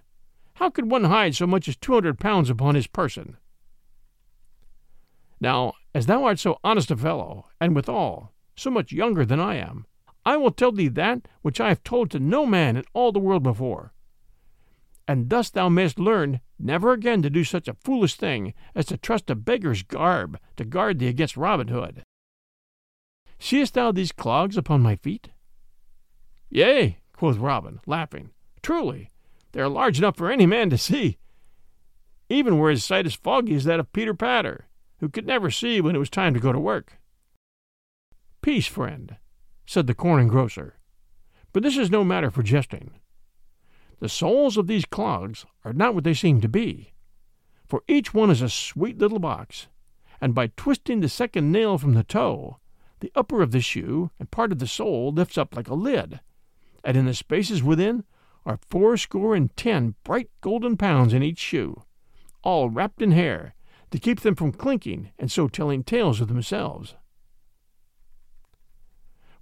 How 0.53 0.70
could 0.70 0.89
one 0.89 1.03
hide 1.03 1.36
so 1.36 1.45
much 1.45 1.68
as 1.68 1.76
two 1.76 1.93
hundred 1.93 2.18
pounds 2.18 2.49
upon 2.49 2.76
his 2.76 2.88
person? 2.88 3.36
Now, 5.41 5.74
as 5.93 6.05
thou 6.05 6.24
art 6.24 6.39
so 6.39 6.57
honest 6.63 6.89
a 6.89 6.95
fellow, 6.95 7.47
and 7.59 7.76
withal 7.76 8.32
so 8.55 8.72
much 8.72 8.93
younger 8.93 9.26
than 9.26 9.41
I 9.41 9.55
am, 9.55 9.86
I 10.26 10.38
will 10.38 10.51
tell 10.51 10.72
thee 10.72 10.88
that 10.88 11.28
which 11.41 11.59
I 11.59 11.68
have 11.68 11.84
told 11.84 12.11
to 12.11 12.20
no 12.20 12.45
man 12.45 12.78
in 12.78 12.86
all 12.93 13.11
the 13.11 13.20
world 13.20 13.43
before. 13.43 13.91
And 15.08 15.30
thus 15.30 15.49
thou 15.49 15.70
mayst 15.70 15.99
learn 15.99 16.41
never 16.58 16.91
again 16.91 17.22
to 17.22 17.30
do 17.30 17.43
such 17.43 17.68
a 17.68 17.76
foolish 17.84 18.16
thing 18.16 18.53
as 18.74 18.86
to 18.88 18.97
trust 18.97 19.30
a 19.30 19.36
beggar's 19.36 19.84
garb 19.84 20.39
to 20.58 20.66
guard 20.66 20.99
thee 20.99 21.08
against 21.08 21.38
Robin 21.38 21.68
Hood. 21.68 22.03
Seest 23.39 23.76
thou 23.76 23.91
these 23.91 24.12
clogs 24.12 24.58
upon 24.58 24.82
my 24.82 24.95
feet? 24.95 25.30
Yea, 26.49 26.97
quoth 27.14 27.38
Robin, 27.38 27.80
laughing. 27.86 28.32
Truly, 28.64 29.12
they 29.51 29.62
are 29.62 29.70
large 29.70 29.99
enough 29.99 30.18
for 30.18 30.32
any 30.32 30.45
man 30.45 30.70
to 30.70 30.78
see, 30.78 31.18
even 32.30 32.58
were 32.58 32.72
his 32.72 32.84
sight 32.84 33.06
as 33.06 33.14
foggy 33.14 33.56
as 33.56 33.66
that 33.66 33.80
of 33.80 33.93
Peter 33.93 34.14
Patter, 34.14 34.68
who 34.99 35.10
could 35.10 35.28
never 35.28 35.51
see 35.51 35.82
when 35.82 35.95
it 35.95 35.99
was 35.99 36.10
time 36.10 36.34
to 36.34 36.39
go 36.39 36.51
to 36.51 36.60
work. 36.60 36.93
Peace, 38.41 38.68
friend, 38.68 39.18
said 39.66 39.86
the 39.86 39.93
corn 39.93 40.28
engrosser, 40.28 40.74
but 41.53 41.62
this 41.62 41.78
is 41.78 41.91
no 41.91 42.03
matter 42.03 42.32
for 42.32 42.41
jesting. 42.41 42.91
The 43.99 44.09
soles 44.09 44.57
of 44.57 44.67
these 44.67 44.85
clogs 44.85 45.45
are 45.63 45.73
not 45.73 45.95
what 45.95 46.03
they 46.03 46.13
seem 46.13 46.41
to 46.41 46.49
be, 46.49 46.93
for 47.65 47.81
each 47.87 48.13
one 48.13 48.29
is 48.29 48.41
a 48.41 48.49
sweet 48.49 48.97
little 48.97 49.19
box, 49.19 49.67
and 50.21 50.35
by 50.35 50.47
twisting 50.55 50.99
the 50.99 51.09
second 51.09 51.51
nail 51.51 51.77
from 51.77 51.93
the 51.93 52.03
toe, 52.03 52.59
the 52.99 53.11
upper 53.15 53.41
of 53.41 53.51
the 53.51 53.61
shoe 53.61 54.11
and 54.19 54.31
part 54.31 54.51
of 54.51 54.59
the 54.59 54.67
sole 54.67 55.11
lifts 55.11 55.37
up 55.37 55.55
like 55.55 55.67
a 55.67 55.73
lid, 55.73 56.19
and 56.83 56.97
in 56.97 57.05
the 57.05 57.13
spaces 57.13 57.63
within 57.63 58.03
are 58.45 58.59
fourscore 58.69 59.35
and 59.35 59.55
ten 59.57 59.95
bright 60.03 60.29
golden 60.41 60.77
pounds 60.77 61.13
in 61.13 61.23
each 61.23 61.39
shoe, 61.39 61.83
all 62.43 62.69
wrapped 62.69 63.01
in 63.01 63.11
hair, 63.11 63.55
to 63.91 63.99
keep 63.99 64.21
them 64.21 64.35
from 64.35 64.51
clinking 64.51 65.09
and 65.17 65.31
so 65.31 65.47
telling 65.47 65.83
tales 65.83 66.19
of 66.19 66.27
themselves. 66.27 66.95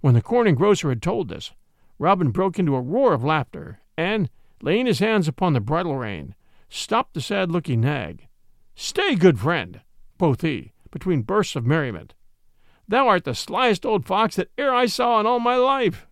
When 0.00 0.14
the 0.14 0.22
corn 0.22 0.46
engrosser 0.46 0.90
had 0.90 1.02
told 1.02 1.28
this, 1.28 1.52
Robin 1.98 2.30
broke 2.30 2.58
into 2.58 2.76
a 2.76 2.80
roar 2.80 3.14
of 3.14 3.24
laughter, 3.24 3.80
and, 3.96 4.30
laying 4.64 4.86
his 4.86 4.98
hands 4.98 5.28
upon 5.28 5.52
the 5.52 5.60
bridle 5.60 5.94
rein, 5.94 6.34
stopped 6.70 7.12
the 7.12 7.20
sad 7.20 7.52
looking 7.52 7.82
nag. 7.82 8.26
Stay, 8.74 9.14
good 9.14 9.38
friend, 9.38 9.82
quoth 10.18 10.40
he, 10.40 10.72
between 10.90 11.20
bursts 11.20 11.54
of 11.54 11.66
merriment. 11.66 12.14
Thou 12.88 13.06
art 13.06 13.24
the 13.24 13.32
slyest 13.34 13.84
old 13.84 14.06
fox 14.06 14.36
that 14.36 14.50
e'er 14.58 14.72
I 14.72 14.86
saw 14.86 15.20
in 15.20 15.26
all 15.26 15.38
my 15.38 15.56
life. 15.56 16.06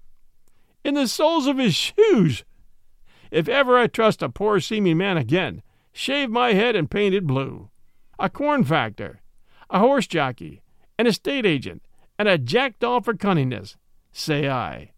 In 0.85 0.93
the 0.95 1.09
soles 1.09 1.47
of 1.47 1.57
his 1.57 1.75
shoes! 1.75 2.45
If 3.31 3.49
ever 3.49 3.79
I 3.79 3.87
trust 3.87 4.21
a 4.21 4.29
poor 4.29 4.61
seeming 4.61 4.99
man 4.99 5.17
again, 5.17 5.63
shave 5.91 6.29
my 6.29 6.53
head 6.53 6.77
and 6.77 6.91
paint 6.91 7.15
it 7.15 7.27
blue. 7.27 7.71
A 8.19 8.29
corn 8.29 8.65
factor, 8.65 9.23
a 9.71 9.79
horse 9.79 10.07
jockey, 10.07 10.61
an 10.99 11.07
estate 11.07 11.47
agent, 11.47 11.87
and 12.19 12.29
a 12.29 12.37
jackdaw 12.37 13.01
for 13.01 13.15
cunningness, 13.15 13.77
say 14.13 14.47
I. 14.51 14.93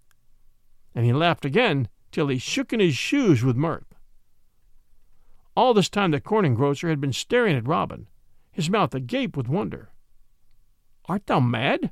And 0.93 1.07
he 1.07 1.13
laughed 1.13 1.45
again 1.45 1.89
till 2.15 2.29
he 2.29 2.39
shook 2.39 2.73
in 2.73 2.79
his 2.79 2.97
shoes 2.97 3.43
with 3.43 3.57
mirth. 3.57 3.93
All 5.57 5.75
this 5.75 5.89
time 5.89 6.13
the 6.13 6.21
corn 6.21 6.45
engrosser 6.45 6.89
had 6.89 7.01
been 7.01 7.13
staring 7.13 7.57
at 7.57 7.67
Robin, 7.67 8.07
his 8.53 8.71
mouth 8.71 8.95
agape 8.95 9.37
with 9.37 9.49
wonder. 9.49 9.91
Art 11.07 11.27
thou 11.27 11.41
mad? 11.41 11.91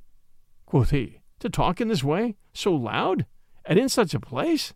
quoth 0.65 0.91
he, 0.91 1.19
to 1.41 1.51
talk 1.51 1.81
in 1.81 1.89
this 1.89 2.05
way, 2.05 2.37
so 2.55 2.73
loud, 2.73 3.27
and 3.65 3.81
in 3.81 3.89
such 3.89 4.15
a 4.15 4.21
place? 4.21 4.75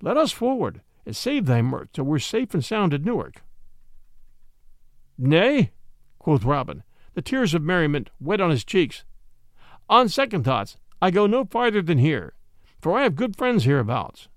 Let 0.00 0.16
us 0.16 0.30
forward, 0.30 0.82
and 1.04 1.16
save 1.16 1.46
thy 1.46 1.60
mirth 1.60 1.90
till 1.92 2.04
we're 2.04 2.20
safe 2.20 2.54
and 2.54 2.64
sound 2.64 2.94
at 2.94 3.04
Newark. 3.04 3.42
Nay, 5.18 5.72
quoth 6.20 6.44
Robin, 6.44 6.84
the 7.14 7.22
tears 7.22 7.54
of 7.54 7.62
merriment 7.62 8.10
wet 8.20 8.40
on 8.40 8.50
his 8.50 8.64
cheeks. 8.64 9.02
On 9.88 10.08
second 10.08 10.44
thoughts, 10.44 10.76
I 11.02 11.10
go 11.10 11.26
no 11.26 11.44
farther 11.44 11.82
than 11.82 11.98
here, 11.98 12.34
for 12.80 12.96
I 12.96 13.02
have 13.02 13.16
good 13.16 13.36
friends 13.36 13.64
hereabouts. 13.64 14.28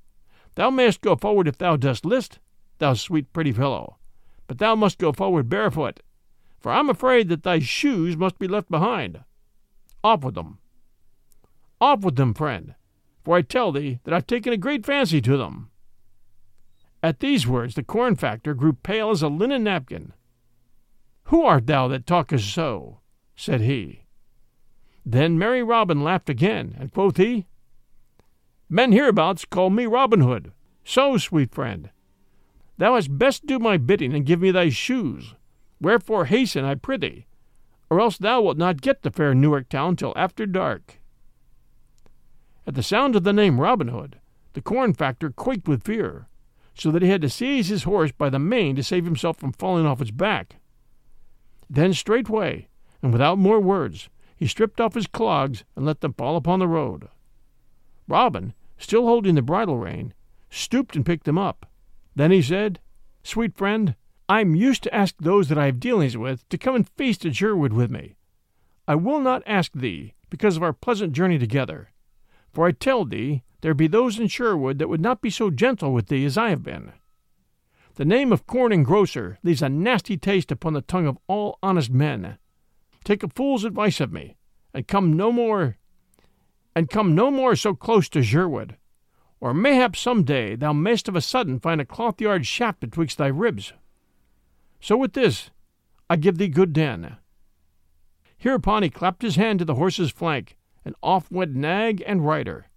Thou 0.58 0.72
mayst 0.72 1.02
go 1.02 1.16
forward 1.16 1.48
if 1.48 1.60
thou 1.60 1.76
dost 1.76 2.04
list, 2.04 2.40
thou 2.80 2.96
sweet 2.96 3.32
pretty 3.32 3.52
fellow, 3.52 3.98
but 4.48 4.58
thou 4.58 4.74
must 4.74 4.98
go 4.98 5.12
forward 5.12 5.50
barefoot, 5.50 6.00
for 6.60 6.72
I'm 6.72 6.90
afraid 6.90 7.30
that 7.30 7.44
thy 7.44 7.60
shoes 7.60 8.18
must 8.18 8.40
be 8.40 8.48
left 8.48 8.68
behind. 8.68 9.20
Off 10.04 10.24
with 10.24 10.34
them. 10.34 10.58
Off 11.80 12.00
with 12.00 12.16
them, 12.16 12.34
friend, 12.34 12.74
for 13.24 13.38
I 13.38 13.44
tell 13.44 13.72
thee 13.72 14.00
that 14.04 14.16
I've 14.16 14.26
taken 14.26 14.52
a 14.52 14.58
great 14.58 14.84
fancy 14.84 15.22
to 15.22 15.38
them. 15.38 15.70
At 17.04 17.20
these 17.20 17.46
words 17.46 17.76
the 17.76 17.84
corn 17.84 18.16
factor 18.16 18.56
grew 18.56 18.74
pale 18.74 19.12
as 19.12 19.22
a 19.22 19.28
linen 19.28 19.64
napkin. 19.64 20.14
Who 21.26 21.44
art 21.44 21.68
thou 21.68 21.88
that 21.90 22.08
talkest 22.08 22.52
so? 22.52 23.02
said 23.36 23.62
he. 23.62 24.06
Then 25.06 25.38
merry 25.38 25.62
Robin 25.62 26.04
laughed 26.04 26.32
again, 26.32 26.76
and 26.80 26.92
quoth 26.92 27.18
he, 27.18 27.46
Men 28.70 28.92
hereabouts 28.92 29.46
call 29.46 29.70
me 29.70 29.86
Robin 29.86 30.20
Hood. 30.20 30.52
So, 30.84 31.18
sweet 31.18 31.54
friend, 31.54 31.90
thou 32.78 32.96
hadst 32.96 33.18
best 33.18 33.46
do 33.46 33.60
my 33.60 33.78
bidding 33.78 34.14
and 34.14 34.26
give 34.26 34.42
me 34.42 34.52
thy 34.52 34.70
shoes. 34.70 35.36
Wherefore 35.80 36.26
hasten, 36.26 36.66
I 36.66 36.76
prithee, 36.76 37.28
or 37.90 38.02
else 38.02 38.18
thou 38.18 38.42
wilt 38.42 38.58
not 38.58 38.82
get 38.82 39.04
to 39.04 39.12
fair 39.12 39.34
Newark 39.34 39.70
town 39.70 39.96
till 39.96 40.14
after 40.18 40.46
dark. 40.46 41.00
At 42.66 42.76
the 42.76 42.84
sound 42.84 43.16
of 43.16 43.24
the 43.24 43.32
name 43.32 43.62
Robin 43.62 43.88
Hood, 43.88 44.20
The 44.54 44.62
corn 44.62 44.94
factor 44.94 45.30
quaked 45.30 45.68
with 45.68 45.84
fear, 45.84 46.28
so 46.74 46.92
that 46.92 47.04
he 47.04 47.10
had 47.10 47.22
to 47.22 47.30
seize 47.30 47.68
his 47.68 47.84
horse 47.84 48.12
by 48.12 48.30
the 48.30 48.40
mane 48.40 48.76
to 48.76 48.84
save 48.84 49.06
himself 49.06 49.38
from 49.38 49.54
falling 49.54 49.86
off 49.86 50.02
its 50.02 50.12
back. 50.12 50.56
Then 51.70 51.94
straightway, 51.94 52.68
and 53.02 53.14
without 53.14 53.38
more 53.38 53.60
words, 53.60 54.10
he 54.36 54.48
stripped 54.48 54.82
off 54.82 54.96
his 54.96 55.08
clogs 55.08 55.64
and 55.76 55.86
let 55.86 56.02
them 56.02 56.14
fall 56.14 56.36
upon 56.36 56.60
the 56.60 56.68
road. 56.68 57.08
Robin, 58.08 58.54
still 58.78 59.06
holding 59.06 59.36
the 59.36 59.42
bridle 59.42 59.78
rein, 59.78 60.14
stooped 60.50 60.96
and 60.96 61.06
picked 61.06 61.26
them 61.26 61.38
up. 61.38 61.66
Then 62.16 62.32
he 62.32 62.42
said, 62.42 62.80
Sweet 63.24 63.56
friend, 63.56 63.96
I 64.30 64.42
am 64.42 64.56
used 64.56 64.84
to 64.84 64.94
ask 64.94 65.16
those 65.20 65.50
that 65.50 65.58
I 65.58 65.66
have 65.66 65.80
dealings 65.80 66.18
with 66.18 66.48
to 66.50 66.58
come 66.58 66.76
and 66.76 66.90
feast 66.90 67.26
at 67.26 67.36
Sherwood 67.36 67.74
with 67.74 67.92
me. 67.92 68.16
I 68.88 68.96
will 68.96 69.20
not 69.20 69.44
ask 69.46 69.72
thee, 69.74 70.14
because 70.30 70.58
of 70.58 70.64
our 70.64 70.74
pleasant 70.74 71.14
journey 71.14 71.38
together. 71.38 71.92
For 72.52 72.68
I 72.68 72.72
tell 72.72 73.06
thee, 73.06 73.44
there 73.62 73.74
be 73.74 73.88
those 73.88 74.20
in 74.20 74.28
Sherwood 74.28 74.80
that 74.80 74.90
would 74.90 75.02
not 75.02 75.22
be 75.22 75.30
so 75.30 75.50
gentle 75.50 75.94
with 75.94 76.08
thee 76.08 76.26
as 76.26 76.38
I 76.38 76.50
have 76.50 76.64
been. 76.64 76.94
The 77.96 78.06
name 78.06 78.32
of 78.32 78.46
corn 78.46 78.72
engrosser 78.72 79.38
leaves 79.44 79.62
a 79.62 79.70
nasty 79.70 80.18
taste 80.18 80.52
upon 80.52 80.74
the 80.74 80.82
tongue 80.82 81.08
of 81.08 81.18
all 81.28 81.58
honest 81.64 81.90
men. 81.90 82.38
Take 83.04 83.24
a 83.24 83.30
fool's 83.30 83.64
advice 83.64 84.00
of 84.00 84.14
me, 84.14 84.38
and 84.74 84.88
come 84.88 85.18
no 85.18 85.32
more, 85.32 85.78
and 86.78 86.92
come 86.92 87.16
no 87.16 87.32
more 87.32 87.56
so 87.56 87.74
close 87.74 88.08
to 88.08 88.22
Sherwood, 88.22 88.78
or 89.40 89.52
mayhap 89.52 89.96
some 89.96 90.22
day 90.24 90.54
thou 90.54 90.74
mayst 90.74 91.08
of 91.08 91.16
a 91.16 91.22
sudden 91.22 91.60
find 91.60 91.82
a 91.82 91.86
cloth 91.86 92.22
yard 92.22 92.46
shaft 92.46 92.82
betwixt 92.82 93.18
thy 93.18 93.26
ribs. 93.26 93.74
So 94.80 94.96
with 94.96 95.14
this, 95.14 95.50
I 96.08 96.18
give 96.18 96.38
thee 96.38 96.48
good 96.48 96.74
den. 96.74 97.18
Hereupon 98.38 98.84
he 98.84 98.92
clapped 98.92 99.24
his 99.24 99.38
hand 99.38 99.58
to 99.58 99.66
the 99.66 99.74
horse's 99.74 100.12
flank, 100.12 100.56
and 100.86 100.94
off 101.02 101.32
went 101.32 101.56
nag 101.56 102.04
and 102.06 102.24
rider. 102.24 102.68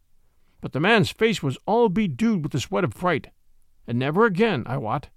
But 0.62 0.72
the 0.72 0.80
man's 0.80 1.10
face 1.10 1.42
was 1.42 1.58
all 1.66 1.90
bedewed 1.90 2.42
with 2.42 2.52
the 2.52 2.60
sweat 2.60 2.84
of 2.84 2.94
fright, 2.94 3.28
and 3.86 3.98
never 3.98 4.24
again, 4.24 4.62
I 4.64 4.78
wot, 4.78 5.10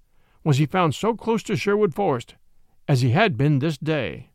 was 0.44 0.58
he 0.58 0.66
found 0.66 0.94
so 0.94 1.16
close 1.16 1.42
to 1.44 1.56
Sherwood 1.56 1.96
Forest 1.96 2.36
as 2.90 3.00
he 3.00 3.12
had 3.12 3.38
been 3.38 3.60
this 3.60 3.78
day. 3.78 4.32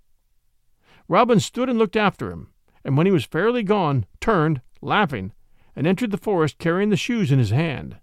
Robin 1.07 1.39
stood 1.39 1.69
and 1.69 1.79
looked 1.79 1.97
after 1.97 2.31
him, 2.31 2.49
and 2.89 2.97
when 2.97 3.05
he 3.05 3.13
was 3.13 3.27
fairly 3.27 3.63
gone, 3.63 4.07
turned, 4.19 4.63
laughing, 4.81 5.31
and 5.77 5.87
entered 5.87 6.11
the 6.11 6.17
forest 6.17 6.57
carrying 6.57 6.89
the 6.89 6.97
shoes 6.97 7.31
in 7.31 7.39
his 7.39 7.51
hand. 7.51 7.99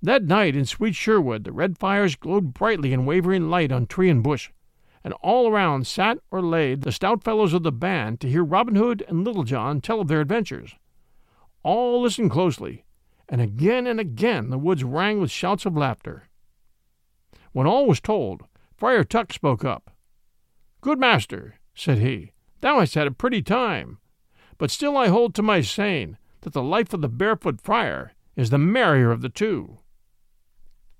That 0.00 0.24
night 0.24 0.56
in 0.56 0.64
sweet 0.64 0.94
Sherwood 0.94 1.44
the 1.44 1.52
red 1.52 1.76
fires 1.76 2.16
glowed 2.16 2.54
brightly 2.54 2.94
in 2.94 3.04
wavering 3.04 3.50
light 3.50 3.70
on 3.70 3.84
tree 3.84 4.08
and 4.08 4.22
bush, 4.22 4.50
and 5.04 5.12
all 5.20 5.48
around 5.48 5.86
sat 5.86 6.16
or 6.30 6.40
lay 6.40 6.74
the 6.74 6.90
stout 6.90 7.22
fellows 7.22 7.52
of 7.52 7.62
the 7.62 7.70
band 7.70 8.20
to 8.20 8.28
hear 8.30 8.42
Robin 8.42 8.74
Hood 8.74 9.04
and 9.06 9.22
Little 9.22 9.44
John 9.44 9.82
tell 9.82 10.00
of 10.00 10.08
their 10.08 10.22
adventures. 10.22 10.74
All 11.62 12.00
listened 12.00 12.30
closely, 12.30 12.86
and 13.28 13.42
again 13.42 13.86
and 13.86 14.00
again 14.00 14.48
the 14.48 14.56
woods 14.56 14.82
rang 14.82 15.20
with 15.20 15.30
shouts 15.30 15.66
of 15.66 15.76
laughter. 15.76 16.30
When 17.52 17.66
all 17.66 17.84
was 17.84 18.00
told, 18.00 18.44
Friar 18.78 19.04
Tuck 19.04 19.30
spoke 19.30 19.62
up. 19.62 19.90
Good 20.80 20.98
master, 20.98 21.56
said 21.74 21.98
he, 21.98 22.32
thou 22.62 22.80
hast 22.80 22.94
had 22.94 23.06
a 23.06 23.12
pretty 23.12 23.42
time, 23.42 23.98
but 24.56 24.70
still 24.70 24.96
I 24.96 25.08
hold 25.08 25.34
to 25.34 25.42
my 25.42 25.60
saying 25.60 26.16
that 26.40 26.52
the 26.52 26.62
life 26.62 26.94
of 26.94 27.02
the 27.02 27.08
barefoot 27.08 27.60
friar 27.60 28.14
is 28.36 28.50
the 28.50 28.58
merrier 28.58 29.10
of 29.10 29.20
the 29.20 29.28
two. 29.28 29.78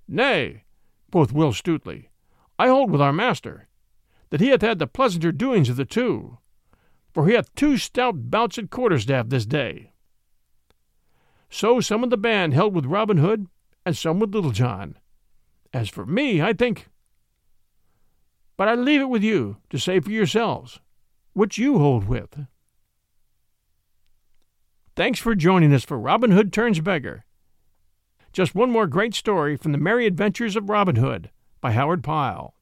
Nay, 0.06 0.64
quoth 1.10 1.32
Will 1.32 1.52
Stutely, 1.52 2.10
I 2.58 2.68
hold 2.68 2.90
with 2.90 3.00
our 3.00 3.12
master, 3.12 3.68
that 4.30 4.40
he 4.40 4.48
hath 4.48 4.62
had 4.62 4.78
the 4.78 4.86
pleasanter 4.86 5.32
doings 5.32 5.68
of 5.68 5.76
the 5.76 5.84
two, 5.84 6.38
for 7.12 7.26
he 7.26 7.34
hath 7.34 7.54
two 7.54 7.76
stout 7.76 8.30
bouts 8.30 8.58
at 8.58 8.70
quarterstaff 8.70 9.28
this 9.28 9.46
day. 9.46 9.92
So 11.48 11.80
some 11.80 12.02
of 12.02 12.10
the 12.10 12.16
band 12.16 12.54
held 12.54 12.74
with 12.74 12.86
Robin 12.86 13.18
Hood, 13.18 13.46
and 13.84 13.96
some 13.96 14.18
with 14.18 14.34
Little 14.34 14.52
John. 14.52 14.98
As 15.72 15.88
for 15.88 16.06
me, 16.06 16.40
I 16.40 16.52
think. 16.52 16.88
But 18.56 18.68
I 18.68 18.74
leave 18.74 19.00
it 19.00 19.08
with 19.08 19.22
you 19.22 19.58
to 19.70 19.78
say 19.78 20.00
for 20.00 20.10
yourselves 20.10 20.80
which 21.32 21.58
you 21.58 21.78
hold 21.78 22.08
with. 22.08 22.46
Thanks 24.94 25.18
for 25.18 25.34
joining 25.34 25.72
us 25.72 25.84
for 25.84 25.98
Robin 25.98 26.32
Hood 26.32 26.52
Turns 26.52 26.80
Beggar. 26.80 27.24
Just 28.32 28.54
one 28.54 28.70
more 28.70 28.86
great 28.86 29.14
story 29.14 29.56
from 29.56 29.72
the 29.72 29.78
Merry 29.78 30.06
Adventures 30.06 30.56
of 30.56 30.68
Robin 30.68 30.96
Hood 30.96 31.30
by 31.60 31.72
Howard 31.72 32.02
Pyle. 32.02 32.54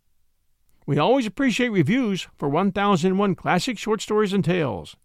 We 0.86 0.98
always 0.98 1.26
appreciate 1.26 1.68
reviews 1.68 2.28
for 2.36 2.48
1001 2.48 3.34
Classic 3.34 3.78
Short 3.78 4.00
Stories 4.00 4.32
and 4.32 4.44
Tales, 4.44 4.96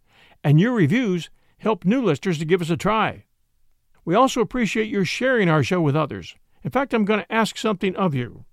and 0.43 0.59
your 0.59 0.73
reviews 0.73 1.29
help 1.57 1.85
new 1.85 2.03
listeners 2.03 2.39
to 2.39 2.45
give 2.45 2.61
us 2.61 2.69
a 2.69 2.77
try. 2.77 3.25
We 4.03 4.15
also 4.15 4.41
appreciate 4.41 4.89
your 4.89 5.05
sharing 5.05 5.49
our 5.49 5.63
show 5.63 5.81
with 5.81 5.95
others. 5.95 6.35
In 6.63 6.71
fact, 6.71 6.93
I'm 6.93 7.05
going 7.05 7.21
to 7.21 7.31
ask 7.31 7.57
something 7.57 7.95
of 7.95 8.13
you. 8.13 8.45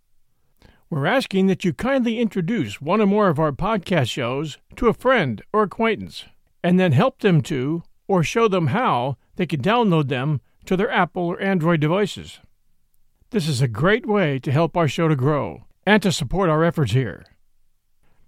We're 0.93 1.07
asking 1.07 1.47
that 1.47 1.64
you 1.64 1.72
kindly 1.72 2.20
introduce 2.20 2.82
one 2.82 3.01
or 3.01 3.07
more 3.07 3.28
of 3.28 3.38
our 3.38 3.51
podcast 3.51 4.11
shows 4.11 4.59
to 4.76 4.88
a 4.88 4.93
friend 4.93 5.40
or 5.51 5.62
acquaintance, 5.62 6.26
and 6.62 6.78
then 6.78 6.93
help 6.93 7.20
them 7.20 7.40
to, 7.45 7.82
or 8.09 8.22
show 8.22 8.47
them 8.47 8.66
how, 8.66 9.16
they 9.36 9.47
can 9.47 9.62
download 9.62 10.09
them 10.09 10.43
to 10.66 10.76
their 10.76 10.90
Apple 10.90 11.22
or 11.22 11.40
Android 11.40 11.80
devices. 11.80 12.40
This 13.30 13.49
is 13.49 13.62
a 13.62 13.68
great 13.68 14.05
way 14.05 14.38
to 14.40 14.53
help 14.53 14.76
our 14.76 14.86
show 14.86 15.09
to 15.09 15.16
grow 15.16 15.64
and 15.86 16.03
to 16.03 16.12
support 16.12 16.51
our 16.51 16.62
efforts 16.62 16.93
here. 16.93 17.24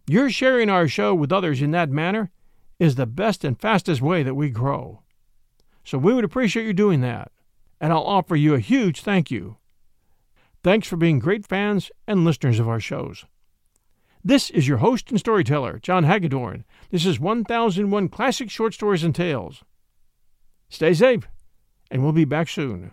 Your 0.06 0.30
sharing 0.30 0.70
our 0.70 0.88
show 0.88 1.14
with 1.14 1.32
others 1.32 1.60
in 1.60 1.70
that 1.72 1.90
manner 1.90 2.30
is 2.78 2.94
the 2.94 3.04
best 3.04 3.44
and 3.44 3.60
fastest 3.60 4.00
way 4.00 4.22
that 4.22 4.36
we 4.36 4.48
grow. 4.48 5.02
So 5.84 5.98
we 5.98 6.14
would 6.14 6.24
appreciate 6.24 6.64
you 6.64 6.72
doing 6.72 7.02
that, 7.02 7.30
and 7.78 7.92
I'll 7.92 8.04
offer 8.04 8.36
you 8.36 8.54
a 8.54 8.58
huge 8.58 9.02
thank 9.02 9.30
you. 9.30 9.58
Thanks 10.64 10.88
for 10.88 10.96
being 10.96 11.18
great 11.18 11.46
fans 11.46 11.90
and 12.08 12.24
listeners 12.24 12.58
of 12.58 12.66
our 12.70 12.80
shows. 12.80 13.26
This 14.24 14.48
is 14.48 14.66
your 14.66 14.78
host 14.78 15.10
and 15.10 15.20
storyteller, 15.20 15.78
John 15.78 16.04
Hagedorn. 16.04 16.64
This 16.90 17.04
is 17.04 17.20
1001 17.20 18.08
Classic 18.08 18.48
Short 18.48 18.72
Stories 18.72 19.04
and 19.04 19.14
Tales. 19.14 19.62
Stay 20.70 20.94
safe, 20.94 21.28
and 21.90 22.02
we'll 22.02 22.12
be 22.12 22.24
back 22.24 22.48
soon. 22.48 22.92